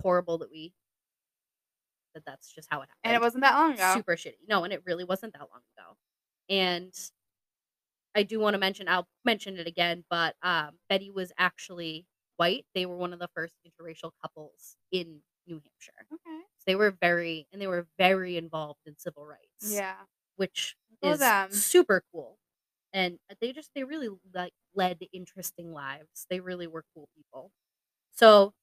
horrible 0.00 0.38
that 0.38 0.50
we 0.50 0.72
that 2.14 2.24
that's 2.24 2.52
just 2.52 2.68
how 2.70 2.78
it 2.80 2.88
happened 2.88 3.00
And 3.04 3.14
it 3.16 3.20
wasn't 3.20 3.42
that 3.42 3.54
long 3.54 3.72
ago. 3.74 3.92
super 3.94 4.16
shitty. 4.16 4.48
No, 4.48 4.64
and 4.64 4.72
it 4.72 4.82
really 4.86 5.04
wasn't 5.04 5.34
that 5.34 5.48
long 5.52 5.60
ago. 5.76 5.96
And 6.48 6.94
I 8.14 8.22
do 8.22 8.40
want 8.40 8.54
to 8.54 8.58
mention, 8.58 8.88
I'll 8.88 9.06
mention 9.24 9.58
it 9.58 9.66
again, 9.66 10.04
but 10.08 10.36
um, 10.42 10.78
Betty 10.88 11.10
was 11.10 11.32
actually 11.38 12.06
white. 12.36 12.64
They 12.74 12.86
were 12.86 12.96
one 12.96 13.12
of 13.12 13.18
the 13.18 13.28
first 13.34 13.54
interracial 13.66 14.12
couples 14.22 14.76
in 14.90 15.20
New 15.46 15.56
Hampshire. 15.56 16.06
Okay. 16.12 16.40
They 16.66 16.74
were 16.76 16.90
very, 16.90 17.48
and 17.52 17.60
they 17.62 17.66
were 17.66 17.88
very 17.98 18.36
involved 18.36 18.80
in 18.86 18.98
civil 18.98 19.24
rights, 19.26 19.70
Yeah. 19.72 20.06
which 20.36 20.76
Go 21.02 21.10
is 21.12 21.20
them. 21.20 21.50
super 21.52 22.02
cool. 22.12 22.38
And 22.92 23.18
uh, 23.30 23.34
they 23.40 23.52
just, 23.52 23.70
they 23.74 23.84
really 23.84 24.08
like 24.34 24.54
led 24.74 25.00
interesting 25.12 25.72
lives. 25.72 26.26
They 26.30 26.40
really 26.40 26.66
were 26.66 26.84
cool 26.94 27.08
people. 27.16 27.52
So, 28.12 28.54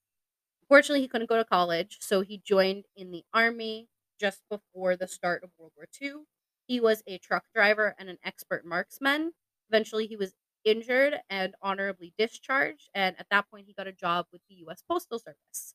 fortunately, 0.68 1.02
he 1.02 1.08
couldn't 1.08 1.28
go 1.28 1.36
to 1.36 1.44
college, 1.44 1.98
so 2.00 2.20
he 2.22 2.38
joined 2.38 2.86
in 2.96 3.10
the 3.10 3.24
army 3.32 3.88
just 4.20 4.42
before 4.50 4.96
the 4.96 5.08
start 5.08 5.44
of 5.44 5.50
World 5.58 5.72
War 5.76 5.86
II. 5.92 6.26
He 6.66 6.80
was 6.80 7.02
a 7.06 7.18
truck 7.18 7.44
driver 7.54 7.94
and 7.98 8.08
an 8.08 8.18
expert 8.24 8.64
marksman. 8.64 9.32
Eventually, 9.70 10.06
he 10.06 10.16
was 10.16 10.34
injured 10.64 11.20
and 11.30 11.54
honorably 11.62 12.14
discharged, 12.18 12.90
and 12.94 13.18
at 13.18 13.28
that 13.30 13.50
point, 13.50 13.66
he 13.66 13.74
got 13.74 13.86
a 13.86 13.92
job 13.92 14.26
with 14.32 14.42
the 14.48 14.56
U.S. 14.56 14.82
Postal 14.88 15.18
Service. 15.18 15.74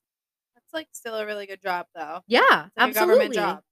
That's 0.71 0.73
like 0.73 0.89
still 0.91 1.15
a 1.15 1.25
really 1.25 1.47
good 1.47 1.61
job 1.61 1.87
though. 1.95 2.21
Yeah, 2.27 2.69
like 2.75 2.77
absolutely. 2.77 2.93
government 2.93 3.33
job. 3.33 3.63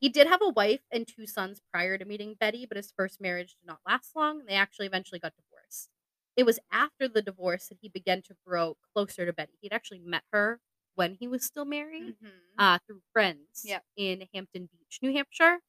He 0.00 0.08
did 0.10 0.26
have 0.28 0.42
a 0.42 0.50
wife 0.50 0.82
and 0.92 1.06
two 1.08 1.26
sons 1.26 1.60
prior 1.72 1.98
to 1.98 2.04
meeting 2.04 2.34
Betty, 2.38 2.66
but 2.66 2.76
his 2.76 2.92
first 2.96 3.20
marriage 3.20 3.56
did 3.56 3.66
not 3.66 3.80
last 3.86 4.16
long. 4.16 4.44
They 4.46 4.54
actually 4.54 4.86
eventually 4.86 5.20
got 5.20 5.34
divorced. 5.36 5.90
It 6.36 6.44
was 6.44 6.60
after 6.72 7.08
the 7.08 7.22
divorce 7.22 7.68
that 7.68 7.78
he 7.80 7.88
began 7.88 8.22
to 8.22 8.36
grow 8.46 8.76
closer 8.94 9.26
to 9.26 9.32
Betty. 9.32 9.54
He'd 9.60 9.72
actually 9.72 10.00
met 10.00 10.24
her 10.32 10.60
when 10.94 11.14
he 11.14 11.28
was 11.28 11.44
still 11.44 11.64
married 11.64 12.16
Mhm. 12.22 12.40
uh, 12.58 12.78
through 12.86 13.02
friends 13.12 13.64
Yep. 13.64 13.84
in 13.96 14.28
Hampton 14.34 14.66
Beach, 14.72 15.00
New 15.02 15.12
Hampshire. 15.12 15.60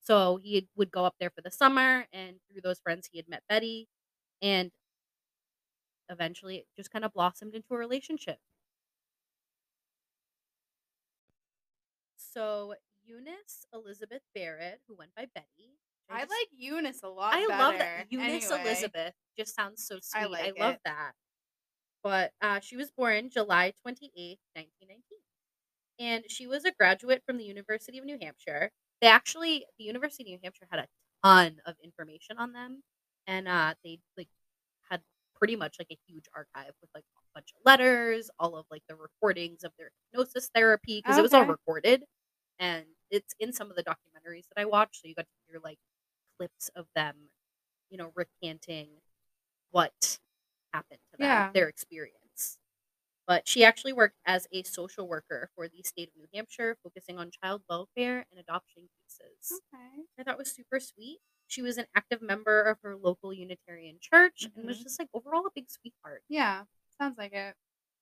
So 0.00 0.38
he 0.38 0.68
would 0.76 0.90
go 0.92 1.04
up 1.06 1.16
there 1.20 1.30
for 1.30 1.42
the 1.42 1.50
summer, 1.50 2.06
and 2.12 2.40
through 2.50 2.62
those 2.62 2.80
friends, 2.80 3.08
he 3.12 3.18
had 3.18 3.28
met 3.28 3.44
Betty, 3.48 3.88
and 4.42 4.72
eventually 6.08 6.56
it 6.58 6.66
just 6.76 6.90
kind 6.90 7.04
of 7.04 7.12
blossomed 7.12 7.54
into 7.54 7.74
a 7.74 7.78
relationship. 7.78 8.38
So 12.32 12.74
Eunice 13.04 13.66
Elizabeth 13.72 14.22
Barrett, 14.34 14.80
who 14.88 14.94
went 14.96 15.14
by 15.14 15.26
Betty, 15.34 15.78
I 16.08 16.20
just- 16.20 16.30
like 16.30 16.48
Eunice 16.52 17.02
a 17.02 17.08
lot. 17.08 17.34
I 17.34 17.46
love 17.46 17.78
that. 17.78 18.06
Eunice 18.10 18.50
Anyway, 18.50 18.62
Elizabeth 18.68 19.14
just 19.36 19.54
sounds 19.54 19.84
so 19.86 19.98
sweet. 20.02 20.22
I, 20.22 20.26
like 20.26 20.58
love 20.58 20.74
it. 20.74 20.80
that. 20.84 21.12
But 22.02 22.32
uh, 22.40 22.60
she 22.60 22.76
was 22.76 22.90
born 22.90 23.30
July 23.30 23.72
twenty 23.82 24.10
eighth, 24.16 24.40
nineteen 24.56 24.88
nineteen, 24.88 25.18
and 25.98 26.24
she 26.28 26.46
was 26.46 26.64
a 26.64 26.72
graduate 26.72 27.22
from 27.26 27.36
the 27.36 27.44
University 27.44 27.98
of 27.98 28.04
New 28.04 28.18
Hampshire. 28.20 28.70
They 29.00 29.08
actually 29.08 29.66
the 29.78 29.84
University 29.84 30.22
of 30.24 30.28
New 30.28 30.38
Hampshire 30.42 30.66
had 30.70 30.80
a 30.80 30.86
ton 31.24 31.56
of 31.66 31.74
information 31.84 32.38
on 32.38 32.52
them, 32.52 32.82
and 33.26 33.46
uh, 33.46 33.74
they 33.84 34.00
like 34.16 34.28
had 34.88 35.02
pretty 35.36 35.56
much 35.56 35.76
like 35.78 35.88
a 35.90 35.98
huge 36.08 36.24
archive 36.34 36.72
with 36.80 36.90
like 36.94 37.04
a 37.04 37.20
bunch 37.34 37.50
of 37.54 37.60
letters, 37.66 38.30
all 38.38 38.56
of 38.56 38.64
like 38.70 38.82
the 38.88 38.96
recordings 38.96 39.62
of 39.62 39.72
their 39.78 39.90
hypnosis 40.12 40.50
therapy 40.54 41.02
because 41.04 41.18
it 41.18 41.22
was 41.22 41.34
all 41.34 41.44
recorded, 41.44 42.02
and 42.60 42.86
it's 43.10 43.34
in 43.40 43.54
some 43.54 43.70
of 43.70 43.76
the 43.76 43.84
documentaries 43.84 44.48
that 44.50 44.58
I 44.58 44.66
watched. 44.66 45.02
So 45.02 45.08
you 45.08 45.16
got 45.16 45.26
to 45.28 45.52
hear 45.52 45.60
like 45.64 45.80
clips 46.38 46.70
of 46.76 46.88
them, 46.96 47.30
you 47.90 47.98
know, 47.98 48.12
recanting 48.16 49.00
what 49.70 50.18
happened 50.72 51.00
to 51.12 51.18
them, 51.18 51.46
Yeah. 51.46 51.52
their 51.54 51.68
experience. 51.68 52.58
But 53.26 53.48
she 53.48 53.64
actually 53.64 53.92
worked 53.92 54.18
as 54.26 54.48
a 54.52 54.62
social 54.64 55.08
worker 55.08 55.50
for 55.54 55.68
the 55.68 55.82
state 55.84 56.08
of 56.10 56.16
New 56.16 56.28
Hampshire, 56.34 56.76
focusing 56.82 57.18
on 57.18 57.30
child 57.30 57.62
welfare 57.68 58.26
and 58.30 58.40
adoption 58.40 58.88
cases. 59.02 59.62
Okay. 59.72 60.06
I 60.18 60.24
thought 60.24 60.38
was 60.38 60.52
super 60.52 60.80
sweet. 60.80 61.20
She 61.48 61.62
was 61.62 61.78
an 61.78 61.86
active 61.94 62.22
member 62.22 62.62
of 62.62 62.80
her 62.82 62.96
local 62.96 63.32
Unitarian 63.34 63.98
church 64.00 64.48
and 64.56 64.66
was 64.66 64.78
Mhm. 64.78 64.82
just 64.82 64.98
like 64.98 65.08
overall 65.14 65.46
a 65.46 65.50
big 65.54 65.70
sweetheart. 65.70 66.24
Yeah. 66.28 66.64
Sounds 66.98 67.18
like 67.18 67.32
it. 67.32 67.56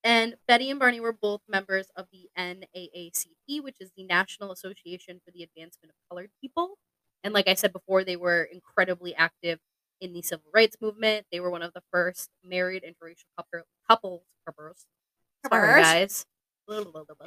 And 0.04 0.36
Betty 0.46 0.70
and 0.70 0.78
Barney 0.78 1.00
were 1.00 1.12
both 1.12 1.40
members 1.48 1.88
of 1.96 2.06
the 2.12 2.28
NAACP, 2.38 3.62
which 3.62 3.76
is 3.80 3.90
the 3.96 4.04
National 4.04 4.52
Association 4.52 5.20
for 5.24 5.32
the 5.32 5.42
Advancement 5.42 5.90
of 5.90 5.96
Colored 6.08 6.30
People. 6.40 6.78
And 7.24 7.34
like 7.34 7.48
I 7.48 7.54
said 7.54 7.72
before, 7.72 8.04
they 8.04 8.16
were 8.16 8.44
incredibly 8.44 9.14
active 9.14 9.58
in 10.00 10.12
the 10.12 10.22
civil 10.22 10.46
rights 10.54 10.76
movement. 10.80 11.26
They 11.32 11.40
were 11.40 11.50
one 11.50 11.62
of 11.62 11.72
the 11.74 11.82
first 11.92 12.30
married 12.44 12.84
interracial 12.84 13.24
couple, 13.36 13.62
couples. 13.88 14.22
Couples. 14.46 14.86
Sorry, 15.50 15.82
guys. 15.82 16.26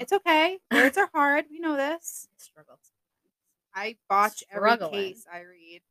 It's 0.01 0.13
okay. 0.13 0.59
Words 0.71 0.97
are 0.97 1.09
hard. 1.13 1.45
We 1.51 1.59
know 1.59 1.75
this. 1.75 2.27
struggle. 2.37 2.79
I 3.73 3.97
botch 4.09 4.43
every 4.51 4.69
case 4.91 5.25
I 5.31 5.39
read. 5.41 5.81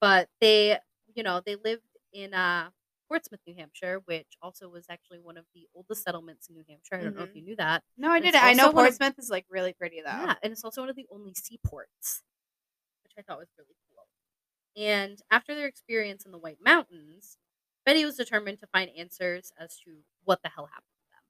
But 0.00 0.28
they, 0.40 0.78
you 1.14 1.22
know, 1.22 1.40
they 1.44 1.56
lived 1.56 1.82
in 2.12 2.34
uh, 2.34 2.70
Portsmouth, 3.08 3.40
New 3.46 3.54
Hampshire, 3.54 4.00
which 4.06 4.36
also 4.42 4.68
was 4.68 4.86
actually 4.88 5.20
one 5.20 5.36
of 5.36 5.46
the 5.54 5.68
oldest 5.74 6.02
settlements 6.04 6.48
in 6.48 6.54
New 6.54 6.64
Hampshire. 6.68 6.96
I 6.96 7.04
don't 7.04 7.16
know 7.16 7.22
if 7.24 7.30
Mhm. 7.30 7.36
you 7.36 7.42
knew 7.42 7.56
that. 7.56 7.84
No, 7.96 8.10
I 8.10 8.20
didn't. 8.20 8.42
I 8.42 8.52
know 8.54 8.70
one 8.70 8.86
of- 8.86 8.98
Portsmouth 8.98 9.18
is 9.18 9.30
like 9.30 9.46
really 9.48 9.72
pretty 9.74 10.00
though. 10.00 10.08
Yeah, 10.08 10.36
and 10.42 10.52
it's 10.52 10.64
also 10.64 10.82
one 10.82 10.90
of 10.90 10.96
the 10.96 11.06
only 11.10 11.34
seaports, 11.34 12.22
which 13.02 13.12
I 13.18 13.22
thought 13.22 13.38
was 13.38 13.48
really 13.58 13.76
cool. 13.90 14.08
And 14.76 15.22
after 15.30 15.54
their 15.54 15.66
experience 15.66 16.24
in 16.26 16.32
the 16.32 16.38
White 16.38 16.60
Mountains, 16.60 17.38
Betty 17.86 18.04
was 18.04 18.16
determined 18.16 18.60
to 18.60 18.66
find 18.68 18.90
answers 18.90 19.52
as 19.58 19.78
to 19.80 20.04
what 20.24 20.42
the 20.42 20.48
hell 20.50 20.66
happened 20.66 20.86
to 21.02 21.10
them. 21.10 21.22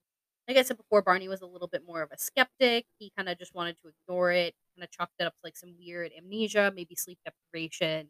Like 0.49 0.57
I 0.59 0.63
said 0.63 0.77
before, 0.79 1.03
Barney 1.03 1.29
was 1.29 1.43
a 1.43 1.47
little 1.47 1.69
bit 1.69 1.85
more 1.85 2.03
of 2.03 2.13
a 2.13 2.19
skeptic. 2.19 2.87
He 2.99 3.11
kind 3.11 3.29
of 3.29 3.39
just 3.39 3.55
wanted 3.55 3.79
to 3.83 3.89
ignore 3.89 4.33
it, 4.33 4.55
kind 4.77 4.85
of 4.85 4.91
chalked 4.93 5.15
it 5.21 5.25
up 5.27 5.35
to 5.35 5.41
like 5.45 5.57
some 5.57 5.77
weird 5.79 6.13
amnesia, 6.17 6.73
maybe 6.75 6.95
sleep 6.97 7.19
deprivation, 7.25 8.09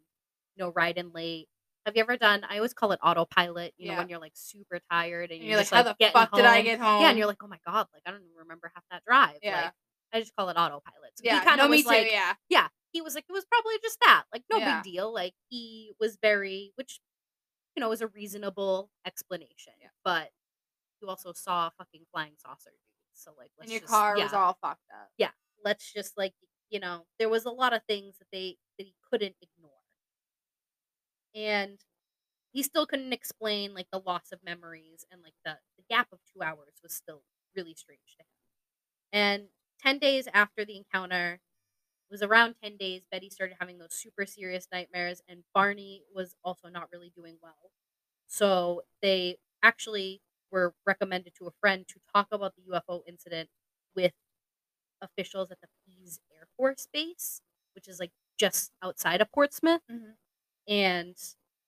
you 0.56 0.64
know, 0.64 0.70
riding 0.70 1.12
late. 1.12 1.48
Have 1.86 1.96
you 1.96 2.02
ever 2.02 2.16
done? 2.16 2.44
I 2.48 2.56
always 2.56 2.72
call 2.72 2.92
it 2.92 2.98
autopilot. 3.02 3.74
You 3.76 3.90
know, 3.90 3.98
when 3.98 4.08
you're 4.08 4.20
like 4.20 4.32
super 4.34 4.80
tired 4.90 5.30
and, 5.30 5.40
And 5.40 5.42
you're, 5.42 5.50
you're 5.50 5.58
like, 5.58 5.70
how 5.70 5.84
like 5.84 5.98
the 5.98 6.06
fuck 6.12 6.32
did 6.32 6.44
I 6.44 6.62
get 6.62 6.80
home? 6.80 7.02
Yeah, 7.02 7.10
and 7.10 7.18
you're 7.18 7.26
like, 7.26 7.42
oh 7.42 7.46
my 7.46 7.58
god, 7.66 7.86
like 7.92 8.02
I 8.06 8.10
don't 8.10 8.20
even 8.20 8.36
remember 8.38 8.70
half 8.74 8.84
that 8.90 9.02
drive. 9.06 9.38
Yeah. 9.42 9.62
Like, 9.64 9.72
I 10.14 10.20
just 10.20 10.34
call 10.36 10.48
it 10.48 10.56
autopilot. 10.56 11.10
So 11.16 11.22
yeah. 11.24 11.40
he 11.40 11.44
kind 11.44 11.58
no, 11.58 11.64
of 11.64 11.70
me 11.70 11.78
was 11.78 11.84
too. 11.84 11.88
like, 11.90 12.10
yeah. 12.10 12.34
yeah, 12.48 12.68
he 12.92 13.02
was 13.02 13.16
like, 13.16 13.24
it 13.28 13.32
was 13.32 13.44
probably 13.44 13.74
just 13.82 13.98
that. 14.00 14.24
Like, 14.32 14.44
no 14.50 14.58
Yeah. 14.58 14.80
big 14.80 14.92
deal. 14.92 15.12
Like, 15.12 15.34
he 15.48 15.92
was 15.98 16.16
very, 16.22 16.72
which, 16.76 17.00
you 17.76 17.80
know, 17.80 17.88
was 17.88 18.00
a 18.00 18.06
reasonable 18.06 18.90
explanation. 19.04 19.72
Yeah. 19.80 19.88
But 20.04 20.30
you 21.02 21.08
also 21.08 21.32
saw 21.32 21.66
a 21.66 21.72
fucking 21.76 22.02
flying 22.12 22.34
saucer. 22.38 22.70
So, 23.12 23.32
like, 23.36 23.50
let's 23.58 23.66
And 23.66 23.72
your 23.72 23.80
just, 23.80 23.92
car 23.92 24.16
yeah, 24.16 24.24
was 24.24 24.32
all 24.32 24.56
fucked 24.62 24.88
up. 24.92 25.08
Yeah, 25.18 25.30
let's 25.64 25.92
just, 25.92 26.16
like, 26.16 26.34
you 26.70 26.78
know, 26.78 27.06
there 27.18 27.28
was 27.28 27.44
a 27.44 27.50
lot 27.50 27.72
of 27.72 27.82
things 27.88 28.14
that 28.18 28.28
they, 28.32 28.56
that 28.78 28.84
he 28.86 28.94
couldn't 29.10 29.34
ignore. 29.42 29.70
And 31.34 31.80
he 32.52 32.62
still 32.62 32.86
couldn't 32.86 33.12
explain, 33.12 33.74
like, 33.74 33.88
the 33.92 34.00
loss 34.00 34.32
of 34.32 34.40
memories 34.44 35.04
and, 35.10 35.22
like, 35.22 35.34
the, 35.44 35.58
the 35.78 35.84
gap 35.90 36.08
of 36.12 36.20
two 36.32 36.42
hours 36.42 36.80
was 36.82 36.94
still 36.94 37.22
really 37.56 37.74
strange 37.74 38.16
to 38.18 38.24
him. 38.24 38.28
And 39.12 39.48
10 39.80 39.98
days 39.98 40.28
after 40.34 40.64
the 40.64 40.76
encounter, 40.76 41.34
it 42.10 42.12
was 42.12 42.22
around 42.22 42.56
10 42.62 42.76
days, 42.76 43.02
Betty 43.10 43.30
started 43.30 43.56
having 43.60 43.78
those 43.78 43.94
super 43.94 44.26
serious 44.26 44.68
nightmares, 44.72 45.22
and 45.28 45.44
Barney 45.54 46.02
was 46.14 46.36
also 46.44 46.68
not 46.68 46.88
really 46.92 47.12
doing 47.16 47.38
well. 47.42 47.70
So 48.28 48.82
they 49.02 49.38
actually 49.62 50.22
were 50.52 50.74
recommended 50.86 51.34
to 51.36 51.46
a 51.48 51.52
friend 51.60 51.86
to 51.88 52.00
talk 52.14 52.28
about 52.32 52.54
the 52.56 52.62
UFO 52.64 53.02
incident 53.08 53.50
with 53.96 54.12
officials 55.02 55.50
at 55.50 55.60
the 55.60 55.68
Pease 55.86 56.20
Air 56.34 56.46
Force 56.56 56.86
Base, 56.92 57.40
which 57.74 57.88
is 57.88 58.00
like 58.00 58.12
just 58.38 58.72
outside 58.82 59.20
of 59.20 59.30
Portsmouth. 59.32 59.82
Mhm. 59.90 60.16
And 60.68 61.16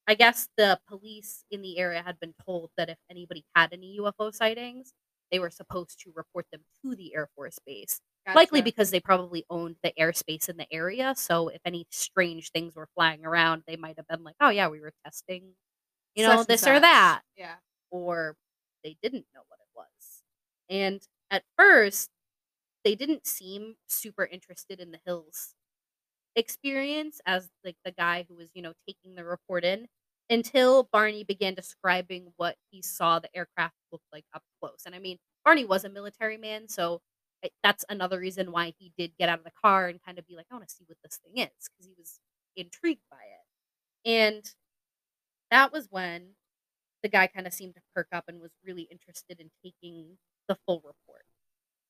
I 0.07 0.15
guess 0.15 0.49
the 0.57 0.81
police 0.89 1.45
in 1.51 1.63
the 1.63 1.79
area 1.79 2.03
had 2.03 2.19
been 2.21 2.35
told 2.45 2.71
that 2.77 2.89
if 2.91 2.99
anybody 3.11 3.45
had 3.55 3.73
any 3.73 3.97
UFO 3.99 4.31
sightings, 4.31 4.95
they 5.31 5.39
were 5.39 5.51
supposed 5.51 6.01
to 6.01 6.13
report 6.15 6.47
them 6.53 6.63
to 6.83 6.95
the 6.97 7.15
Air 7.15 7.29
Force 7.35 7.59
Base 7.67 8.01
likely 8.35 8.63
because 8.63 8.91
they 8.91 9.01
probably 9.01 9.45
owned 9.51 9.77
the 9.83 9.93
airspace 9.99 10.49
in 10.49 10.57
the 10.57 10.67
area. 10.73 11.15
So 11.17 11.49
if 11.49 11.61
any 11.65 11.87
strange 11.91 12.51
things 12.51 12.77
were 12.77 12.89
flying 12.95 13.25
around, 13.25 13.65
they 13.67 13.77
might 13.77 13.97
have 13.97 14.07
been 14.09 14.25
like, 14.25 14.37
"Oh 14.41 14.51
yeah, 14.51 14.69
we 14.69 14.81
were 14.81 14.93
testing, 15.05 15.55
you 16.15 16.25
know, 16.25 16.33
and 16.33 16.47
this 16.49 16.67
or 16.67 16.81
that," 16.81 17.23
Yeah. 17.37 17.57
or 17.91 18.37
they 18.85 18.97
didn't 19.03 19.27
know 19.35 19.43
what 19.49 19.61
it 19.61 19.69
was. 19.75 20.23
And 20.71 21.03
at 21.31 21.45
first, 21.59 22.11
they 22.85 22.97
didn't 22.97 23.27
seem 23.27 23.77
super 23.89 24.27
interested 24.27 24.81
in 24.81 24.93
the 24.93 25.01
hills 25.07 25.56
experience 26.37 27.21
as 27.27 27.51
like 27.65 27.77
the 27.85 27.93
guy 27.93 28.27
who 28.29 28.37
was, 28.37 28.51
you 28.55 28.63
know, 28.63 28.73
taking 28.87 29.15
the 29.15 29.25
report 29.25 29.65
in 29.65 29.89
until 30.31 30.85
Barney 30.93 31.25
began 31.25 31.55
describing 31.55 32.33
what 32.37 32.57
he 32.71 32.83
saw 32.83 33.19
the 33.19 33.35
aircraft 33.37 33.75
looked 33.93 34.07
like 34.13 34.25
up 34.35 34.43
close. 34.61 34.83
And 34.87 34.95
I 34.95 34.99
mean, 34.99 35.19
Barney 35.45 35.65
was 35.65 35.85
a 35.85 35.89
military 35.89 36.37
man, 36.39 36.69
so 36.69 37.01
that's 37.63 37.85
another 37.89 38.19
reason 38.19 38.53
why 38.53 38.73
he 38.79 38.93
did 38.99 39.13
get 39.19 39.29
out 39.29 39.39
of 39.39 39.45
the 39.45 39.53
car 39.63 39.89
and 39.89 40.03
kind 40.05 40.19
of 40.19 40.27
be 40.27 40.37
like, 40.37 40.47
I 40.51 40.55
want 40.55 40.67
to 40.69 40.75
see 40.75 40.85
what 40.87 40.99
this 41.05 41.19
thing 41.25 41.39
is 41.45 41.51
because 41.71 41.87
he 41.87 41.95
was 41.99 42.19
intrigued 42.57 43.03
by 43.11 43.19
it. 43.19 44.11
And 44.11 44.45
that 45.51 45.73
was 45.73 45.89
when 45.91 46.35
the 47.05 47.11
guy 47.11 47.29
kind 47.29 47.47
of 47.49 47.55
seemed 47.55 47.77
to 47.77 47.83
perk 47.95 48.09
up 48.13 48.27
and 48.29 48.41
was 48.43 48.53
really 48.67 48.85
interested 48.85 49.41
in 49.41 49.51
taking 49.65 50.19
the 50.49 50.57
full 50.67 50.83
report. 50.85 51.26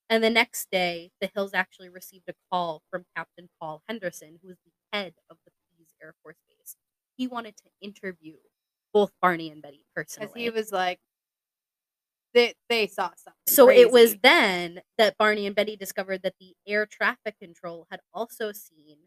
And 0.09 0.23
the 0.23 0.31
next 0.31 0.71
day, 0.71 1.11
the 1.21 1.31
Hills 1.35 1.53
actually 1.53 1.89
received 1.89 2.29
a 2.29 2.35
call 2.51 2.83
from 2.91 3.07
Captain 3.17 3.49
Paul 3.61 3.83
Henderson, 3.89 4.39
who 4.43 4.49
was 4.49 4.59
the 4.65 4.71
head 4.93 5.15
of 5.29 5.39
the 5.45 5.51
Pease 5.77 5.95
Air 6.03 6.15
Force 6.23 6.37
Base. 6.49 6.77
He 7.17 7.27
wanted 7.27 7.57
to 7.59 7.71
interview 7.81 8.37
both 8.93 9.11
Barney 9.21 9.51
and 9.51 9.61
Betty 9.63 9.85
personally. 9.95 10.29
Because 10.29 10.41
he 10.41 10.51
was 10.51 10.73
like, 10.73 11.01
they 12.35 12.55
they 12.69 12.87
saw 12.87 13.11
something. 13.17 13.41
So 13.47 13.71
it 13.71 13.91
was 13.91 14.17
then 14.23 14.81
that 14.99 15.17
Barney 15.17 15.47
and 15.47 15.57
Betty 15.57 15.77
discovered 15.77 16.23
that 16.23 16.35
the 16.39 16.55
air 16.67 16.87
traffic 16.87 17.39
control 17.41 17.87
had 17.91 18.01
also 18.13 18.53
seen 18.53 18.99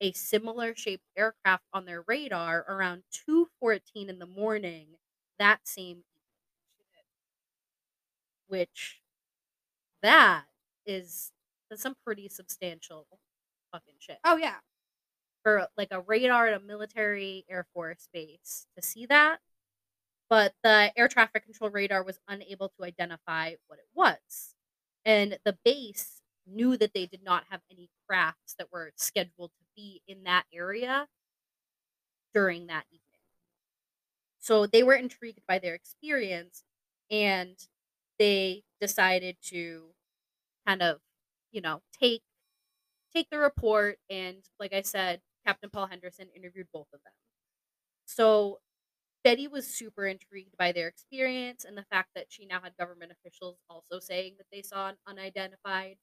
a 0.00 0.12
similar 0.12 0.74
shaped 0.76 1.02
aircraft 1.16 1.64
on 1.72 1.84
their 1.84 2.02
radar 2.06 2.64
around 2.68 3.02
2:14 3.10 4.08
in 4.08 4.18
the 4.18 4.26
morning 4.26 4.96
that 5.38 5.66
same 5.66 6.04
evening. 6.78 7.04
Which 8.48 9.00
that 10.02 10.44
is 10.86 11.32
that's 11.70 11.82
some 11.82 11.96
pretty 12.04 12.28
substantial 12.28 13.06
fucking 13.72 13.94
shit. 13.98 14.18
Oh 14.24 14.36
yeah. 14.36 14.56
For 15.42 15.68
like 15.76 15.88
a 15.90 16.00
radar 16.00 16.48
at 16.48 16.60
a 16.60 16.64
military 16.64 17.44
air 17.48 17.66
force 17.74 18.08
base 18.12 18.66
to 18.76 18.82
see 18.82 19.06
that 19.06 19.40
but 20.28 20.54
the 20.62 20.92
air 20.96 21.08
traffic 21.08 21.44
control 21.44 21.70
radar 21.70 22.02
was 22.02 22.18
unable 22.28 22.68
to 22.68 22.84
identify 22.84 23.54
what 23.66 23.78
it 23.78 23.88
was. 23.94 24.54
And 25.04 25.38
the 25.44 25.56
base 25.64 26.20
knew 26.46 26.76
that 26.76 26.92
they 26.94 27.06
did 27.06 27.22
not 27.22 27.44
have 27.50 27.60
any 27.70 27.88
crafts 28.06 28.54
that 28.58 28.70
were 28.72 28.92
scheduled 28.96 29.50
to 29.58 29.64
be 29.74 30.02
in 30.06 30.24
that 30.24 30.44
area 30.52 31.06
during 32.34 32.66
that 32.66 32.84
evening. 32.90 33.02
So 34.38 34.66
they 34.66 34.82
were 34.82 34.94
intrigued 34.94 35.40
by 35.46 35.58
their 35.58 35.74
experience 35.74 36.64
and 37.10 37.56
they 38.18 38.64
decided 38.80 39.36
to 39.44 39.94
kind 40.66 40.82
of, 40.82 41.00
you 41.52 41.60
know, 41.62 41.82
take 41.92 42.22
take 43.14 43.28
the 43.30 43.38
report 43.38 43.98
and 44.10 44.44
like 44.60 44.72
I 44.72 44.82
said, 44.82 45.22
Captain 45.46 45.70
Paul 45.70 45.86
Henderson 45.86 46.28
interviewed 46.34 46.68
both 46.72 46.88
of 46.92 47.00
them. 47.04 47.12
So 48.06 48.60
Betty 49.24 49.48
was 49.48 49.66
super 49.66 50.06
intrigued 50.06 50.56
by 50.58 50.72
their 50.72 50.88
experience 50.88 51.64
and 51.64 51.76
the 51.78 51.84
fact 51.84 52.10
that 52.14 52.26
she 52.32 52.46
now 52.46 52.60
had 52.60 52.76
government 52.78 53.12
officials 53.12 53.58
also 53.70 54.00
saying 54.00 54.36
that 54.38 54.46
they 54.52 54.62
saw 54.62 54.88
an 54.90 54.96
unidentified 55.06 55.98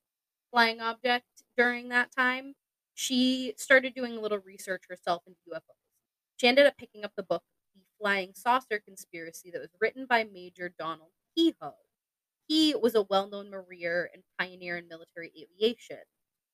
flying 0.52 0.82
object 0.82 1.28
during 1.58 1.90
that 1.90 2.12
time. 2.12 2.56
She 2.96 3.56
started 3.58 3.96
doing 3.96 4.18
a 4.18 4.22
little 4.22 4.40
research 4.40 4.84
herself 4.90 5.24
into 5.28 5.40
UFOs. 5.48 5.78
She 6.38 6.48
ended 6.48 6.68
up 6.68 6.78
picking 6.78 7.06
up 7.06 7.14
the 7.18 7.24
book, 7.24 7.44
The 7.76 7.82
Flying 8.00 8.34
Saucer 8.36 8.80
Conspiracy, 8.80 9.52
that 9.52 9.62
was 9.62 9.76
written 9.82 10.06
by 10.08 10.26
Major 10.26 10.70
Donald 10.70 11.12
Keyhoe. 11.36 11.76
He 12.48 12.76
was 12.76 12.96
a 12.96 13.04
well-known 13.04 13.50
mariner 13.52 14.10
and 14.14 14.24
pioneer 14.40 14.78
in 14.78 14.88
military 14.88 15.32
aviation. 15.38 16.02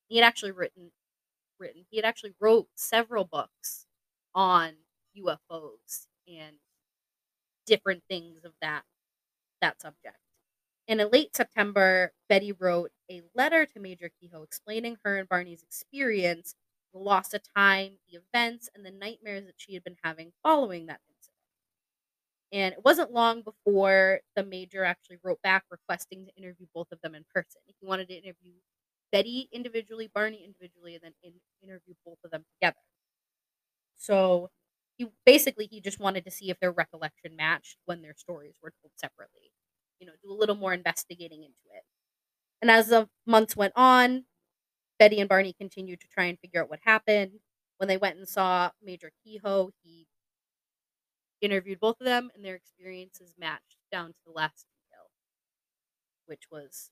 He 0.09 0.17
had 0.17 0.25
actually 0.25 0.51
written 0.51 0.91
written 1.59 1.85
he 1.89 1.97
had 1.97 2.05
actually 2.05 2.35
wrote 2.39 2.69
several 2.75 3.25
books 3.25 3.87
on 4.35 4.75
UFOs 5.15 6.07
and 6.27 6.57
different 7.65 8.03
things 8.09 8.43
of 8.43 8.53
that 8.61 8.83
that 9.61 9.81
subject. 9.81 10.17
And 10.87 11.01
in 11.01 11.09
late 11.11 11.35
September, 11.35 12.13
Betty 12.29 12.51
wrote 12.53 12.91
a 13.11 13.23
letter 13.35 13.65
to 13.67 13.79
Major 13.79 14.09
Keyhoe 14.21 14.43
explaining 14.43 14.97
her 15.05 15.17
and 15.17 15.29
Barney's 15.29 15.63
experience, 15.63 16.55
the 16.93 16.99
loss 16.99 17.33
of 17.33 17.41
time, 17.55 17.99
the 18.11 18.19
events, 18.19 18.69
and 18.75 18.85
the 18.85 18.91
nightmares 18.91 19.45
that 19.45 19.55
she 19.57 19.75
had 19.75 19.83
been 19.83 19.97
having 20.03 20.33
following 20.43 20.87
that. 20.87 21.01
And 22.51 22.73
it 22.73 22.83
wasn't 22.83 23.11
long 23.11 23.43
before 23.43 24.21
the 24.35 24.43
major 24.43 24.83
actually 24.83 25.17
wrote 25.23 25.41
back 25.41 25.63
requesting 25.71 26.25
to 26.25 26.35
interview 26.35 26.67
both 26.73 26.91
of 26.91 26.99
them 27.01 27.15
in 27.15 27.23
person. 27.33 27.61
He 27.65 27.75
wanted 27.85 28.09
to 28.09 28.15
interview 28.15 28.53
Betty 29.11 29.47
individually, 29.51 30.09
Barney 30.13 30.43
individually, 30.45 30.95
and 30.95 31.03
then 31.03 31.13
in, 31.23 31.33
interview 31.63 31.93
both 32.05 32.17
of 32.23 32.31
them 32.31 32.43
together. 32.59 32.77
So 33.97 34.49
he 34.97 35.07
basically 35.25 35.67
he 35.67 35.81
just 35.81 35.99
wanted 35.99 36.25
to 36.25 36.31
see 36.31 36.49
if 36.49 36.59
their 36.59 36.71
recollection 36.71 37.35
matched 37.35 37.77
when 37.85 38.01
their 38.01 38.15
stories 38.15 38.55
were 38.61 38.73
told 38.81 38.91
separately. 38.97 39.51
You 39.99 40.07
know, 40.07 40.13
do 40.23 40.31
a 40.31 40.33
little 40.35 40.55
more 40.55 40.73
investigating 40.73 41.43
into 41.43 41.75
it. 41.75 41.83
And 42.61 42.71
as 42.71 42.89
the 42.89 43.09
months 43.27 43.55
went 43.55 43.73
on, 43.75 44.25
Betty 44.99 45.19
and 45.19 45.29
Barney 45.29 45.53
continued 45.53 46.01
to 46.01 46.07
try 46.07 46.25
and 46.25 46.39
figure 46.39 46.61
out 46.63 46.69
what 46.69 46.79
happened. 46.83 47.39
When 47.77 47.89
they 47.89 47.97
went 47.97 48.17
and 48.17 48.29
saw 48.29 48.71
Major 48.83 49.11
Keyhoe, 49.23 49.71
he 49.83 50.07
interviewed 51.41 51.79
both 51.79 51.99
of 52.01 52.05
them, 52.05 52.31
and 52.35 52.43
their 52.45 52.55
experiences 52.55 53.35
matched 53.37 53.79
down 53.91 54.13
to 54.13 54.19
the 54.25 54.31
last 54.31 54.67
detail, 54.67 55.11
which 56.25 56.43
was 56.51 56.91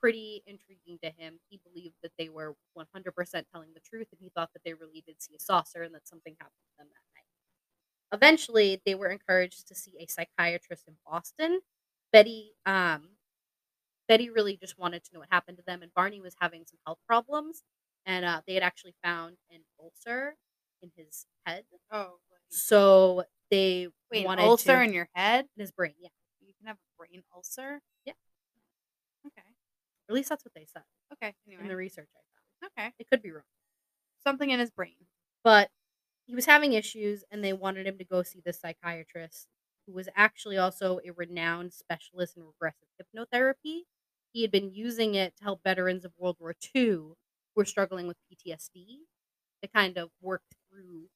pretty 0.00 0.42
intriguing 0.46 0.98
to 1.02 1.10
him. 1.10 1.40
He 1.50 1.58
believed 1.58 1.96
that 2.02 2.12
they 2.18 2.30
were 2.30 2.56
100% 2.74 3.48
telling 3.52 3.72
the 3.74 3.80
truth, 3.80 4.08
and 4.12 4.20
he 4.20 4.30
thought 4.30 4.52
that 4.54 4.62
they 4.64 4.74
really 4.74 5.02
did 5.06 5.22
see 5.22 5.36
a 5.36 5.40
saucer 5.40 5.82
and 5.82 5.94
that 5.94 6.08
something 6.08 6.36
happened 6.40 6.64
to 6.70 6.78
them 6.78 6.88
that 6.88 7.20
night. 7.20 7.26
Eventually, 8.16 8.82
they 8.84 8.94
were 8.94 9.08
encouraged 9.10 9.68
to 9.68 9.74
see 9.74 9.94
a 10.00 10.06
psychiatrist 10.06 10.88
in 10.88 10.96
Boston. 11.06 11.60
Betty, 12.12 12.54
um, 12.66 13.10
Betty 14.08 14.30
really 14.30 14.56
just 14.56 14.78
wanted 14.78 15.04
to 15.04 15.14
know 15.14 15.20
what 15.20 15.28
happened 15.32 15.58
to 15.58 15.64
them, 15.64 15.82
and 15.82 15.94
Barney 15.94 16.20
was 16.20 16.36
having 16.40 16.66
some 16.66 16.78
health 16.86 17.00
problems, 17.06 17.62
and 18.06 18.24
uh, 18.24 18.42
they 18.46 18.54
had 18.54 18.62
actually 18.62 18.94
found 19.04 19.38
an 19.50 19.64
ulcer 19.80 20.36
in 20.82 20.92
his 20.96 21.26
head. 21.46 21.66
Oh, 21.90 22.18
So 22.50 23.24
they 23.50 23.88
wait, 24.10 24.24
wanted 24.26 24.44
ulcer 24.44 24.76
to, 24.76 24.82
in 24.82 24.92
your 24.92 25.08
head? 25.14 25.46
in 25.56 25.60
his 25.60 25.72
brain. 25.72 25.94
Yeah, 25.98 26.08
You 26.40 26.52
can 26.58 26.66
have 26.66 26.76
a 26.76 26.96
brain 26.98 27.22
ulcer. 27.34 27.80
Yeah. 28.04 28.14
Okay. 29.26 29.42
at 30.08 30.14
least 30.14 30.28
that's 30.28 30.44
what 30.44 30.54
they 30.54 30.66
said 30.66 30.82
Okay. 31.12 31.34
in 31.46 31.68
the 31.68 31.76
research 31.76 32.08
I 32.14 32.20
found. 32.66 32.72
okay. 32.78 32.94
It 32.98 33.08
could 33.10 33.22
be 33.22 33.30
wrong. 33.32 33.44
Something 34.24 34.50
in 34.50 34.60
his 34.60 34.70
brain. 34.70 34.96
but 35.44 35.70
he 36.26 36.34
was 36.34 36.46
having 36.46 36.72
issues 36.74 37.24
and 37.30 37.42
they 37.44 37.52
wanted 37.52 37.86
him 37.86 37.98
to 37.98 38.04
go 38.04 38.22
see 38.22 38.40
the 38.44 38.52
psychiatrist 38.52 39.48
who 39.86 39.92
was 39.92 40.08
actually 40.16 40.58
also 40.58 41.00
a 41.04 41.10
renowned 41.12 41.72
specialist 41.72 42.36
in 42.36 42.44
regressive 42.44 42.88
hypnotherapy 43.00 43.82
he 44.32 44.42
had 44.42 44.50
been 44.52 44.72
using 44.72 45.16
it 45.16 45.36
to 45.36 45.44
help 45.44 45.62
veterans 45.64 46.04
of 46.04 46.12
world 46.18 46.36
war 46.40 46.54
ii 46.76 46.82
who 46.90 47.16
were 47.56 47.64
struggling 47.64 48.06
with 48.06 48.16
ptsd 48.30 48.98
to 49.62 49.68
kind 49.68 49.98
of 49.98 50.10
work 50.20 50.42
through 50.70 51.08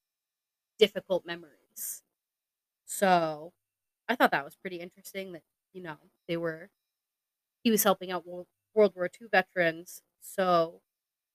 difficult 0.79 1.25
memories 1.25 2.03
so 2.85 3.53
i 4.09 4.15
thought 4.15 4.31
that 4.31 4.45
was 4.45 4.55
pretty 4.57 4.77
interesting 4.79 5.33
that 5.33 5.43
you 5.73 5.81
know 5.83 5.97
they 6.27 6.37
were 6.37 6.69
he 7.63 7.71
was 7.71 7.83
helping 7.83 8.11
out 8.11 8.25
world, 8.27 8.47
war 8.75 9.09
ii 9.21 9.27
veterans 9.31 10.01
so 10.21 10.81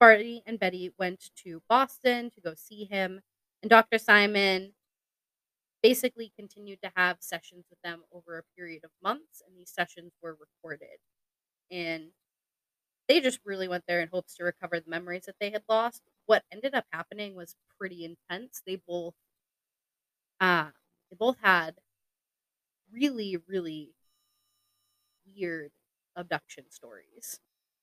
Barney 0.00 0.42
and 0.46 0.58
Betty 0.60 0.92
went 0.98 1.30
to 1.44 1.62
Boston 1.68 2.30
to 2.30 2.40
go 2.40 2.54
see 2.54 2.84
him, 2.86 3.20
and 3.62 3.70
Dr. 3.70 3.98
Simon 3.98 4.74
basically 5.82 6.32
continued 6.36 6.80
to 6.82 6.92
have 6.96 7.16
sessions 7.20 7.64
with 7.70 7.80
them 7.82 8.02
over 8.12 8.38
a 8.38 8.42
period 8.56 8.84
of 8.84 8.90
months, 9.02 9.42
and 9.46 9.56
these 9.56 9.70
sessions 9.70 10.12
were 10.22 10.36
recorded. 10.38 10.98
And 11.70 12.10
they 13.08 13.20
just 13.20 13.40
really 13.44 13.68
went 13.68 13.84
there 13.88 14.00
in 14.00 14.08
hopes 14.08 14.34
to 14.36 14.44
recover 14.44 14.80
the 14.80 14.90
memories 14.90 15.24
that 15.26 15.36
they 15.40 15.50
had 15.50 15.64
lost. 15.68 16.02
What 16.26 16.44
ended 16.52 16.74
up 16.74 16.86
happening 16.92 17.34
was 17.36 17.56
pretty 17.78 18.04
intense. 18.04 18.62
They 18.66 18.76
both 18.86 19.14
uh 20.40 20.70
they 21.10 21.16
both 21.16 21.38
had 21.42 21.76
really, 22.92 23.36
really 23.48 23.94
weird 25.26 25.70
abduction 26.16 26.64
stories. 26.70 27.40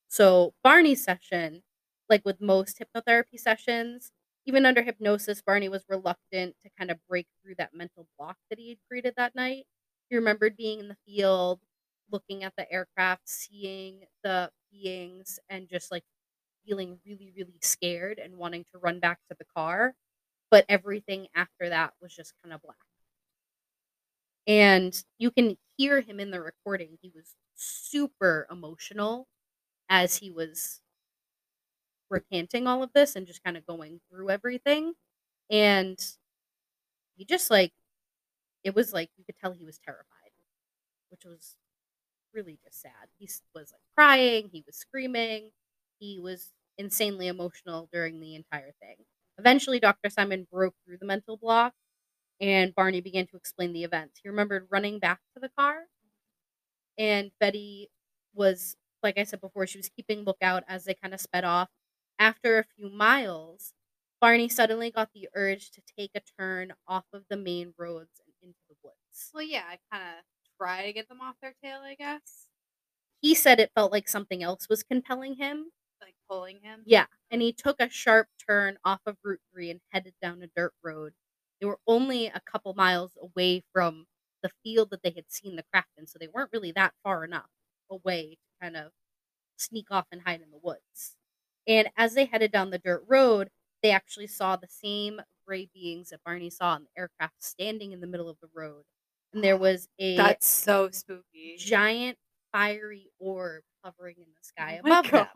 So 0.08 0.54
Barney's 0.64 1.04
session 1.04 1.64
like 2.10 2.24
with 2.24 2.40
most 2.40 2.80
hypnotherapy 2.80 3.38
sessions, 3.38 4.12
even 4.46 4.66
under 4.66 4.82
hypnosis, 4.82 5.42
Barney 5.42 5.68
was 5.68 5.84
reluctant 5.90 6.56
to 6.64 6.70
kind 6.78 6.90
of 6.90 7.06
break 7.10 7.28
through 7.44 7.56
that 7.58 7.74
mental 7.74 8.08
block 8.18 8.38
that 8.50 8.58
he 8.58 8.70
had 8.70 8.78
created 8.88 9.14
that 9.18 9.36
night. 9.36 9.66
He 10.10 10.16
remembered 10.16 10.56
being 10.56 10.80
in 10.80 10.88
the 10.88 10.96
field, 11.06 11.60
looking 12.10 12.46
at 12.46 12.54
the 12.58 12.72
aircraft, 12.72 13.24
seeing 13.28 14.06
the 14.24 14.52
beings, 14.72 15.38
and 15.50 15.68
just 15.68 15.92
like 15.92 16.04
feeling 16.66 17.00
really, 17.06 17.34
really 17.38 17.60
scared 17.62 18.20
and 18.20 18.38
wanting 18.38 18.66
to 18.72 18.80
run 18.80 19.00
back 19.00 19.20
to 19.30 19.36
the 19.38 19.46
car. 19.46 19.96
But 20.52 20.66
everything 20.70 21.28
after 21.36 21.70
that 21.70 21.94
was 22.02 22.16
just 22.16 22.34
kind 22.44 22.54
of 22.54 22.62
black. 22.62 22.78
And 24.48 25.04
you 25.18 25.32
can 25.32 25.58
hear 25.78 26.02
him 26.02 26.20
in 26.20 26.32
the 26.32 26.42
recording. 26.42 26.98
He 27.02 27.12
was 27.14 27.36
super 27.56 28.48
emotional 28.50 29.28
as 29.90 30.18
he 30.18 30.32
was 30.32 30.82
recanting 32.10 32.68
all 32.68 32.84
of 32.84 32.92
this 32.94 33.16
and 33.16 33.28
just 33.28 33.44
kind 33.44 33.58
of 33.58 33.66
going 33.66 34.00
through 34.10 34.30
everything. 34.30 34.94
And 35.52 36.00
he 37.16 37.26
just 37.26 37.50
like, 37.52 37.74
it 38.64 38.76
was 38.76 38.94
like 38.94 39.10
you 39.18 39.26
could 39.26 39.38
tell 39.40 39.54
he 39.54 39.66
was 39.66 39.80
terrified, 39.80 40.06
which 41.12 41.26
was 41.26 41.56
really 42.34 42.60
just 42.64 42.82
sad. 42.82 42.92
He 43.20 43.26
was 43.56 43.72
like 43.74 43.82
crying, 43.96 44.50
he 44.54 44.64
was 44.68 44.78
screaming, 44.78 45.52
he 46.00 46.20
was 46.20 46.54
insanely 46.78 47.28
emotional 47.28 47.90
during 47.94 48.20
the 48.22 48.36
entire 48.36 48.74
thing. 48.82 48.98
Eventually, 49.40 49.80
Dr. 49.80 50.10
Simon 50.10 50.48
broke 50.52 50.76
through 50.86 50.98
the 51.00 51.06
mental 51.08 51.38
block 51.38 51.74
and 52.40 52.74
Barney 52.76 53.02
began 53.02 53.28
to 53.28 53.38
explain 53.38 53.74
the 53.74 53.84
events. 53.84 54.20
He 54.22 54.30
remembered 54.30 54.68
running 54.70 55.00
back 55.00 55.20
to 55.34 55.40
the 55.40 55.50
car, 55.58 55.84
and 56.98 57.32
Betty 57.40 57.90
was, 58.34 58.76
like 59.04 59.18
I 59.18 59.24
said 59.24 59.42
before, 59.42 59.68
she 59.68 59.78
was 59.78 59.90
keeping 59.90 60.24
lookout 60.24 60.64
as 60.68 60.86
they 60.86 60.94
kind 60.94 61.14
of 61.14 61.22
sped 61.22 61.44
off. 61.44 61.70
After 62.20 62.58
a 62.58 62.66
few 62.76 62.90
miles, 62.90 63.74
Barney 64.20 64.50
suddenly 64.50 64.90
got 64.92 65.10
the 65.14 65.30
urge 65.36 65.70
to 65.72 65.82
take 65.98 66.12
a 66.16 66.22
turn 66.40 66.74
off 66.88 67.06
of 67.14 67.24
the 67.30 67.38
main 67.38 67.74
roads 67.78 68.20
and 68.26 68.34
into 68.42 68.60
the 68.68 68.76
woods. 68.84 69.32
Well, 69.34 69.44
yeah, 69.44 69.64
I 69.70 69.78
kind 69.92 70.04
of 70.18 70.24
try 70.60 70.86
to 70.86 70.94
get 70.94 71.08
them 71.08 71.22
off 71.22 71.36
their 71.42 71.54
tail, 71.64 71.80
I 71.84 71.96
guess. 71.96 72.48
He 73.22 73.36
said 73.36 73.60
it 73.60 73.72
felt 73.76 73.92
like 73.92 74.08
something 74.08 74.42
else 74.44 74.68
was 74.70 74.84
compelling 74.84 75.36
him. 75.36 75.72
Like 76.02 76.16
pulling 76.30 76.60
him. 76.62 76.82
Yeah, 76.86 77.06
and 77.32 77.42
he 77.42 77.54
took 77.54 77.80
a 77.80 77.90
sharp 77.90 78.28
turn 78.48 78.78
off 78.84 79.02
of 79.06 79.18
Route 79.24 79.42
3 79.54 79.72
and 79.72 79.80
headed 79.92 80.14
down 80.22 80.42
a 80.42 80.48
dirt 80.56 80.74
road. 80.84 81.14
They 81.60 81.68
were 81.68 81.80
only 81.88 82.28
a 82.28 82.40
couple 82.42 82.74
miles 82.74 83.18
away 83.22 83.64
from 83.74 84.08
the 84.44 84.52
field 84.64 84.90
that 84.92 85.02
they 85.04 85.12
had 85.12 85.32
seen 85.32 85.56
the 85.56 85.64
craft 85.64 85.90
in, 85.98 86.08
so 86.08 86.20
they 86.20 86.28
weren't 86.28 86.52
really 86.54 86.72
that 86.74 86.94
far 87.04 87.24
enough 87.24 87.50
away 87.90 88.36
to 88.36 88.38
kind 88.62 88.78
of 88.78 88.92
sneak 89.58 89.92
off 89.92 90.08
and 90.12 90.22
hide 90.22 90.42
in 90.42 90.52
the 90.52 90.60
woods. 90.60 91.18
And 91.68 91.90
as 91.98 92.14
they 92.16 92.26
headed 92.26 92.52
down 92.52 92.70
the 92.72 92.80
dirt 92.80 93.04
road, 93.08 93.50
they 93.84 93.92
actually 93.92 94.28
saw 94.28 94.56
the 94.56 94.68
same 94.70 95.22
gray 95.48 95.70
beings 95.74 96.10
that 96.10 96.24
Barney 96.26 96.50
saw 96.50 96.76
in 96.78 96.84
the 96.84 96.90
aircraft 96.98 97.44
standing 97.44 97.92
in 97.92 98.02
the 98.02 98.08
middle 98.08 98.30
of 98.30 98.40
the 98.42 98.50
road. 98.54 98.86
And 99.34 99.44
there 99.44 99.58
was 99.58 99.90
a 100.00 100.38
That's 100.38 100.48
so 100.48 100.90
spooky. 100.92 101.58
giant 101.58 102.18
fiery 102.52 103.12
orb 103.20 103.64
hovering 103.84 104.18
in 104.20 104.30
the 104.34 104.44
sky 104.44 104.74
Oh 104.84 104.90
above 104.90 105.12
them. 105.14 105.28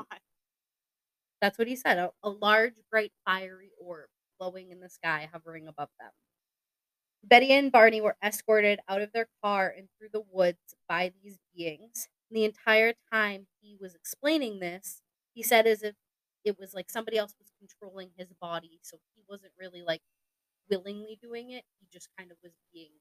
That's 1.42 1.58
what 1.58 1.68
he 1.68 1.76
said. 1.76 1.98
A, 1.98 2.12
a 2.24 2.30
large, 2.30 2.76
bright, 2.90 3.14
fiery 3.26 3.72
orb 3.80 4.10
glowing 4.42 4.72
in 4.72 4.80
the 4.80 4.90
sky, 4.90 5.30
hovering 5.32 5.68
above 5.68 5.90
them. 6.00 6.12
Betty 7.24 7.52
and 7.54 7.72
Barney 7.72 8.02
were 8.02 8.18
escorted 8.24 8.80
out 8.90 9.02
of 9.02 9.12
their 9.14 9.28
car 9.44 9.74
and 9.76 9.88
through 9.98 10.10
the 10.12 10.24
woods 10.32 10.76
by 10.90 11.14
these 11.24 11.38
beings. 11.56 12.10
And 12.30 12.38
the 12.38 12.46
entire 12.46 12.94
time 13.12 13.48
he 13.62 13.78
was 13.80 13.94
explaining 13.96 14.60
this, 14.60 15.02
he 15.34 15.44
said 15.44 15.68
as 15.68 15.84
if 15.84 15.96
it 16.44 16.58
was 16.60 16.74
like 16.74 16.90
somebody 16.90 17.18
else 17.18 17.36
was 17.40 17.52
controlling 17.60 18.12
his 18.18 18.34
body. 18.42 18.80
So 18.82 18.98
he 19.16 19.24
wasn't 19.30 19.54
really 19.60 19.84
like 19.84 20.02
willingly 20.70 21.20
doing 21.22 21.52
it. 21.52 21.64
He 21.80 21.88
just 21.92 22.10
kind 22.18 22.32
of 22.32 22.38
was 22.44 22.54
being 22.74 22.92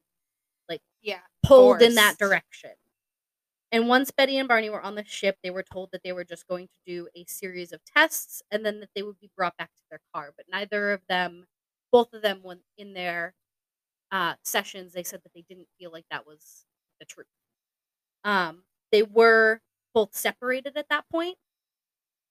like 0.68 0.82
Yeah. 1.00 1.20
pulled 1.42 1.82
in 1.82 1.94
that 1.96 2.18
direction. 2.18 2.72
And 3.72 3.88
once 3.88 4.10
Betty 4.10 4.36
and 4.38 4.48
Barney 4.48 4.68
were 4.70 4.82
on 4.82 4.96
the 4.96 5.04
ship, 5.04 5.38
they 5.42 5.50
were 5.50 5.62
told 5.62 5.90
that 5.92 6.02
they 6.02 6.12
were 6.12 6.24
just 6.24 6.46
going 6.48 6.66
to 6.68 6.74
do 6.86 7.08
a 7.14 7.24
series 7.26 7.72
of 7.72 7.80
tests 7.84 8.42
and 8.50 8.64
then 8.66 8.80
that 8.80 8.90
they 8.94 9.02
would 9.02 9.18
be 9.20 9.30
brought 9.36 9.56
back 9.56 9.70
to 9.76 9.82
their 9.90 10.00
car. 10.14 10.32
But 10.36 10.46
neither 10.50 10.90
of 10.92 11.02
them, 11.08 11.46
both 11.92 12.12
of 12.12 12.22
them, 12.22 12.40
when 12.42 12.60
in 12.76 12.94
their 12.94 13.34
uh, 14.12 14.36
sessions, 14.44 14.92
they 14.94 15.04
said 15.04 15.22
that 15.24 15.32
they 15.34 15.44
didn't 15.48 15.68
feel 15.78 15.92
like 15.92 16.06
that 16.10 16.26
was 16.26 16.66
the 17.00 17.06
truth. 17.06 17.26
Um, 18.24 18.64
they 18.92 19.02
were 19.02 19.60
both 19.94 20.14
separated 20.16 20.76
at 20.76 20.88
that 20.90 21.08
point, 21.10 21.38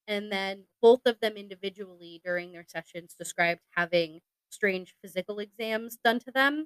and 0.08 0.32
then 0.32 0.66
both 0.82 1.02
of 1.06 1.20
them 1.20 1.34
individually 1.38 2.22
during 2.24 2.52
their 2.52 2.66
sessions 2.68 3.16
described 3.18 3.62
having 3.72 4.20
strange 4.50 4.96
physical 5.02 5.40
exams 5.40 5.98
done 6.04 6.20
to 6.20 6.32
them. 6.32 6.66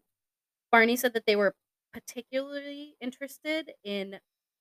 Barney 0.71 0.95
said 0.97 1.13
that 1.13 1.25
they 1.27 1.35
were 1.35 1.55
particularly 1.93 2.95
interested 3.01 3.73
in 3.83 4.19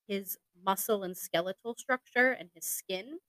his 0.09 0.39
muscle 0.55 1.03
and 1.05 1.17
skeletal 1.17 1.75
structure 1.77 2.33
and 2.33 2.51
his 2.55 2.67
skin. 2.67 3.21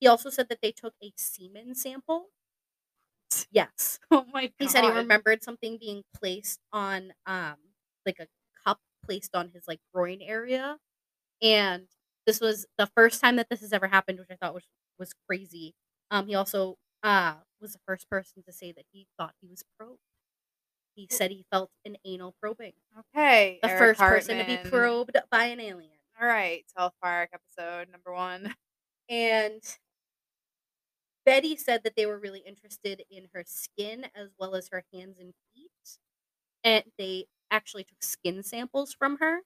He 0.00 0.06
also 0.08 0.30
said 0.30 0.48
that 0.50 0.60
they 0.62 0.72
took 0.72 0.94
a 1.02 1.12
semen 1.16 1.74
sample. 1.74 2.30
Yes. 3.50 3.98
Oh 4.10 4.24
my 4.32 4.46
god. 4.46 4.54
He 4.58 4.68
said 4.68 4.84
he 4.84 4.90
remembered 4.90 5.42
something 5.42 5.78
being 5.78 6.04
placed 6.14 6.60
on 6.72 7.12
um 7.26 7.56
like 8.06 8.18
a 8.20 8.28
cup 8.64 8.80
placed 9.04 9.34
on 9.34 9.50
his 9.50 9.66
like 9.68 9.80
groin 9.92 10.20
area. 10.22 10.78
And 11.42 11.88
this 12.26 12.40
was 12.40 12.66
the 12.78 12.86
first 12.88 13.20
time 13.22 13.36
that 13.36 13.48
this 13.50 13.60
has 13.62 13.72
ever 13.72 13.88
happened, 13.88 14.18
which 14.20 14.30
I 14.30 14.36
thought 14.36 14.54
was 14.54 14.66
was 14.98 15.14
crazy. 15.28 15.74
Um 16.10 16.28
he 16.28 16.34
also 16.36 16.78
uh 17.02 17.36
was 17.60 17.74
the 17.74 17.80
first 17.86 18.10
person 18.10 18.42
to 18.44 18.52
say 18.52 18.72
that 18.72 18.86
he 18.92 19.08
thought 19.18 19.34
he 19.40 19.48
was 19.48 19.64
probed. 19.78 20.00
He 20.96 21.08
said 21.10 21.30
he 21.32 21.46
felt 21.50 21.72
an 21.84 21.96
anal 22.04 22.34
probing. 22.40 22.74
Okay. 22.98 23.60
The 23.62 23.68
Eric 23.68 23.70
first 23.70 24.06
person 24.08 24.38
to 24.38 24.44
be 24.44 24.58
probed 24.58 25.16
by 25.30 25.46
an 25.46 25.60
alien. 25.60 25.98
All 26.20 26.26
right. 26.26 26.64
South 26.76 26.92
Park 27.02 27.30
episode 27.32 27.88
number 27.90 28.12
one. 28.12 28.54
And 29.10 29.62
Betty 31.24 31.56
said 31.56 31.82
that 31.84 31.96
they 31.96 32.06
were 32.06 32.18
really 32.18 32.40
interested 32.40 33.04
in 33.10 33.28
her 33.32 33.44
skin 33.46 34.06
as 34.14 34.30
well 34.38 34.54
as 34.54 34.68
her 34.68 34.84
hands 34.92 35.18
and 35.18 35.32
feet. 35.54 35.70
And 36.64 36.84
they 36.98 37.26
actually 37.50 37.84
took 37.84 38.02
skin 38.02 38.42
samples 38.42 38.94
from 38.94 39.18
her. 39.18 39.40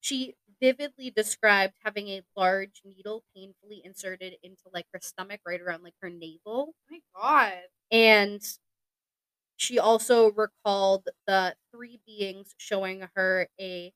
She 0.00 0.36
vividly 0.60 1.10
described 1.10 1.74
having 1.84 2.08
a 2.08 2.22
large 2.36 2.82
needle 2.84 3.24
painfully 3.36 3.82
inserted 3.84 4.36
into 4.42 4.64
like 4.72 4.86
her 4.94 5.00
stomach 5.02 5.40
right 5.46 5.60
around 5.60 5.84
like 5.84 5.96
her 6.02 6.10
navel. 6.10 6.74
Oh 6.74 6.74
my 6.90 7.00
god. 7.16 7.62
And 7.90 8.42
she 9.56 9.78
also 9.78 10.30
recalled 10.32 11.08
the 11.26 11.56
three 11.72 12.00
beings 12.06 12.54
showing 12.58 13.08
her 13.14 13.48
a 13.60 13.92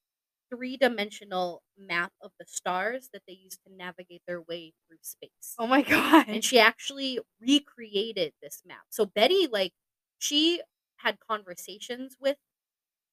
three 0.50 0.76
dimensional 0.76 1.62
map 1.76 2.12
of 2.22 2.32
the 2.38 2.46
stars 2.46 3.10
that 3.12 3.22
they 3.26 3.34
used 3.34 3.60
to 3.66 3.72
navigate 3.74 4.22
their 4.26 4.40
way 4.42 4.72
through 4.88 4.98
space. 5.02 5.54
Oh 5.58 5.66
my 5.66 5.82
god. 5.82 6.28
And 6.28 6.44
she 6.44 6.58
actually 6.58 7.20
recreated 7.40 8.32
this 8.42 8.62
map. 8.66 8.84
So 8.90 9.06
Betty, 9.06 9.46
like, 9.46 9.72
she 10.18 10.62
had 10.96 11.18
conversations 11.20 12.16
with 12.20 12.36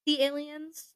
the 0.05 0.21
aliens. 0.23 0.95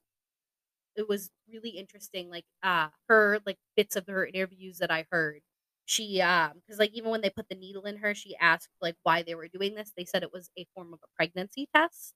It 0.95 1.07
was 1.07 1.31
really 1.47 1.71
interesting. 1.71 2.29
Like, 2.29 2.45
uh, 2.63 2.89
her 3.07 3.39
like 3.45 3.57
bits 3.75 3.95
of 3.95 4.07
her 4.07 4.25
interviews 4.25 4.79
that 4.79 4.91
I 4.91 5.05
heard. 5.11 5.41
She 5.85 6.21
um 6.21 6.59
because 6.59 6.77
like 6.79 6.91
even 6.93 7.09
when 7.11 7.21
they 7.21 7.31
put 7.31 7.49
the 7.49 7.55
needle 7.55 7.83
in 7.85 7.97
her, 7.97 8.13
she 8.13 8.35
asked 8.37 8.69
like 8.81 8.95
why 9.03 9.23
they 9.23 9.35
were 9.35 9.47
doing 9.47 9.73
this. 9.75 9.91
They 9.95 10.05
said 10.05 10.21
it 10.23 10.33
was 10.33 10.49
a 10.57 10.65
form 10.75 10.93
of 10.93 10.99
a 11.03 11.07
pregnancy 11.15 11.67
test, 11.73 12.13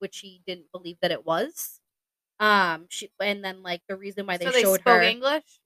which 0.00 0.14
she 0.16 0.42
didn't 0.46 0.72
believe 0.72 0.98
that 1.02 1.12
it 1.12 1.26
was. 1.26 1.79
Um, 2.40 2.86
she 2.90 3.10
and 3.20 3.44
then 3.44 3.62
like 3.62 3.82
the 3.88 3.96
reason 3.96 4.26
why 4.26 4.38
they 4.38 4.46
so 4.46 4.52
they 4.52 4.64
showed 4.64 4.80
spoke 4.80 5.02
her, 5.02 5.02
English. 5.02 5.60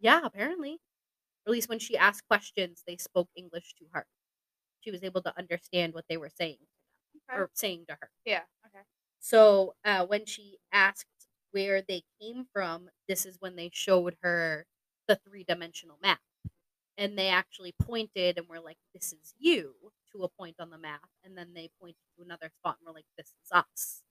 yeah, 0.00 0.20
apparently, 0.24 0.74
or 0.74 1.50
at 1.50 1.52
least 1.52 1.68
when 1.68 1.78
she 1.80 1.96
asked 1.96 2.26
questions, 2.28 2.82
they 2.86 2.96
spoke 2.96 3.30
English 3.36 3.74
to 3.78 3.86
her. 3.92 4.06
She 4.80 4.90
was 4.92 5.04
able 5.04 5.22
to 5.22 5.38
understand 5.38 5.94
what 5.94 6.06
they 6.08 6.16
were 6.18 6.30
saying 6.30 6.58
Okay. 7.30 7.40
or 7.40 7.50
saying 7.54 7.86
to 7.88 7.98
her. 8.00 8.10
Yeah. 8.24 8.44
Okay. 8.66 8.84
So 9.20 9.76
uh, 9.84 10.06
when 10.06 10.26
she 10.26 10.58
asked 10.72 11.06
where 11.52 11.82
they 11.82 12.04
came 12.20 12.46
from, 12.52 12.90
this 13.08 13.26
is 13.26 13.38
when 13.40 13.56
they 13.56 13.70
showed 13.72 14.16
her 14.22 14.66
the 15.08 15.16
three 15.16 15.44
dimensional 15.44 15.98
map. 16.02 16.20
And 16.96 17.18
they 17.18 17.28
actually 17.28 17.72
pointed 17.72 18.38
and 18.38 18.48
were 18.48 18.60
like, 18.60 18.78
This 18.94 19.12
is 19.12 19.34
you 19.38 19.92
to 20.12 20.24
a 20.24 20.28
point 20.28 20.56
on 20.60 20.70
the 20.70 20.78
map. 20.78 21.08
And 21.24 21.36
then 21.36 21.54
they 21.54 21.70
pointed 21.80 21.96
to 22.16 22.22
another 22.24 22.50
spot 22.58 22.78
and 22.80 22.86
were 22.86 22.94
like, 22.94 23.06
This 23.18 23.28
is 23.42 23.50
us. 23.52 24.02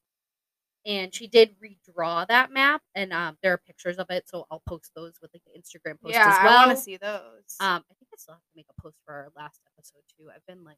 And 0.86 1.16
she 1.16 1.28
did 1.28 1.56
redraw 1.62 2.28
that 2.28 2.52
map, 2.52 2.82
and 2.94 3.14
um, 3.14 3.38
there 3.42 3.54
are 3.54 3.58
pictures 3.66 3.98
of 3.98 4.08
it, 4.10 4.28
so 4.28 4.46
I'll 4.52 4.62
post 4.68 4.92
those 4.96 5.14
with 5.22 5.32
like 5.34 5.42
the 5.46 5.58
Instagram 5.58 6.00
post 6.02 6.14
yeah, 6.14 6.28
as 6.28 6.44
well. 6.44 6.58
I 6.58 6.66
want 6.66 6.78
to 6.78 6.84
see 6.84 6.98
those. 6.98 7.56
Um, 7.62 7.84
I 7.90 7.94
think 8.00 8.10
I 8.14 8.18
still 8.18 8.34
have 8.34 8.42
to 8.42 8.52
make 8.56 8.66
a 8.78 8.82
post 8.82 8.98
for 9.06 9.14
our 9.14 9.30
last 9.38 9.62
episode 9.78 10.02
too. 10.18 10.30
I've 10.30 10.46
been 10.46 10.66
like, 10.66 10.76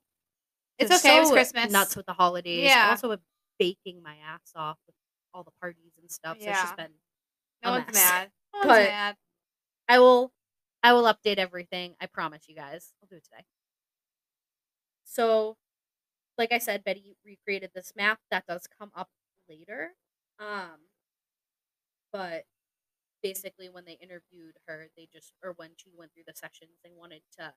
It's 0.77 0.91
okay, 0.91 1.17
it 1.17 1.19
was 1.21 1.29
so 1.29 1.33
Christmas. 1.33 1.71
nuts 1.71 1.95
with 1.95 2.05
the 2.05 2.13
holidays. 2.13 2.65
Yeah. 2.65 2.89
Also 2.91 3.09
have 3.09 3.19
baking 3.57 4.03
my 4.03 4.15
ass 4.31 4.51
off 4.55 4.77
with 4.85 4.95
all 5.33 5.43
the 5.43 5.51
parties 5.59 5.93
and 5.99 6.11
stuff. 6.11 6.37
So 6.39 6.47
it's 6.49 6.59
just 6.61 6.73
Yeah. 6.77 6.85
been. 6.85 6.93
no 7.63 7.71
one's 7.71 7.85
mess. 7.87 7.95
mad. 7.95 8.29
No 8.53 8.59
one's 8.59 8.69
But- 8.79 8.89
mad. 8.89 9.15
I 9.89 9.99
will, 9.99 10.31
I 10.83 10.93
will 10.93 11.03
update 11.03 11.37
everything. 11.37 11.95
I 11.99 12.05
promise 12.05 12.43
you 12.47 12.55
guys. 12.55 12.93
I'll 13.01 13.07
do 13.07 13.15
it 13.15 13.23
today. 13.23 13.43
So, 15.03 15.57
like 16.37 16.51
I 16.51 16.57
said, 16.59 16.83
Betty 16.83 17.15
recreated 17.25 17.71
this 17.73 17.93
map. 17.95 18.19
That 18.31 18.45
does 18.47 18.67
come 18.79 18.91
up 18.95 19.09
later. 19.49 19.91
Um, 20.39 20.79
but 22.11 22.45
basically, 23.23 23.69
when 23.69 23.85
they 23.85 23.93
interviewed 23.93 24.57
her, 24.67 24.89
they 24.97 25.07
just, 25.13 25.33
or 25.43 25.53
when 25.53 25.71
she 25.77 25.91
went 25.95 26.13
through 26.13 26.25
the 26.27 26.35
sessions, 26.35 26.79
they 26.83 26.91
wanted 26.93 27.23
to 27.39 27.53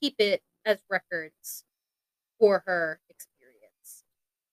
keep 0.00 0.16
it 0.20 0.42
as 0.64 0.82
records 0.90 1.64
for 2.38 2.64
her 2.66 3.00
experience. 3.08 4.04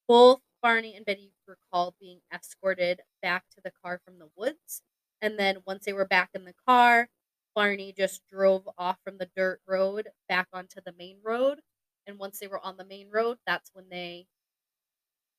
Both 0.08 0.42
Barney 0.62 0.96
and 0.96 1.06
Betty 1.06 1.34
recalled 1.48 1.96
being 2.00 2.22
escorted 2.34 3.02
back 3.22 3.46
to 3.52 3.62
the 3.64 3.72
car 3.72 4.02
from 4.06 4.20
the 4.20 4.30
woods. 4.36 4.84
And 5.22 5.40
then 5.40 5.64
once 5.68 5.86
they 5.86 5.94
were 5.94 6.08
back 6.08 6.32
in 6.36 6.46
the 6.46 6.56
car, 6.68 7.10
Barney 7.56 7.94
just 7.94 8.26
drove 8.28 8.70
off 8.78 9.00
from 9.04 9.18
the 9.18 9.32
dirt 9.36 9.62
road 9.68 10.10
back 10.30 10.48
onto 10.54 10.82
the 10.86 10.94
main 10.94 11.20
road. 11.24 11.62
And 12.08 12.20
once 12.20 12.40
they 12.40 12.48
were 12.48 12.64
on 12.66 12.78
the 12.78 12.86
main 12.86 13.10
road, 13.12 13.40
that's 13.46 13.72
when 13.74 13.90
they 13.90 14.28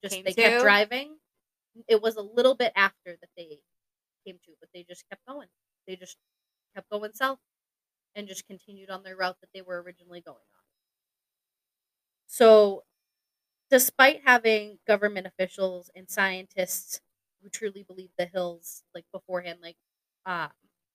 just 0.03 0.15
Came 0.15 0.25
they 0.25 0.35
kept 0.35 0.59
driving. 0.59 1.19
It 1.89 2.03
was 2.03 2.17
a 2.17 2.23
little 2.23 2.55
bit 2.55 2.73
after 2.77 3.17
that 3.21 3.31
they 3.37 3.61
came 4.27 4.39
to, 4.45 4.53
but 4.61 4.71
they 4.75 4.85
just 4.85 5.09
kept 5.11 5.27
going. 5.27 5.49
They 5.87 5.97
just 5.97 6.19
kept 6.75 6.91
going 6.91 7.13
south 7.15 7.41
and 8.17 8.29
just 8.29 8.47
continued 8.47 8.91
on 8.91 9.03
their 9.05 9.17
route 9.17 9.39
that 9.41 9.51
they 9.55 9.63
were 9.63 9.83
originally 9.83 10.23
going 10.23 10.37
on. 10.37 10.63
So, 12.27 12.85
despite 13.71 14.23
having 14.25 14.79
government 14.87 15.27
officials 15.27 15.91
and 15.97 16.11
scientists 16.11 17.01
who 17.43 17.51
truly 17.51 17.85
believe 17.85 18.11
the 18.19 18.27
hills, 18.27 18.85
like 18.95 19.07
beforehand, 19.13 19.61
like 19.63 19.77
um, 20.27 20.51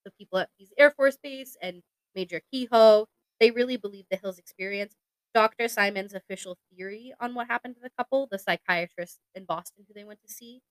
the 0.06 0.12
people 0.12 0.40
at 0.40 0.50
Pease 0.58 0.74
Air 0.80 0.92
Force 0.92 1.18
Base 1.22 1.58
and 1.62 1.84
Major 2.16 2.42
Keyhoe, 2.52 3.08
they 3.40 3.52
really 3.52 3.78
believe 3.78 4.06
the 4.12 4.18
hills 4.18 4.40
experience. 4.40 4.96
Dr. 5.34 5.68
Simon's 5.68 6.14
official 6.16 6.58
theory 6.72 7.14
on 7.20 7.36
what 7.36 7.48
happened 7.48 7.76
to 7.76 7.82
the 7.82 7.92
couple, 7.98 8.28
the 8.32 8.40
psychiatrist 8.40 9.20
in 9.36 9.46
Boston 9.46 9.86
who 9.88 9.94
they 9.94 10.04
went 10.06 10.22
to 10.28 10.34
see, 10.34 10.62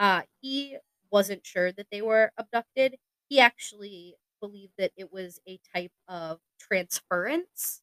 uh, 0.00 0.22
he 0.42 0.78
wasn't 1.12 1.46
sure 1.46 1.72
that 1.72 1.88
they 1.92 2.02
were 2.02 2.32
abducted. 2.38 2.96
He 3.30 3.40
actually 3.40 4.16
believed 4.40 4.74
that 4.78 4.92
it 4.96 5.12
was 5.12 5.40
a 5.48 5.60
type 5.74 5.92
of 6.08 6.40
transference, 6.60 7.82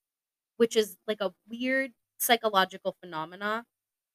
which 0.58 0.76
is 0.76 0.98
like 1.08 1.22
a 1.22 1.34
weird 1.50 1.92
psychological 2.18 2.98
phenomena. 3.02 3.66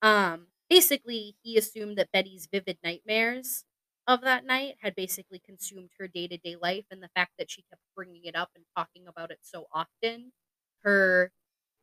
Um, 0.03 0.48
basically, 0.70 1.36
he 1.42 1.57
assumed 1.59 1.98
that 1.98 2.12
Betty's 2.12 2.48
vivid 2.53 2.78
nightmares 2.84 3.64
of 4.07 4.22
that 4.22 4.44
night 4.44 4.76
had 4.82 4.94
basically 4.96 5.40
consumed 5.40 5.90
her 5.98 6.09
day 6.09 6.28
to 6.28 6.38
day 6.38 6.57
life, 6.61 6.86
and 6.90 7.03
the 7.03 7.11
fact 7.14 7.32
that 7.38 7.50
she 7.50 7.62
kept 7.70 7.82
bringing 7.96 8.24
it 8.24 8.36
up 8.36 8.50
and 8.57 8.64
talking 8.76 9.07
about 9.09 9.30
it 9.30 9.38
so 9.42 9.66
often, 9.72 10.32
her 10.82 11.32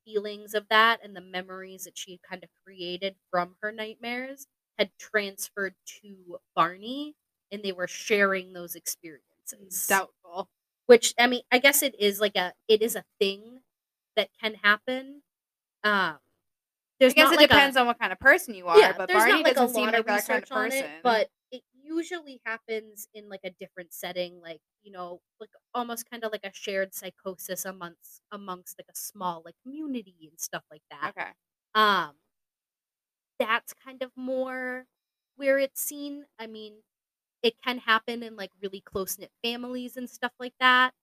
feelings 0.06 0.54
of 0.54 0.68
that 0.70 1.00
and 1.04 1.16
the 1.16 1.22
memories 1.22 1.84
that 1.86 1.98
she 1.98 2.12
had 2.12 2.22
kind 2.24 2.44
of 2.44 2.50
created 2.66 3.16
from 3.32 3.56
her 3.62 3.72
nightmares 3.72 4.48
had 4.80 4.90
transferred 4.98 5.76
to 6.02 6.40
Barney, 6.56 7.16
and 7.52 7.62
they 7.62 7.74
were 7.74 7.88
sharing 7.88 8.54
those 8.54 8.76
experiences 8.76 9.88
Doubtful. 9.88 10.50
which 10.86 11.14
I 11.20 11.28
mean, 11.28 11.42
I 11.52 11.60
guess 11.60 11.84
it 11.84 12.00
is 12.00 12.20
like 12.20 12.36
a 12.36 12.54
it 12.68 12.82
is 12.82 12.96
a 12.96 13.04
thing 13.20 13.60
that 14.16 14.30
can 14.42 14.56
happen. 14.56 15.22
Um, 15.84 16.18
there's 17.00 17.14
I 17.14 17.16
guess 17.16 17.32
it 17.32 17.38
like 17.38 17.50
depends 17.50 17.76
a, 17.76 17.82
on 17.82 17.88
what 17.88 18.00
kind 18.00 18.12
of 18.12 18.20
person 18.20 18.56
you 18.56 18.68
are, 18.68 18.80
yeah, 18.80 18.94
but 18.98 19.10
Barney 19.10 19.34
not 19.34 19.44
like 19.44 19.56
doesn't 19.56 19.76
seem 19.76 19.86
like 19.92 20.06
that 20.06 20.28
kind 20.28 20.44
of 20.44 20.50
person. 20.50 20.80
it, 20.80 20.90
but 21.04 21.30
it 21.52 21.62
usually 21.84 22.42
happens 22.46 23.08
in 23.14 23.30
like 23.30 23.42
a 23.44 23.52
different 23.52 23.94
setting, 23.94 24.40
like 24.42 24.62
you 24.82 24.92
know, 24.92 25.20
like 25.40 25.50
almost 25.74 26.10
kind 26.10 26.24
of 26.24 26.32
like 26.32 26.46
a 26.46 26.52
shared 26.54 26.94
psychosis 26.94 27.66
amongst 27.66 28.22
amongst 28.32 28.80
like 28.80 28.88
a 28.90 28.96
small 28.98 29.42
like 29.44 29.56
community 29.64 30.16
and 30.30 30.40
stuff 30.40 30.64
like 30.72 30.84
that. 30.90 31.14
okay. 31.18 31.30
Um, 31.76 32.12
that's 33.40 33.74
kind 33.74 34.04
of 34.04 34.12
more 34.16 34.86
where 35.36 35.60
it's 35.60 35.82
seen. 35.82 36.26
I 36.40 36.48
mean, 36.48 36.84
it 37.44 37.56
can 37.64 37.80
happen 37.80 38.24
in 38.24 38.36
like 38.36 38.52
really 38.62 38.82
close 38.82 39.18
knit 39.20 39.32
families 39.44 39.98
and 39.98 40.10
stuff 40.10 40.34
like 40.40 40.56
that. 40.60 40.94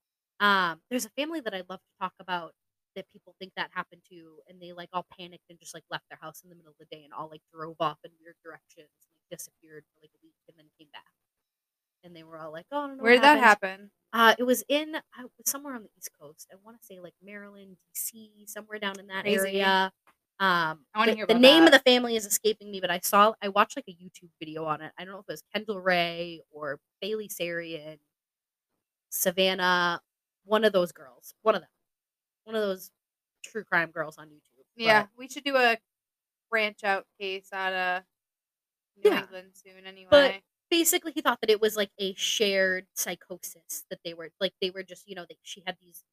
Um, 0.40 0.82
there's 0.90 1.06
a 1.06 1.10
family 1.10 1.40
that 1.40 1.54
I 1.54 1.62
love 1.68 1.80
to 1.80 1.92
talk 2.00 2.14
about 2.20 2.54
that 2.96 3.08
people 3.12 3.34
think 3.38 3.52
that 3.56 3.70
happened 3.72 4.02
to, 4.10 4.40
and 4.48 4.60
they 4.60 4.72
like 4.72 4.90
all 4.92 5.06
panicked 5.18 5.44
and 5.50 5.58
just 5.60 5.74
like 5.74 5.84
left 5.90 6.04
their 6.10 6.18
house 6.20 6.42
in 6.44 6.50
the 6.50 6.56
middle 6.56 6.72
of 6.72 6.78
the 6.78 6.86
day 6.96 7.04
and 7.04 7.14
all 7.14 7.28
like 7.30 7.42
drove 7.54 7.76
off 7.80 7.98
in 8.04 8.10
weird 8.20 8.36
directions, 8.44 8.88
and 9.06 9.12
like 9.14 9.38
disappeared 9.38 9.84
for 9.94 10.00
like 10.02 10.12
a 10.14 10.20
week 10.24 10.34
and 10.48 10.58
then 10.58 10.66
came 10.78 10.88
back. 10.92 11.04
and 12.04 12.14
they 12.14 12.22
were 12.24 12.38
all 12.38 12.52
like, 12.52 12.66
"Oh, 12.70 12.84
I 12.84 12.86
don't 12.88 12.98
know 12.98 13.04
Where 13.04 13.14
did 13.14 13.22
that 13.22 13.38
happen? 13.38 13.90
Uh, 14.12 14.34
it 14.38 14.44
was 14.44 14.64
in 14.68 14.96
uh, 14.96 15.02
somewhere 15.46 15.74
on 15.74 15.82
the 15.84 15.90
East 15.98 16.10
Coast. 16.20 16.48
I 16.52 16.56
want 16.56 16.78
to 16.80 16.86
say 16.86 17.00
like 17.00 17.14
Maryland, 17.22 17.76
DC, 17.94 18.46
somewhere 18.46 18.78
down 18.78 18.98
in 19.00 19.08
that 19.08 19.24
Crazy. 19.24 19.26
area. 19.26 19.92
Um, 20.38 20.84
I 20.94 20.98
wanna 20.98 21.12
the, 21.12 21.16
hear 21.16 21.26
the 21.26 21.34
name 21.34 21.64
of 21.64 21.72
the 21.72 21.78
family 21.78 22.14
is 22.16 22.26
escaping 22.26 22.70
me, 22.70 22.80
but 22.80 22.90
I 22.90 23.00
saw 23.02 23.32
I 23.42 23.48
watched 23.48 23.76
like 23.76 23.86
a 23.88 23.92
YouTube 23.92 24.30
video 24.38 24.64
on 24.66 24.82
it. 24.82 24.92
I 24.98 25.04
don't 25.04 25.14
know 25.14 25.20
if 25.20 25.28
it 25.28 25.32
was 25.32 25.42
Kendall 25.54 25.80
Rae 25.80 26.40
or 26.50 26.78
Bailey 27.00 27.28
Sarian, 27.28 27.98
Savannah, 29.10 30.00
one 30.44 30.64
of 30.64 30.72
those 30.72 30.92
girls, 30.92 31.34
one 31.42 31.54
of 31.54 31.62
them, 31.62 31.70
one 32.44 32.54
of 32.56 32.62
those 32.62 32.90
true 33.42 33.64
crime 33.64 33.90
girls 33.90 34.18
on 34.18 34.28
YouTube. 34.28 34.64
Yeah, 34.76 35.02
But- 35.04 35.10
we 35.16 35.28
should 35.28 35.44
do 35.44 35.56
a 35.56 35.78
branch 36.50 36.84
out 36.84 37.06
case 37.18 37.48
out 37.52 37.72
of 37.72 38.02
New 39.02 39.10
Yeah. 39.10 39.22
England 39.22 39.52
soon 39.54 39.86
anyway. 39.86 40.08
But 40.10 40.42
basically 40.70 41.12
he 41.12 41.20
thought 41.22 41.40
that 41.40 41.50
it 41.50 41.60
was 41.60 41.76
like 41.76 41.90
a 41.98 42.14
shared 42.14 42.86
psychosis 42.94 43.84
that 43.90 44.00
they 44.04 44.14
were 44.14 44.30
like 44.40 44.52
they 44.60 44.70
were 44.70 44.82
just 44.82 45.06
you 45.08 45.14
know 45.14 45.24
they, 45.28 45.36
she 45.42 45.62
had 45.66 45.76
these 45.80 46.04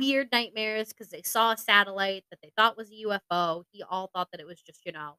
weird 0.00 0.28
nightmares 0.32 0.88
because 0.88 1.08
they 1.10 1.22
saw 1.22 1.52
a 1.52 1.56
satellite 1.56 2.24
that 2.30 2.38
they 2.42 2.50
thought 2.56 2.76
was 2.76 2.90
a 2.90 3.04
ufo 3.04 3.64
he 3.70 3.82
all 3.82 4.10
thought 4.14 4.28
that 4.32 4.40
it 4.40 4.46
was 4.46 4.60
just 4.60 4.84
you 4.84 4.92
know 4.92 5.16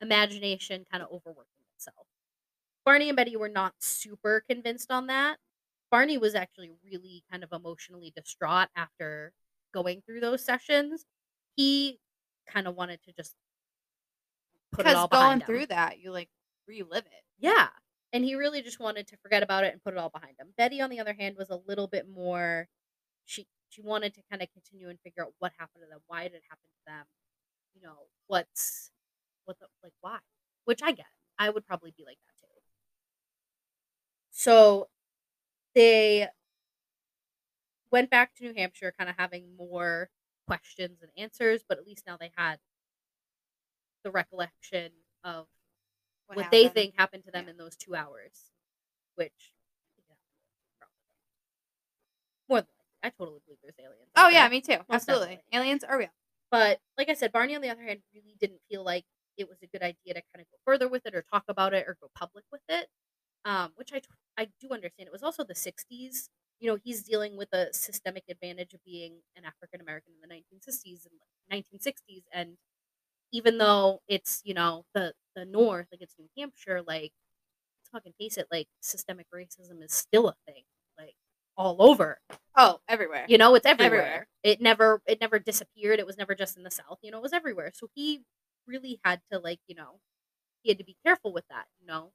imagination 0.00 0.84
kind 0.90 1.02
of 1.02 1.10
overworking 1.10 1.64
itself 1.74 2.06
barney 2.84 3.08
and 3.08 3.16
betty 3.16 3.36
were 3.36 3.48
not 3.48 3.74
super 3.80 4.42
convinced 4.48 4.90
on 4.90 5.06
that 5.06 5.38
barney 5.90 6.18
was 6.18 6.34
actually 6.34 6.70
really 6.84 7.22
kind 7.30 7.44
of 7.44 7.52
emotionally 7.52 8.12
distraught 8.16 8.68
after 8.76 9.32
going 9.74 10.02
through 10.06 10.20
those 10.20 10.44
sessions 10.44 11.04
he 11.56 11.98
kind 12.46 12.68
of 12.68 12.74
wanted 12.74 13.00
to 13.02 13.12
just 13.12 13.34
put 14.72 14.86
it 14.86 14.94
all 14.94 15.08
because 15.08 15.22
going 15.24 15.40
him. 15.40 15.46
through 15.46 15.66
that, 15.66 15.98
you 15.98 16.10
like 16.12 16.28
relive 16.68 17.06
it. 17.06 17.24
Yeah. 17.38 17.68
And 18.12 18.24
he 18.24 18.34
really 18.34 18.62
just 18.62 18.80
wanted 18.80 19.08
to 19.08 19.16
forget 19.18 19.42
about 19.42 19.64
it 19.64 19.72
and 19.72 19.82
put 19.82 19.94
it 19.94 19.98
all 19.98 20.10
behind 20.10 20.34
him. 20.38 20.48
Betty, 20.56 20.80
on 20.80 20.90
the 20.90 21.00
other 21.00 21.14
hand, 21.18 21.36
was 21.36 21.50
a 21.50 21.60
little 21.66 21.86
bit 21.88 22.08
more 22.08 22.68
she 23.24 23.46
she 23.68 23.82
wanted 23.82 24.14
to 24.14 24.22
kind 24.30 24.42
of 24.42 24.48
continue 24.52 24.88
and 24.88 24.98
figure 25.00 25.22
out 25.24 25.32
what 25.38 25.52
happened 25.58 25.82
to 25.84 25.88
them, 25.88 26.00
why 26.06 26.24
did 26.24 26.34
it 26.34 26.42
happen 26.48 26.68
to 26.70 26.82
them, 26.86 27.04
you 27.74 27.82
know, 27.82 28.06
what's 28.26 28.90
what 29.44 29.58
the 29.58 29.66
like 29.82 29.92
why. 30.00 30.18
Which 30.64 30.82
I 30.82 30.92
get. 30.92 31.06
I 31.38 31.50
would 31.50 31.66
probably 31.66 31.92
be 31.96 32.04
like 32.04 32.18
that 32.26 32.40
too. 32.40 32.46
So 34.30 34.88
they 35.74 36.28
went 37.90 38.10
back 38.10 38.34
to 38.36 38.44
New 38.44 38.54
Hampshire 38.54 38.92
kind 38.96 39.08
of 39.10 39.16
having 39.18 39.56
more 39.56 40.10
questions 40.46 40.98
and 41.02 41.10
answers, 41.16 41.62
but 41.68 41.78
at 41.78 41.86
least 41.86 42.04
now 42.06 42.16
they 42.16 42.32
had 42.36 42.58
the 44.04 44.10
recollection 44.10 44.90
of 45.24 45.46
what, 46.26 46.50
they 46.50 46.68
think 46.68 46.94
happened 46.96 47.24
to 47.24 47.30
them 47.30 47.44
Yeah. 47.44 47.50
in 47.52 47.56
those 47.56 47.76
two 47.76 47.94
hours, 47.94 48.50
which 49.14 49.52
yeah, 50.08 50.14
probably. 50.78 50.94
more 52.48 52.60
than 52.60 52.68
likely, 52.78 52.95
I 53.06 53.10
totally 53.10 53.40
believe 53.46 53.58
there's 53.62 53.76
aliens. 53.78 54.10
Oh 54.16 54.28
yeah, 54.28 54.42
there. 54.42 54.50
me 54.50 54.60
too. 54.60 54.78
Absolutely. 54.90 55.36
definitely. 55.36 55.58
Aliens 55.58 55.84
are 55.84 55.98
real. 55.98 56.10
But 56.50 56.80
like 56.98 57.08
I 57.08 57.14
said, 57.14 57.32
Barney 57.32 57.54
on 57.54 57.62
the 57.62 57.70
other 57.70 57.82
hand 57.82 58.00
really 58.12 58.36
didn't 58.40 58.60
feel 58.68 58.84
like 58.84 59.04
it 59.36 59.48
was 59.48 59.58
a 59.62 59.66
good 59.66 59.82
idea 59.82 60.14
to 60.14 60.22
kind 60.34 60.40
of 60.40 60.46
go 60.46 60.58
further 60.64 60.88
with 60.88 61.06
it 61.06 61.14
or 61.14 61.22
talk 61.22 61.44
about 61.48 61.74
it 61.74 61.86
or 61.86 61.96
go 62.00 62.08
public 62.16 62.44
with 62.50 62.62
it, 62.68 62.88
um, 63.44 63.72
which 63.76 63.92
I 64.36 64.48
do 64.60 64.68
understand. 64.70 65.06
It 65.08 65.12
was 65.12 65.22
also 65.22 65.44
the 65.44 65.54
'60s. 65.54 66.28
You 66.58 66.70
know, 66.70 66.78
he's 66.82 67.02
dealing 67.02 67.36
with 67.36 67.52
a 67.52 67.72
systemic 67.72 68.24
advantage 68.30 68.74
of 68.74 68.80
being 68.84 69.20
an 69.36 69.44
African 69.44 69.80
American 69.80 70.14
in 70.14 70.28
the 70.28 70.34
1960s 70.34 71.06
and 71.06 71.62
1960s, 71.80 72.24
and 72.32 72.56
even 73.32 73.58
though 73.58 74.00
it's 74.08 74.40
you 74.44 74.54
know 74.54 74.84
the 74.94 75.14
the 75.34 75.44
North, 75.44 75.86
like 75.92 76.02
it's 76.02 76.16
New 76.18 76.28
Hampshire, 76.36 76.82
like 76.86 77.12
let's 77.80 77.90
fucking 77.92 78.14
face 78.18 78.36
it, 78.38 78.48
like 78.50 78.68
systemic 78.80 79.26
racism 79.34 79.82
is 79.84 79.92
still 79.92 80.28
a 80.28 80.36
thing, 80.46 80.64
all 81.56 81.76
over. 81.80 82.18
Oh, 82.56 82.80
everywhere. 82.88 83.26
You 83.28 83.38
know, 83.38 83.54
it's 83.54 83.66
everywhere. 83.66 84.00
Everywhere. 84.00 84.28
It 84.42 84.60
never 84.60 85.02
it 85.06 85.20
never 85.20 85.38
disappeared. 85.38 85.98
It 85.98 86.06
was 86.06 86.16
never 86.16 86.34
just 86.34 86.56
in 86.56 86.62
the 86.62 86.70
South. 86.70 86.98
You 87.02 87.10
know, 87.10 87.18
it 87.18 87.22
was 87.22 87.32
everywhere. 87.32 87.72
So 87.74 87.88
he 87.94 88.22
really 88.66 89.00
had 89.04 89.20
to 89.32 89.38
like, 89.38 89.60
you 89.66 89.74
know, 89.74 90.00
he 90.62 90.70
had 90.70 90.78
to 90.78 90.84
be 90.84 90.96
careful 91.04 91.32
with 91.32 91.44
that, 91.48 91.66
you 91.80 91.86
know. 91.86 92.12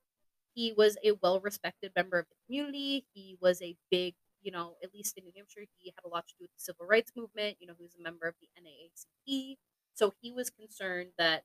He 0.53 0.73
was 0.75 0.97
a 1.03 1.13
well 1.21 1.39
respected 1.39 1.91
member 1.95 2.19
of 2.19 2.25
the 2.27 2.35
community. 2.45 3.05
He 3.13 3.37
was 3.41 3.61
a 3.61 3.77
big, 3.89 4.15
you 4.41 4.51
know, 4.51 4.75
at 4.83 4.93
least 4.93 5.17
in 5.17 5.23
New 5.23 5.31
Hampshire, 5.35 5.65
he 5.77 5.93
had 5.95 6.05
a 6.05 6.09
lot 6.13 6.27
to 6.27 6.33
do 6.37 6.43
with 6.43 6.53
the 6.53 6.59
civil 6.61 6.85
rights 6.85 7.11
movement. 7.15 7.57
You 7.59 7.67
know, 7.67 7.73
he 7.77 7.83
was 7.83 7.95
a 7.99 8.03
member 8.03 8.27
of 8.27 8.35
the 8.41 8.49
NAACP. 8.59 9.57
So 9.93 10.13
he 10.21 10.31
was 10.31 10.49
concerned 10.49 11.09
that 11.17 11.43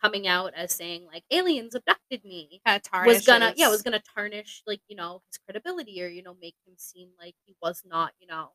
coming 0.00 0.26
out 0.26 0.52
as 0.54 0.72
saying 0.72 1.06
like 1.12 1.24
aliens 1.30 1.74
abducted 1.74 2.24
me 2.24 2.60
Kind 2.66 2.82
of 2.82 3.06
was 3.06 3.26
gonna 3.26 3.54
yeah 3.56 3.68
was 3.68 3.82
gonna 3.82 4.02
tarnish 4.14 4.62
like 4.66 4.80
you 4.88 4.96
know 4.96 5.22
his 5.30 5.38
credibility 5.38 6.02
or 6.02 6.08
you 6.08 6.22
know 6.22 6.36
make 6.40 6.54
him 6.66 6.74
seem 6.76 7.08
like 7.18 7.34
he 7.44 7.54
was 7.62 7.82
not 7.84 8.12
you 8.20 8.26
know 8.26 8.50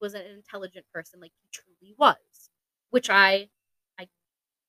wasn't 0.00 0.24
an 0.26 0.32
intelligent 0.32 0.86
person 0.92 1.20
like 1.20 1.32
he 1.42 1.48
truly 1.52 1.94
was 1.98 2.50
which 2.90 3.08
i 3.10 3.48
i 3.98 4.06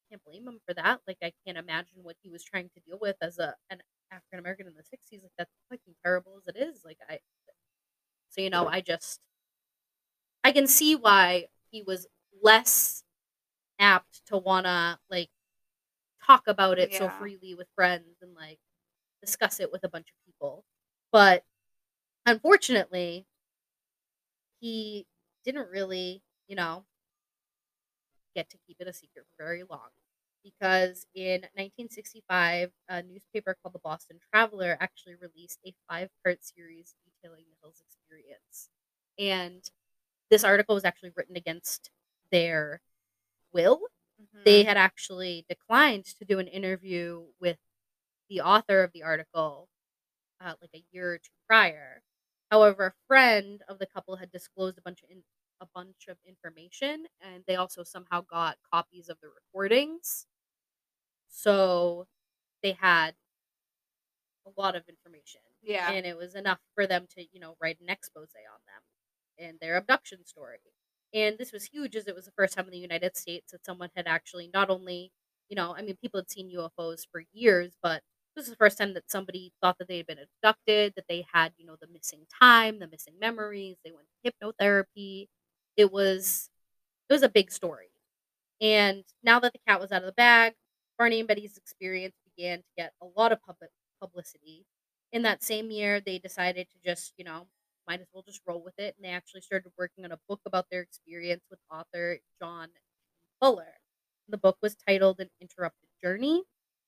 can't 0.09 0.23
blame 0.25 0.47
him 0.47 0.59
for 0.65 0.73
that 0.73 0.99
like 1.07 1.17
i 1.23 1.31
can't 1.45 1.57
imagine 1.57 1.99
what 2.03 2.15
he 2.21 2.29
was 2.29 2.43
trying 2.43 2.69
to 2.69 2.81
deal 2.81 2.97
with 3.01 3.15
as 3.21 3.39
a 3.39 3.55
an 3.69 3.79
african 4.11 4.39
american 4.39 4.67
in 4.67 4.73
the 4.75 4.83
60s 4.83 5.23
like 5.23 5.31
that's 5.38 5.51
fucking 5.69 5.95
terrible 6.03 6.33
as 6.38 6.53
it 6.53 6.59
is 6.59 6.83
like 6.85 6.99
i 7.09 7.19
so 8.29 8.41
you 8.41 8.49
know 8.49 8.67
i 8.67 8.81
just 8.81 9.19
i 10.43 10.51
can 10.51 10.67
see 10.67 10.95
why 10.95 11.47
he 11.71 11.83
was 11.83 12.07
less 12.41 13.03
apt 13.79 14.25
to 14.27 14.38
wanna 14.38 14.99
like 15.09 15.29
talk 16.26 16.43
about 16.47 16.80
it 16.80 16.93
so 16.93 17.09
freely 17.09 17.55
with 17.55 17.68
friends 17.76 18.18
and 18.22 18.34
like 18.36 18.59
discuss 19.22 19.59
it 19.59 19.72
with 19.72 19.84
a 19.84 19.89
bunch 19.89 20.07
of 20.09 20.15
people. 20.26 20.63
But 21.11 21.43
unfortunately, 22.26 23.26
he 24.59 25.05
didn't 25.43 25.70
really, 25.70 26.22
you 26.47 26.55
know, 26.55 26.86
get 28.36 28.49
to 28.49 28.57
keep 28.68 28.78
it 28.80 28.88
a 28.88 28.93
secret 28.93 29.26
for 29.36 29.43
very 29.43 29.63
long. 29.70 29.89
Because 30.43 31.05
in 31.13 31.45
1965, 31.55 32.72
a 32.88 33.03
newspaper 33.03 33.55
called 33.61 33.74
the 33.74 33.80
Boston 33.80 34.20
Traveler 34.32 34.78
actually 34.80 35.15
released 35.15 35.59
a 35.65 35.74
five 35.89 36.09
part 36.24 36.43
series 36.43 36.95
detailing 37.05 37.43
the 37.49 37.57
Hills 37.61 37.82
experience. 37.82 38.70
And 39.20 39.63
this 40.32 40.43
article 40.43 40.76
was 40.76 40.86
actually 40.86 41.11
written 41.15 41.36
against 41.38 41.91
their 42.32 42.82
will 43.53 43.82
Mhm. 44.20 44.43
they 44.43 44.63
had 44.63 44.78
actually 44.78 45.45
declined 45.49 46.05
to 46.05 46.26
do 46.26 46.39
an 46.39 46.47
interview 46.47 47.32
with 47.39 47.59
the 48.30 48.41
author 48.41 48.84
of 48.84 48.91
the 48.93 49.03
article 49.03 49.70
uh, 50.41 50.55
like 50.61 50.72
a 50.76 50.86
year 50.91 51.13
or 51.15 51.18
two 51.20 51.32
prior. 51.47 52.03
However, 52.51 52.88
a 52.88 52.95
friend 53.07 53.63
of 53.70 53.80
the 53.80 53.88
couple 53.88 54.15
had 54.18 54.32
disclosed 54.32 54.78
a 54.78 54.82
bunch 54.82 55.03
of 55.03 55.09
in- 55.11 55.24
a 55.61 55.68
bunch 55.76 56.07
of 56.07 56.18
information, 56.26 57.07
and 57.22 57.43
they 57.47 57.55
also 57.55 57.84
somehow 57.84 58.22
got 58.22 58.57
copies 58.72 59.09
of 59.09 59.20
the 59.22 59.30
recordings. 59.30 60.28
So 61.30 62.07
they 62.63 62.74
had 62.74 63.15
a 64.45 64.61
lot 64.61 64.76
of 64.76 64.84
information, 64.88 65.41
yeah. 65.61 65.91
and 65.91 66.05
it 66.05 66.15
was 66.18 66.36
enough 66.36 66.59
for 66.74 66.88
them 66.88 67.05
to 67.15 67.26
you 67.32 67.39
know 67.39 67.55
write 67.61 67.80
an 67.82 67.89
expose 67.89 68.30
on 68.36 68.59
them 68.65 69.47
and 69.47 69.59
their 69.59 69.76
abduction 69.78 70.26
story 70.26 70.59
and 71.13 71.37
this 71.37 71.51
was 71.51 71.65
huge 71.65 71.95
as 71.95 72.07
it 72.07 72.15
was 72.15 72.25
the 72.25 72.31
first 72.31 72.53
time 72.55 72.65
in 72.65 72.71
the 72.71 72.77
united 72.77 73.15
states 73.17 73.51
that 73.51 73.65
someone 73.65 73.89
had 73.95 74.07
actually 74.07 74.49
not 74.53 74.69
only 74.69 75.11
you 75.49 75.55
know 75.55 75.73
i 75.77 75.81
mean 75.81 75.97
people 76.01 76.19
had 76.19 76.29
seen 76.29 76.51
ufos 76.51 77.05
for 77.11 77.23
years 77.33 77.73
but 77.81 78.01
this 78.35 78.43
was 78.45 78.49
the 78.51 78.57
first 78.57 78.77
time 78.77 78.93
that 78.93 79.09
somebody 79.09 79.51
thought 79.61 79.77
that 79.79 79.87
they 79.87 79.97
had 79.97 80.07
been 80.07 80.19
abducted 80.19 80.93
that 80.95 81.05
they 81.09 81.25
had 81.33 81.53
you 81.57 81.65
know 81.65 81.75
the 81.81 81.87
missing 81.87 82.25
time 82.41 82.79
the 82.79 82.87
missing 82.87 83.15
memories 83.19 83.77
they 83.83 83.91
went 83.91 84.07
to 84.23 84.31
hypnotherapy. 84.31 85.27
It 85.75 85.91
was 85.91 86.49
it 87.09 87.13
was 87.13 87.23
a 87.23 87.29
big 87.29 87.51
story. 87.51 87.89
And 88.61 89.03
now 89.23 89.39
that 89.39 89.53
the 89.53 89.59
cat 89.67 89.79
was 89.79 89.91
out 89.91 90.01
of 90.01 90.07
the 90.07 90.13
bag 90.13 90.53
barney 90.97 91.19
and 91.19 91.27
betty's 91.27 91.57
experience 91.57 92.15
began 92.35 92.59
to 92.59 92.65
get 92.77 92.93
a 93.01 93.05
lot 93.17 93.31
of 93.31 93.41
public 93.43 93.69
publicity. 94.01 94.65
In 95.11 95.23
that 95.23 95.43
same 95.43 95.71
year 95.71 96.01
they 96.01 96.19
decided 96.19 96.67
to 96.71 96.77
just 96.83 97.13
you 97.17 97.25
know 97.25 97.47
might 97.88 98.01
as 98.01 98.07
well 98.13 98.23
just 98.23 98.41
roll 98.47 98.63
with 98.63 98.75
it. 98.79 98.95
And 98.97 99.05
they 99.05 99.09
actually 99.13 99.41
started 99.41 99.71
working 99.77 100.05
on 100.05 100.11
a 100.11 100.19
book 100.29 100.41
about 100.45 100.67
their 100.71 100.81
experience 100.81 101.43
with 101.49 101.59
author 101.71 102.19
john 102.41 102.69
fuller. 103.41 103.75
The 104.29 104.38
book 104.38 104.57
was 104.61 104.75
titled 104.75 105.19
an 105.19 105.29
interrupted 105.41 105.89
journey. 106.03 106.43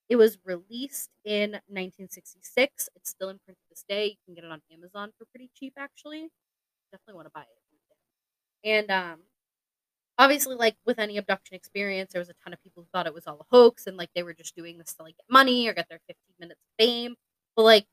It 0.10 0.18
was 0.18 0.38
released 0.45 1.10
in 1.26 1.60
1966 1.70 2.89
it's 2.95 3.10
still 3.12 3.30
in 3.30 3.39
print 3.45 3.58
to 3.60 3.66
this 3.70 3.86
day. 3.88 4.08
You 4.08 4.18
can 4.26 4.36
get 4.36 4.43
it 4.45 4.52
on 4.52 4.62
amazon 4.74 5.12
for 5.18 5.26
pretty 5.26 5.52
cheap 5.56 5.74
actually. 5.78 6.30
Definitely 6.91 7.16
want 7.16 7.28
to 7.28 7.32
buy 7.36 7.43
it. 7.43 7.47
And 8.64 8.91
um 8.91 9.20
obviously 10.18 10.56
like 10.56 10.76
with 10.86 11.00
any 11.00 11.18
abduction 11.18 11.56
experience 11.56 12.12
there 12.14 12.20
was 12.22 12.30
a 12.30 12.36
ton 12.43 12.54
of 12.54 12.62
people 12.64 12.84
who 12.84 12.89
thought 12.93 13.08
it 13.08 13.14
was 13.14 13.28
all 13.28 13.39
a 13.39 13.56
hoax 13.56 13.88
and 13.88 13.97
like 13.97 14.10
they 14.16 14.24
were 14.24 14.34
just 14.34 14.56
doing 14.56 14.78
this 14.78 14.93
to 14.95 15.04
like 15.04 15.18
get 15.18 15.26
money 15.30 15.68
or 15.68 15.74
get 15.74 15.88
their 15.89 16.02
15 16.08 16.36
minutes 16.39 16.60
of 16.62 16.84
fame. 16.86 17.16
But 17.56 17.64
like 17.64 17.88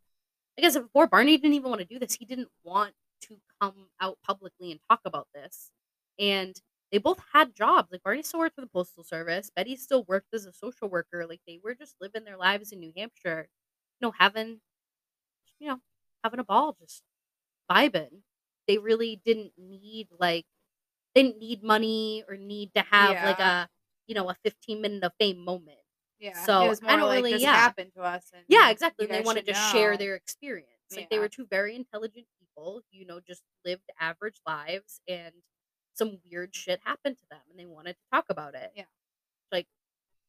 like 0.59 0.67
I 0.67 0.71
said 0.71 0.83
before, 0.85 1.07
Barney 1.07 1.37
didn't 1.37 1.55
even 1.55 1.71
want 1.71 1.81
to 1.81 1.87
do 1.87 1.99
this. 1.99 2.15
He 2.15 2.25
didn't 2.25 2.49
want 2.65 2.95
to 3.23 3.39
come 3.61 3.89
out 4.01 4.19
publicly 4.25 4.71
and 4.71 4.81
talk 4.91 5.01
about 5.05 5.29
this. 5.35 5.71
And 6.19 6.61
they 6.93 6.99
both 6.99 7.21
had 7.33 7.55
jobs. 7.55 7.91
Like 7.93 8.03
Barney 8.03 8.23
still 8.23 8.41
worked 8.41 8.55
for 8.55 8.61
the 8.63 8.69
Postal 8.69 9.05
Service. 9.05 9.51
Betty 9.55 9.77
still 9.77 10.05
worked 10.05 10.33
as 10.35 10.47
a 10.47 10.53
social 10.53 10.89
worker. 10.89 11.27
Like 11.29 11.41
they 11.47 11.61
were 11.63 11.75
just 11.75 11.97
living 12.01 12.25
their 12.25 12.37
lives 12.39 12.73
in 12.73 12.81
New 12.81 12.93
Hampshire, 12.97 13.49
you 14.01 14.07
know, 14.07 14.13
having, 14.19 14.61
you 15.59 15.69
know, 15.69 15.79
having 16.25 16.41
a 16.41 16.45
ball, 16.45 16.77
just 16.81 17.03
vibing. 17.71 18.23
They 18.69 18.79
really 18.79 19.21
didn't 19.25 19.53
need 19.59 20.09
like 20.19 20.47
they 21.15 21.25
didn't 21.25 21.41
need 21.41 21.63
money 21.65 22.25
or 22.29 22.37
need 22.37 22.73
to 22.77 22.83
have 22.83 23.23
like 23.23 23.41
a 23.41 23.69
you 24.09 24.15
know 24.17 24.31
a 24.31 24.37
15 24.45 24.83
minute 24.83 25.05
of 25.05 25.13
fame 25.21 25.39
moment. 25.39 25.79
Yeah, 26.19 26.45
So, 26.45 26.65
it 26.65 26.69
was 26.69 26.81
I 26.85 26.97
don't 26.97 27.09
like 27.09 27.25
really 27.25 27.43
yeah. 27.43 27.55
happened 27.55 27.93
to 27.95 28.03
us, 28.03 28.31
and 28.33 28.43
Yeah, 28.49 28.71
exactly. 28.71 29.07
They 29.07 29.21
wanted 29.21 29.47
to 29.47 29.55
should 29.55 29.73
share 29.73 29.97
their 29.97 30.15
experience. 30.15 30.71
Like 30.95 31.11
they 31.11 31.19
were 31.19 31.29
two 31.29 31.47
very 31.51 31.75
intelligent 31.75 32.27
people, 32.39 32.83
you 32.91 33.07
know, 33.07 33.21
just 33.21 33.43
lived 33.65 33.91
average 34.01 34.41
lives 34.47 35.01
and 35.09 35.33
some 35.95 36.19
weird 36.31 36.55
shit 36.55 36.81
happened 36.85 37.17
to 37.17 37.25
them 37.31 37.41
and 37.51 37.59
they 37.59 37.67
wanted 37.67 37.95
to 37.95 38.03
talk 38.13 38.27
about 38.31 38.55
it. 38.55 38.71
Yeah. 38.77 38.85
Like 39.51 39.67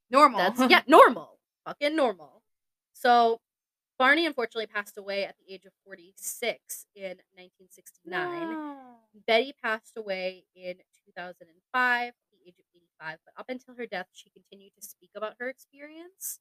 normal. 0.09 0.39
that's 0.39 0.59
yeah, 0.69 0.81
normal. 0.87 1.37
Fucking 1.65 1.95
normal. 1.95 2.41
So 2.93 3.39
Barney 3.99 4.25
unfortunately 4.25 4.67
passed 4.67 4.97
away 4.97 5.25
at 5.25 5.35
the 5.37 5.53
age 5.53 5.65
of 5.65 5.73
46 5.85 6.85
in 6.95 7.17
1969. 7.35 8.11
No. 8.11 8.77
Betty 9.27 9.53
passed 9.61 9.97
away 9.97 10.45
in 10.55 10.75
2005 11.05 12.13
at 13.01 13.05
the 13.05 13.09
age 13.09 13.13
of 13.13 13.17
85, 13.17 13.19
but 13.25 13.41
up 13.41 13.45
until 13.49 13.75
her 13.75 13.85
death, 13.85 14.07
she 14.13 14.29
continued 14.29 14.73
to 14.79 14.87
speak 14.87 15.11
about 15.15 15.35
her 15.39 15.49
experience 15.49 16.39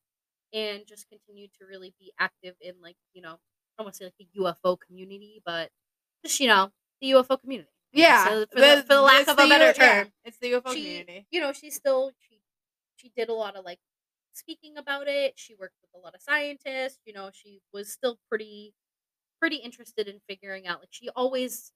and 0.52 0.86
just 0.86 1.08
continued 1.08 1.50
to 1.58 1.66
really 1.66 1.94
be 1.98 2.12
active 2.18 2.54
in, 2.60 2.74
like, 2.82 2.96
you 3.14 3.22
know, 3.22 3.32
I 3.34 3.82
don't 3.82 3.86
want 3.86 3.94
to 3.94 3.98
say 3.98 4.04
like 4.06 4.14
the 4.18 4.28
UFO 4.40 4.78
community, 4.80 5.42
but 5.44 5.70
just, 6.24 6.40
you 6.40 6.48
know, 6.48 6.72
the 7.00 7.10
UFO 7.12 7.40
community. 7.40 7.70
Yeah, 7.92 8.26
So 8.26 8.46
for, 8.52 8.60
the, 8.60 8.82
for 8.86 8.94
the 8.94 9.02
lack 9.02 9.28
of 9.28 9.38
a 9.38 9.48
better 9.48 9.66
U- 9.68 9.74
yeah, 9.78 10.02
term, 10.04 10.12
it's 10.24 10.38
the 10.38 10.52
UFO 10.52 10.72
she, 10.72 10.82
community. 10.82 11.26
you 11.30 11.40
know, 11.40 11.52
she 11.52 11.70
still, 11.70 12.12
she, 12.20 12.40
she 12.96 13.12
did 13.16 13.28
a 13.28 13.34
lot 13.34 13.56
of 13.56 13.64
like 13.64 13.78
speaking 14.32 14.76
about 14.76 15.08
it. 15.08 15.34
She 15.36 15.54
worked 15.54 15.76
with 15.82 15.90
a 15.94 16.04
lot 16.04 16.14
of 16.14 16.20
scientists, 16.22 16.98
you 17.06 17.12
know, 17.12 17.30
she 17.32 17.60
was 17.72 17.90
still 17.92 18.18
pretty, 18.28 18.74
pretty 19.40 19.56
interested 19.56 20.08
in 20.08 20.20
figuring 20.28 20.66
out, 20.66 20.80
like, 20.80 20.88
she 20.92 21.08
always 21.10 21.72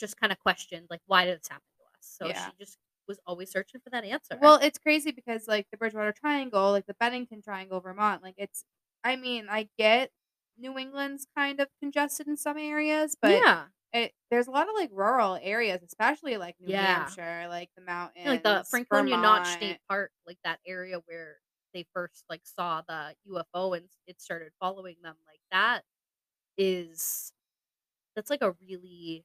just 0.00 0.18
kind 0.20 0.32
of 0.32 0.38
questioned 0.40 0.86
like 0.90 1.00
why 1.06 1.24
did 1.24 1.38
this 1.40 1.48
happen 1.48 1.62
to 1.78 1.84
us 1.84 2.16
so 2.18 2.26
Yeah. 2.26 2.46
she 2.50 2.52
just 2.64 2.78
was 3.08 3.20
always 3.26 3.50
searching 3.50 3.80
for 3.80 3.90
that 3.90 4.04
answer 4.04 4.38
Well, 4.40 4.58
it's 4.62 4.78
crazy 4.78 5.12
because 5.12 5.46
like 5.48 5.68
the 5.70 5.76
Bridgewater 5.76 6.12
Triangle, 6.12 6.70
like 6.72 6.86
the 6.86 6.94
Bennington 6.94 7.42
Triangle, 7.42 7.80
Vermont, 7.80 8.22
like 8.22 8.34
it's. 8.38 8.64
I 9.06 9.16
mean, 9.16 9.48
I 9.50 9.68
get 9.78 10.10
New 10.56 10.78
England's 10.78 11.26
kind 11.36 11.60
of 11.60 11.68
congested 11.80 12.26
in 12.26 12.36
some 12.38 12.56
areas, 12.58 13.16
but 13.20 13.44
yeah 13.44 13.68
it 13.92 14.12
there's 14.30 14.46
a 14.48 14.50
lot 14.50 14.68
of 14.68 14.74
like 14.74 14.90
rural 14.92 15.38
areas, 15.40 15.82
especially 15.82 16.36
like 16.38 16.56
New 16.60 16.70
Yeah. 16.70 16.74
Hampshire, 16.74 17.46
like 17.48 17.70
the 17.76 17.82
mountains, 17.82 18.40
Yeah, 18.42 18.42
like 18.44 18.58
the 18.58 18.66
franconia 18.70 19.16
notch 19.18 19.46
state 19.52 19.78
park 19.88 20.10
like 20.26 20.38
that 20.44 20.60
area 20.66 20.98
where 21.06 21.40
they 21.74 21.84
first 21.92 22.24
like 22.28 22.42
saw 22.46 22.82
the 22.88 23.14
ufo 23.28 23.76
and 23.76 23.88
it 24.06 24.20
started 24.20 24.52
following 24.60 24.96
them 25.02 25.16
like 25.26 25.40
that 25.50 25.84
is 26.58 27.32
that's 28.16 28.30
like 28.30 28.42
a 28.42 28.52
really 28.52 29.24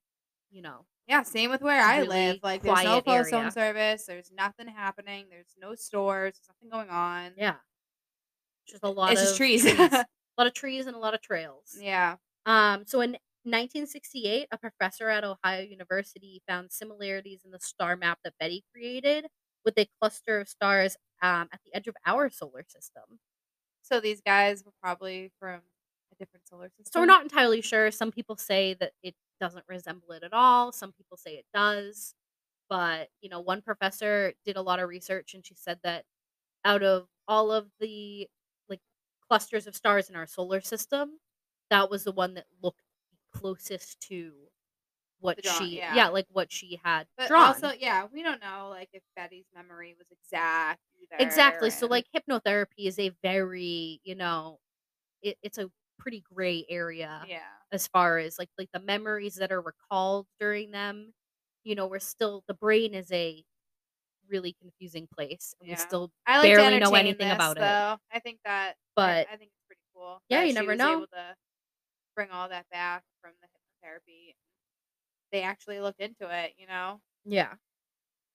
you 0.52 0.62
know 0.62 0.86
Yeah, 1.10 1.24
same 1.24 1.50
with 1.50 1.62
where 1.62 1.82
I 1.82 2.04
live. 2.04 2.40
Like 2.44 2.62
there's 2.62 2.84
no 2.84 3.02
quiet 3.02 3.28
cell 3.28 3.42
phone 3.42 3.52
service. 3.52 4.06
There's 4.06 4.32
nothing 4.32 4.68
happening. 4.68 5.26
There's 5.30 5.56
no 5.60 5.76
stores. 5.76 6.36
There's 6.36 6.50
nothing 6.50 6.70
going 6.70 6.90
on. 6.90 7.34
yeah 7.36 7.56
just 8.68 8.84
a 8.84 8.90
lot 8.90 9.12
it's 9.12 9.22
of 9.22 9.28
just 9.28 9.38
trees. 9.38 9.66
a 9.66 10.06
lot 10.38 10.48
of 10.48 10.54
trees 10.54 10.86
and 10.86 10.96
a 10.96 11.00
lot 11.00 11.14
of 11.14 11.22
trails 11.22 11.78
yeah. 11.80 12.16
Um, 12.46 12.84
so 12.88 13.02
in 13.02 13.12
1968, 13.44 14.48
a 14.52 14.58
professor 14.58 15.10
at 15.10 15.24
Ohio 15.24 15.62
University 15.62 16.42
found 16.48 16.72
similarities 16.72 17.42
in 17.46 17.52
the 17.52 17.60
star 17.60 17.96
map 17.96 18.18
that 18.24 18.34
Betty 18.40 18.64
created 18.74 19.28
with 19.64 19.78
a 19.78 19.88
cluster 20.00 20.40
of 20.40 20.48
stars 20.50 20.98
um, 21.22 21.48
at 21.52 21.60
the 21.66 21.76
edge 21.76 21.88
of 21.88 21.96
our 22.08 22.30
solar 22.30 22.64
system. 22.68 23.04
So 23.84 24.00
these 24.00 24.22
guys 24.22 24.64
were 24.66 24.72
probably 24.82 25.32
from 25.40 25.62
a 26.12 26.16
different 26.18 26.48
solar 26.48 26.70
system. 26.70 26.86
So 26.92 27.00
we're 27.02 27.06
not 27.08 27.24
entirely 27.24 27.62
sure. 27.62 27.92
Some 27.92 28.12
people 28.12 28.36
say 28.38 28.76
that 28.80 28.94
it 29.04 29.16
doesn't 29.40 29.66
resemble 29.68 30.12
it 30.12 30.24
at 30.24 30.34
all. 30.34 30.72
Some 30.72 30.92
people 30.92 31.18
say 31.18 31.32
it 31.36 31.46
does. 31.54 32.14
But, 32.70 33.10
you 33.22 33.30
know, 33.30 33.40
one 33.40 33.62
professor 33.62 34.34
did 34.46 34.56
a 34.56 34.62
lot 34.62 34.80
of 34.80 34.90
research 34.90 35.34
and 35.34 35.46
she 35.46 35.56
said 35.56 35.80
that 35.84 36.06
out 36.64 36.84
of 36.84 37.08
all 37.28 37.52
of 37.52 37.68
the 37.80 38.28
like 38.70 38.82
clusters 39.28 39.66
of 39.66 39.76
stars 39.76 40.10
in 40.10 40.16
our 40.16 40.28
solar 40.28 40.62
system, 40.62 41.20
that 41.72 41.90
was 41.90 42.04
the 42.04 42.12
one 42.12 42.36
that 42.36 42.46
looked 42.62 42.82
closest 43.34 44.00
to 44.02 44.34
what 45.20 45.44
she 45.46 45.78
yeah. 45.78 45.96
yeah. 45.96 46.08
like 46.10 46.28
what 46.32 46.52
she 46.52 46.80
had 46.84 47.06
But 47.18 47.28
drawn. 47.28 47.48
also, 47.48 47.72
yeah, 47.78 48.06
we 48.14 48.24
don't 48.24 48.42
know 48.42 48.68
like 48.70 48.90
if 48.94 49.04
Betty's 49.16 49.48
memory 49.54 49.96
was 49.98 50.08
exact. 50.12 50.80
Either, 51.02 51.24
exactly. 51.24 51.70
So 51.70 51.88
like 51.88 52.06
hypnotherapy 52.16 52.86
is 52.86 53.00
a 53.00 53.12
very, 53.22 54.00
you 54.04 54.16
know, 54.16 54.60
it, 55.22 55.38
it's 55.44 55.58
a 55.58 55.70
pretty 56.00 56.24
gray 56.34 56.66
area. 56.70 57.24
yeah, 57.28 57.40
as 57.72 57.88
far 57.88 58.18
as 58.18 58.40
like 58.40 58.50
like 58.58 58.70
the 58.74 58.80
memories 58.80 59.36
that 59.36 59.52
are 59.52 59.62
recalled 59.62 60.26
during 60.40 60.72
them 60.72 61.14
you 61.64 61.76
know 61.76 61.86
we're 61.88 62.00
still 62.00 62.44
the 62.48 62.54
brain 62.56 62.94
is 62.96 63.12
a 63.12 63.44
really 64.30 64.56
confusing 64.62 65.08
place 65.16 65.54
and 65.60 65.68
Yeah. 65.70 65.76
we 65.76 65.80
still 65.80 66.12
I 66.26 66.38
like 66.40 66.56
barely 66.56 66.80
know 66.80 66.94
anything 66.96 67.28
this, 67.28 67.36
about 67.36 67.58
it. 67.58 67.64
I 67.64 68.20
think 68.24 68.40
that, 68.46 68.76
But- 68.96 69.28
I, 69.32 69.36
think 69.38 69.52
it's 69.52 69.66
pretty 69.68 69.82
cool. 69.94 70.22
Yeah, 70.30 70.44
you 70.44 70.54
never 70.54 70.76
know. 70.76 70.98
Able 70.98 71.08
to 71.08 71.36
bring 72.16 72.30
all 72.32 72.48
that 72.50 72.66
back 72.72 73.04
from 73.22 73.32
the 73.42 73.48
hypnotherapy. 73.48 74.36
They 75.32 75.42
actually 75.42 75.80
looked 75.80 76.00
into 76.00 76.28
it, 76.30 76.54
you 76.58 76.68
know. 76.68 77.02
yeah 77.26 77.54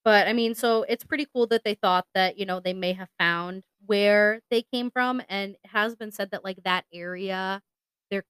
but 0.04 0.26
i 0.28 0.32
mean 0.32 0.54
so 0.54 0.84
it's 0.88 1.04
pretty 1.04 1.26
cool 1.34 1.46
that 1.46 1.62
they 1.64 1.74
thought 1.74 2.06
that 2.14 2.38
you 2.38 2.46
know 2.46 2.60
they 2.60 2.74
may 2.74 2.92
have 2.92 3.08
found 3.18 3.62
where 3.86 4.40
they 4.50 4.62
came 4.62 4.90
from 4.90 5.20
and 5.28 5.52
it 5.54 5.70
has 5.70 5.94
been 5.96 6.10
said 6.12 6.30
that 6.30 6.44
like 6.44 6.58
that 6.64 6.84
area 6.92 7.60
there 8.10 8.24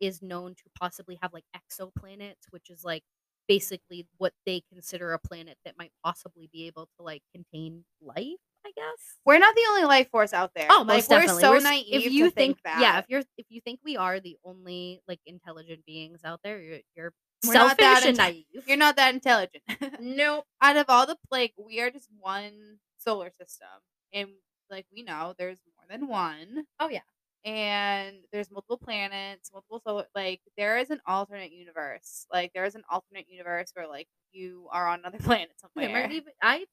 is 0.00 0.22
known 0.22 0.54
to 0.54 0.64
possibly 0.78 1.18
have 1.22 1.32
like 1.32 1.44
exoplanets 1.56 2.46
which 2.50 2.70
is 2.70 2.84
like 2.84 3.02
basically 3.48 4.06
what 4.18 4.32
they 4.46 4.62
consider 4.72 5.12
a 5.12 5.18
planet 5.18 5.56
that 5.64 5.76
might 5.78 5.92
possibly 6.04 6.48
be 6.52 6.66
able 6.66 6.86
to 6.96 7.02
like 7.02 7.22
contain 7.34 7.84
life 8.00 8.38
i 8.66 8.70
guess 8.76 9.16
We're 9.26 9.38
not 9.38 9.54
the 9.54 9.64
only 9.70 9.84
life 9.84 10.10
force 10.10 10.32
out 10.32 10.52
there. 10.54 10.66
Oh, 10.70 10.84
like, 10.86 11.08
most 11.08 11.10
we're 11.10 11.28
so 11.28 11.50
We're 11.50 11.60
naive 11.60 12.06
if 12.06 12.12
you 12.12 12.24
to 12.26 12.30
think, 12.30 12.58
that. 12.64 12.80
yeah, 12.80 12.98
if 12.98 13.06
you're 13.08 13.22
if 13.36 13.46
you 13.50 13.60
think 13.60 13.80
we 13.84 13.96
are 13.96 14.20
the 14.20 14.36
only 14.44 15.00
like 15.08 15.20
intelligent 15.26 15.84
beings 15.86 16.20
out 16.24 16.40
there, 16.42 16.60
you're 16.60 16.80
you're 16.96 17.12
We're 17.42 17.52
selfish 17.52 18.06
and 18.06 18.16
naive. 18.16 18.44
you're 18.66 18.76
not 18.76 18.96
that 18.96 19.14
intelligent. 19.14 19.62
nope. 20.00 20.44
out 20.60 20.76
of 20.76 20.86
all 20.88 21.06
the 21.06 21.16
like 21.30 21.52
we 21.58 21.80
are 21.80 21.90
just 21.90 22.08
one 22.18 22.78
solar 22.98 23.30
system 23.30 23.68
and 24.12 24.30
like 24.70 24.86
we 24.92 25.02
know 25.02 25.34
there's 25.38 25.60
more 25.76 25.86
than 25.88 26.08
one 26.08 26.64
Oh 26.80 26.88
yeah. 26.88 27.02
and 27.44 28.24
there's 28.32 28.50
multiple 28.50 28.78
planets 28.78 29.50
multiple 29.52 29.80
solar 29.86 30.06
like 30.14 30.40
there 30.56 30.78
is 30.78 30.90
an 30.90 31.00
alternate 31.06 31.52
universe 31.52 32.26
like 32.32 32.52
there 32.54 32.64
is 32.64 32.74
an 32.74 32.82
alternate 32.90 33.28
universe 33.28 33.70
where 33.74 33.86
like 33.88 34.08
you 34.32 34.68
are 34.72 34.88
on 34.88 35.00
another 35.00 35.18
planet 35.22 35.52
somewhere 35.60 35.88
There 35.88 36.02
might 36.08 36.12
even 36.12 36.32
I 36.42 36.64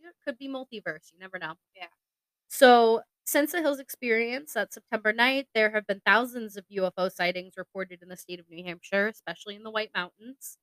it 0.00 0.14
could 0.24 0.38
be 0.38 0.48
multiverse. 0.48 1.12
You 1.12 1.18
never 1.18 1.38
know. 1.38 1.54
Yeah. 1.74 1.86
So 2.48 3.02
since 3.26 3.52
the 3.52 3.60
Hills 3.60 3.80
experience 3.80 4.54
that 4.54 4.72
September 4.72 5.12
9th, 5.12 5.48
there 5.54 5.70
have 5.72 5.86
been 5.86 6.00
thousands 6.06 6.56
of 6.56 6.64
UFO 6.70 7.08
sightings 7.10 7.54
reported 7.56 8.02
in 8.02 8.08
the 8.08 8.16
state 8.16 8.40
of 8.40 8.48
New 8.48 8.64
Hampshire, 8.64 9.08
especially 9.08 9.56
in 9.56 9.62
the 9.64 9.70
White 9.70 9.90
Mountains, 9.94 10.58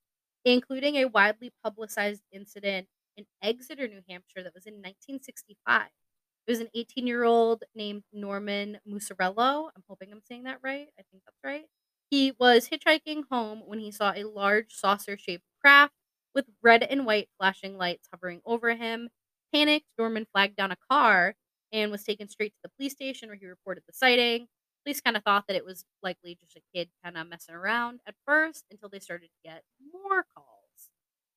including 0.45 0.95
a 0.97 1.05
widely 1.05 1.51
publicized 1.63 2.23
incident 2.31 2.87
in 3.17 3.25
Exeter, 3.41 3.87
New 3.87 4.01
Hampshire 4.09 4.43
that 4.43 4.53
was 4.53 4.65
in 4.65 4.81
1965. 4.81 5.89
It 6.47 6.51
was 6.51 6.59
an 6.59 6.69
18 6.73 7.07
year 7.07 7.23
old 7.23 7.63
named 7.75 8.03
Norman 8.13 8.79
Muscarello. 8.87 9.69
I'm 9.75 9.83
hoping 9.87 10.11
I'm 10.11 10.21
saying 10.27 10.43
that 10.43 10.59
right. 10.63 10.87
I 10.99 11.03
think 11.11 11.23
that's 11.25 11.37
right. 11.43 11.65
He 12.09 12.33
was 12.39 12.69
hitchhiking 12.69 13.23
home 13.31 13.61
when 13.65 13.79
he 13.79 13.91
saw 13.91 14.13
a 14.15 14.23
large 14.23 14.73
saucer 14.73 15.17
shaped 15.17 15.43
craft 15.61 15.93
with 16.35 16.45
red 16.61 16.83
and 16.83 17.05
white 17.05 17.29
flashing 17.37 17.77
lights 17.77 18.07
hovering 18.11 18.41
over 18.45 18.75
him. 18.75 19.09
Panicked, 19.53 19.87
Norman 19.97 20.25
flagged 20.31 20.55
down 20.55 20.71
a 20.71 20.77
car 20.89 21.35
and 21.73 21.91
was 21.91 22.03
taken 22.05 22.29
straight 22.29 22.53
to 22.53 22.59
the 22.63 22.71
police 22.77 22.93
station 22.93 23.29
where 23.29 23.37
he 23.37 23.47
reported 23.47 23.83
the 23.87 23.93
sighting. 23.93 24.47
Police 24.85 25.01
kind 25.01 25.17
of 25.17 25.23
thought 25.23 25.45
that 25.47 25.57
it 25.57 25.65
was 25.65 25.85
likely 26.03 26.37
just 26.41 26.57
a 26.57 26.61
kid 26.75 26.89
kind 27.03 27.17
of 27.17 27.27
messing 27.29 27.55
around 27.55 28.01
at 28.07 28.15
first 28.27 28.65
until 28.71 28.89
they 28.89 28.99
started 28.99 29.27
to 29.29 29.49
get 29.49 29.63
more 29.93 30.25
calls. 30.35 30.91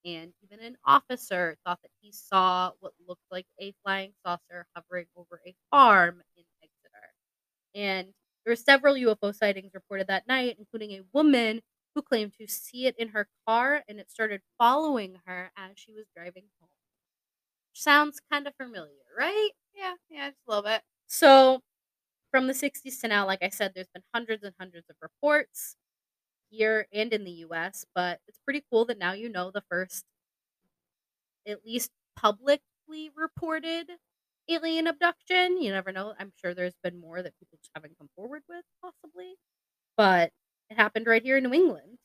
And 0.05 0.33
even 0.43 0.61
an 0.65 0.77
officer 0.85 1.57
thought 1.65 1.81
that 1.83 1.91
he 2.01 2.13
saw 2.13 2.73
what 2.81 2.93
looked 3.09 3.25
like 3.31 3.47
a 3.61 3.75
flying 3.85 4.15
saucer 4.25 4.67
hovering 4.77 5.07
over 5.17 5.41
a 5.47 5.55
farm 5.71 6.23
in 6.37 6.45
Exeter. 6.63 7.15
And 7.75 8.15
there 8.45 8.53
were 8.53 8.57
several 8.57 8.97
UFO 8.97 9.33
sightings 9.33 9.75
reported 9.75 10.09
that 10.09 10.27
night, 10.29 10.57
including 10.59 10.93
a 10.93 11.03
woman 11.13 11.63
who 11.95 12.03
claimed 12.03 12.35
to 12.41 12.47
see 12.49 12.87
it 12.87 12.97
in 12.99 13.09
her 13.11 13.29
car 13.47 13.85
and 13.89 14.01
it 14.01 14.11
started 14.11 14.43
following 14.59 15.21
her 15.27 15.53
as 15.57 15.73
she 15.79 15.93
was 15.93 16.07
driving 16.17 16.45
home. 16.61 16.71
Sounds 17.75 18.21
kind 18.31 18.47
of 18.49 18.55
familiar, 18.57 19.05
right? 19.17 19.51
Yeah 19.77 19.95
yeah 20.11 20.29
just 20.31 20.41
a 20.47 20.51
little 20.51 20.63
bit 20.63 20.83
So, 21.07 21.61
from 22.33 22.47
the 22.49 22.55
60s 22.55 23.01
to 23.01 23.09
now, 23.09 23.27
like 23.27 23.43
I 23.43 23.51
said, 23.51 23.73
there's 23.75 23.89
been 23.95 24.05
hundreds 24.15 24.45
and 24.45 24.55
hundreds 24.61 24.91
of 24.91 24.97
reports 25.03 25.77
here 26.51 26.89
and 26.93 27.13
in 27.15 27.25
the 27.25 27.33
US, 27.47 27.87
but 27.95 28.21
it's 28.29 28.39
pretty 28.45 28.65
cool 28.71 28.85
that 28.87 28.99
now 28.99 29.13
you 29.15 29.29
know 29.31 29.51
the 29.53 29.63
first, 29.71 30.05
at 31.47 31.65
least 31.65 31.91
publicly 32.17 33.11
reported 33.15 33.91
alien 34.49 34.87
abduction. 34.87 35.61
You 35.61 35.73
never 35.73 35.93
know. 35.93 36.15
I'm 36.19 36.33
sure 36.41 36.55
there's 36.55 36.77
been 36.83 36.99
more 37.01 37.23
that 37.23 37.39
people 37.39 37.59
haven't 37.75 37.99
come 37.99 38.09
forward 38.17 38.43
with, 38.49 38.65
possibly. 38.83 39.35
But 39.97 40.33
It 40.71 40.77
happened 40.79 41.07
right 41.07 41.23
here 41.23 41.37
in 41.39 41.45
New 41.45 41.55
England. 41.55 41.99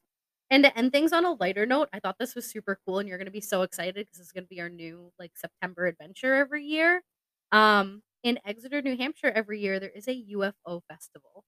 And 0.52 0.64
to 0.66 0.78
end 0.78 0.92
things 0.94 1.14
on 1.14 1.26
a 1.26 1.34
lighter 1.34 1.66
note, 1.66 1.90
I 1.94 2.00
thought 2.02 2.18
this 2.20 2.36
was 2.36 2.48
super 2.50 2.80
cool, 2.86 3.00
and 3.00 3.10
you're 3.10 3.18
gonna 3.20 3.32
be 3.32 3.42
so 3.42 3.64
excited 3.64 3.96
because 3.96 4.18
this 4.20 4.28
is 4.28 4.34
gonna 4.34 4.48
be 4.48 4.62
our 4.62 4.70
new 4.70 5.12
like 5.20 5.34
September 5.38 5.88
adventure 5.88 6.36
every 6.36 6.66
year. 6.66 7.04
Um, 7.52 8.02
in 8.24 8.40
Exeter, 8.46 8.82
New 8.82 8.96
Hampshire, 8.96 9.32
every 9.34 9.60
year 9.60 9.80
there 9.80 9.90
is 9.90 10.08
a 10.08 10.26
UFO 10.36 10.82
festival. 10.90 11.44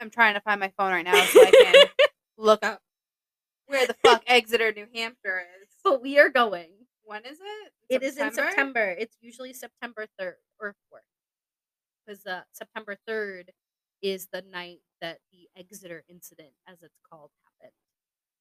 I'm 0.00 0.10
trying 0.10 0.34
to 0.34 0.40
find 0.40 0.60
my 0.60 0.72
phone 0.76 0.92
right 0.92 1.04
now 1.04 1.24
so 1.24 1.40
I 1.40 1.50
can 1.50 1.86
look 2.36 2.64
up 2.64 2.80
where 3.66 3.86
the 3.86 3.96
fuck 4.04 4.22
Exeter, 4.26 4.72
New 4.72 4.86
Hampshire 4.94 5.42
is. 5.62 5.68
But 5.82 6.02
we 6.02 6.18
are 6.18 6.28
going. 6.28 6.70
When 7.04 7.24
is 7.24 7.38
it? 7.40 7.72
It 7.88 8.02
is 8.02 8.16
in 8.18 8.32
September. 8.32 8.94
It's 8.98 9.16
usually 9.20 9.52
September 9.52 10.06
3rd 10.20 10.34
or 10.60 10.74
4th. 10.92 11.00
Because 12.04 12.26
uh, 12.26 12.40
September 12.52 12.96
3rd 13.08 13.50
is 14.02 14.28
the 14.32 14.42
night 14.52 14.80
that 15.00 15.18
the 15.32 15.48
Exeter 15.58 16.04
incident, 16.08 16.50
as 16.68 16.82
it's 16.82 16.98
called, 17.08 17.30
happened. 17.44 17.72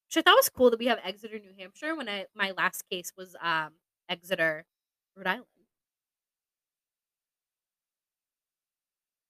Which 0.08 0.18
I 0.18 0.22
thought 0.22 0.38
was 0.38 0.50
cool 0.50 0.72
that 0.72 0.80
we 0.80 0.88
have 0.88 1.00
Exeter, 1.04 1.40
New 1.40 1.54
Hampshire. 1.58 1.96
When 1.96 2.10
I 2.10 2.26
my 2.36 2.52
last 2.58 2.84
case 2.90 3.12
was 3.18 3.36
um 3.42 3.72
Exeter, 4.10 4.66
Rhode 5.16 5.28
Island. 5.28 5.46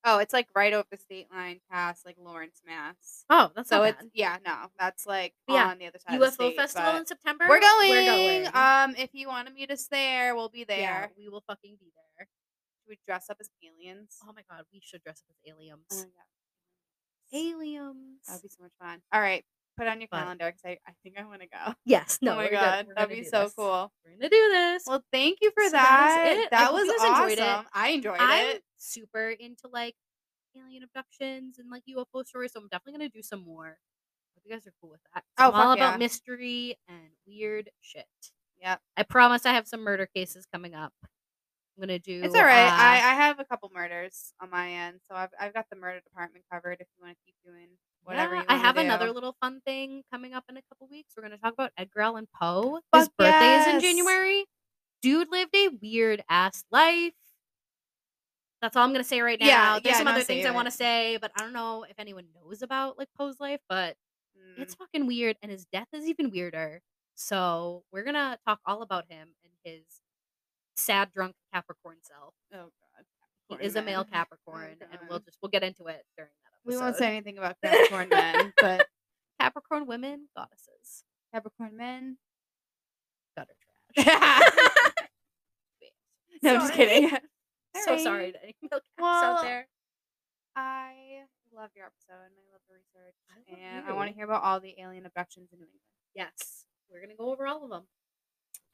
Oh, 0.08 0.20
it's 0.20 0.34
like 0.34 0.48
right 0.56 0.72
over 0.72 0.86
the 0.92 0.98
state 0.98 1.28
line 1.32 1.60
past 1.72 2.06
like 2.06 2.16
Lawrence, 2.20 2.62
Mass. 2.66 3.26
Oh, 3.30 3.52
that's 3.56 3.70
So 3.70 3.78
not 3.80 3.88
it's 3.90 3.98
bad. 4.04 4.12
yeah, 4.14 4.38
no, 4.46 4.56
that's 4.80 5.06
like 5.08 5.34
Yeah, 5.48 5.68
on 5.70 5.80
the 5.80 5.88
other 5.88 5.98
side 6.00 6.16
of 6.16 6.22
the 6.22 6.28
UFO 6.28 6.34
state. 6.34 6.56
festival 6.58 6.92
but 6.92 7.00
in 7.00 7.06
September. 7.08 7.46
We're 7.50 7.60
going. 7.60 7.90
We're 7.90 8.06
going. 8.06 8.48
Um, 8.54 8.96
if 8.98 9.10
you 9.14 9.28
want 9.28 9.48
to 9.48 9.54
meet 9.54 9.72
us 9.72 9.88
there, 9.88 10.36
we'll 10.36 10.50
be 10.50 10.64
there. 10.64 10.80
Yeah, 10.80 11.08
we 11.18 11.28
will 11.28 11.44
fucking 11.48 11.78
be 11.80 11.92
there. 12.18 12.28
Should 12.84 12.90
we 12.90 13.00
dress 13.08 13.30
up 13.32 13.38
as 13.40 13.50
aliens? 13.64 14.18
Oh 14.24 14.32
my 14.36 14.44
god, 14.50 14.66
we 14.72 14.80
should 14.84 15.02
dress 15.02 15.24
up 15.28 15.36
as 15.36 15.52
aliens. 15.52 15.86
Oh 15.92 15.96
my 15.98 16.04
God. 16.04 16.10
aliens. 17.34 18.20
That'd 18.28 18.44
be 18.44 18.50
so 18.50 18.64
much 18.64 18.74
fun. 18.80 19.02
All 19.12 19.22
right, 19.22 19.44
put 19.78 19.88
on 19.88 20.00
your 20.02 20.08
Fun. 20.08 20.22
calendar 20.24 20.46
because 20.46 20.62
I, 20.66 20.78
I 20.88 20.94
think 21.04 21.16
I 21.20 21.26
want 21.26 21.42
to 21.42 21.48
go. 21.48 21.74
yes. 21.86 22.20
No. 22.22 22.34
oh 22.34 22.36
my 22.38 22.50
god, 22.50 22.88
that'd 22.96 23.10
be 23.16 23.24
so 23.24 23.44
this. 23.46 23.54
cool. 23.56 23.92
We're 24.06 24.12
gonna 24.18 24.30
do 24.30 24.50
this. 24.52 24.84
Well, 24.88 25.04
thank 25.12 25.40
you 25.42 25.52
for 25.52 25.64
So 25.66 25.72
that 25.72 26.48
that. 26.52 26.52
That 26.52 26.74
was 26.74 26.88
guys 26.98 27.32
enjoyed 27.32 27.46
it. 27.46 27.66
I 27.74 27.90
enjoyed 27.90 28.18
I'm 28.20 28.46
it. 28.56 28.64
super 28.78 29.30
into 29.30 29.68
like 29.72 29.96
alien 30.58 30.84
abductions 30.84 31.60
and 31.60 31.70
like 31.70 31.84
UFO 31.90 32.26
stories, 32.26 32.54
so 32.54 32.60
I'm 32.62 32.68
definitely 32.70 33.00
gonna 33.00 33.10
do 33.10 33.22
some 33.22 33.44
more. 33.44 33.78
Hope 34.36 34.44
you 34.46 34.52
guys 34.52 34.66
are 34.68 34.74
cool 34.82 34.90
with 34.92 35.02
that. 35.14 35.24
'cause 35.38 35.50
Oh, 35.54 35.56
I'm 35.58 35.68
all 35.68 35.74
about 35.74 35.94
yeah. 35.94 35.98
mystery 35.98 36.78
and 36.88 37.10
weird 37.28 37.70
shit. 37.82 38.06
Yep. 38.62 38.82
I 38.98 39.04
promise 39.04 39.46
I 39.46 39.54
have 39.54 39.68
some 39.68 39.82
murder 39.82 40.06
cases 40.06 40.46
coming 40.52 40.74
up. 40.74 40.94
I'm 41.04 41.82
gonna 41.82 42.00
do. 42.00 42.22
It's 42.24 42.34
all 42.36 42.42
right. 42.44 42.68
uh, 42.72 42.74
I, 42.74 42.94
I 42.96 43.14
have 43.16 43.40
a 43.40 43.44
couple 43.44 43.70
murders 43.74 44.34
on 44.42 44.50
my 44.50 44.72
end, 44.72 45.02
so 45.08 45.14
I've 45.16 45.32
I've 45.40 45.54
got 45.54 45.66
the 45.70 45.76
murder 45.76 46.00
department 46.00 46.46
covered. 46.50 46.78
If 46.80 46.88
you 46.98 47.04
want 47.06 47.18
to 47.18 47.26
keep 47.26 47.36
doing 47.46 47.68
whatever 48.06 48.36
yeah, 48.36 48.44
I 48.48 48.56
have 48.58 48.76
do. 48.76 48.82
another 48.82 49.12
little 49.12 49.36
fun 49.42 49.60
thing 49.66 50.04
coming 50.12 50.34
up 50.34 50.44
in 50.50 50.58
a 50.58 50.62
couple 50.70 50.88
weeks. 50.90 51.14
We're 51.18 51.24
gonna 51.24 51.38
talk 51.38 51.54
about 51.54 51.72
Edgar 51.78 52.02
Allan 52.02 52.28
Poe. 52.42 52.80
His 52.94 53.06
Fuck 53.06 53.18
birthday 53.18 53.58
is 53.60 53.68
in. 53.68 53.80
January. 53.82 54.46
Dude 55.02 55.30
lived 55.32 55.56
a 55.56 55.70
weird 55.82 56.24
ass 56.30 56.64
life. 56.72 57.14
That's 58.62 58.76
all 58.76 58.84
I'm 58.84 58.92
gonna 58.92 59.04
say 59.04 59.22
right 59.22 59.40
now. 59.40 59.46
Yeah, 59.46 59.80
There's 59.84 59.94
yeah, 59.94 59.98
some 60.00 60.08
other 60.08 60.24
things 60.24 60.44
say 60.44 60.50
I 60.50 60.52
want 60.54 60.68
to 60.68 60.72
say, 60.72 61.18
but 61.22 61.32
I 61.38 61.42
don't 61.42 61.54
know 61.54 61.86
if 61.90 62.00
anyone 62.00 62.26
knows 62.34 62.62
about 62.62 62.98
like 62.98 63.10
Poe's 63.18 63.40
life, 63.40 63.60
but 63.70 63.96
Mm. 64.38 64.60
it's 64.60 64.76
fucking 64.76 65.08
weird 65.08 65.38
and 65.42 65.50
his 65.50 65.66
death 65.66 65.88
is 65.94 66.08
even 66.08 66.30
weirder. 66.30 66.82
So 67.16 67.84
we're 67.92 68.04
gonna 68.04 68.38
talk 68.46 68.60
all 68.66 68.82
about 68.82 69.06
him 69.10 69.30
and 69.44 69.54
his 69.64 69.84
sad 70.76 71.12
drunk 71.14 71.36
Capricorn 71.54 71.98
self. 72.02 72.34
oh 72.54 72.58
god, 72.58 73.06
He 73.48 73.56
Capricorn 73.56 73.62
is 73.66 73.76
a 73.78 73.82
male. 73.82 74.04
Capricorn, 74.12 74.76
Oh, 74.82 74.86
and 74.92 75.00
we'll 75.10 75.20
just 75.20 75.38
we'll 75.42 75.50
get 75.52 75.64
into 75.64 75.86
it 75.88 76.04
during 76.18 76.32
that 76.44 76.45
we 76.66 76.78
won't 76.78 76.96
say 76.98 77.08
anything 77.08 77.38
about 77.38 77.56
Capricorn 77.64 78.10
men, 78.10 78.54
but 78.60 78.88
Capricorn 79.42 79.86
women, 79.88 80.28
goddesses, 80.36 81.04
Capricorn 81.34 81.76
men. 81.78 82.18
gutter 83.38 83.54
trash. 83.98 84.42
no. 86.44 86.56
I'm 86.56 86.60
just 86.62 86.74
kidding. 86.74 87.10
so 87.86 87.98
sorry 87.98 88.32
to 88.32 88.44
any 88.44 88.56
milk 88.62 88.72
caps 88.84 88.84
Well, 89.00 89.24
out 89.38 89.42
there. 89.44 89.68
I 90.56 91.24
love 91.54 91.70
your 91.76 91.86
episode 91.86 92.26
and 92.26 92.34
I 92.36 92.52
love 92.52 92.62
the 92.68 92.76
research, 92.76 93.16
I 93.30 93.52
love 93.52 93.60
and 93.62 93.86
I 93.88 93.94
want 93.94 94.10
to 94.10 94.16
hear 94.16 94.26
about 94.26 94.44
all 94.44 94.60
the 94.60 94.76
alien 94.80 95.06
abductions 95.06 95.50
in 95.52 95.60
New 95.60 95.66
England. 95.66 95.82
Yes, 96.16 96.66
we're 96.90 97.02
gonna 97.02 97.16
go 97.16 97.32
over 97.32 97.46
all 97.46 97.64
of 97.64 97.70
them. 97.70 97.84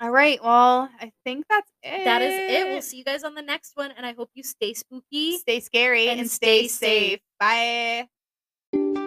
All 0.01 0.09
right. 0.09 0.39
Well, 0.43 0.89
I 0.99 1.11
think 1.23 1.45
that's 1.47 1.71
it. 1.83 2.05
That 2.05 2.23
is 2.23 2.33
it. 2.33 2.67
We'll 2.69 2.81
see 2.81 2.97
you 2.97 3.03
guys 3.03 3.23
on 3.23 3.35
the 3.35 3.41
next 3.43 3.73
one, 3.75 3.91
and 3.95 4.03
I 4.03 4.13
hope 4.13 4.31
you 4.33 4.41
stay 4.41 4.73
spooky. 4.73 5.37
Stay 5.37 5.59
scary 5.59 6.09
and 6.09 6.21
and, 6.21 6.29
stay 6.29 6.67
stay 6.67 6.67
safe. 6.67 7.19
safe. 7.39 8.07
Bye. 8.73 9.00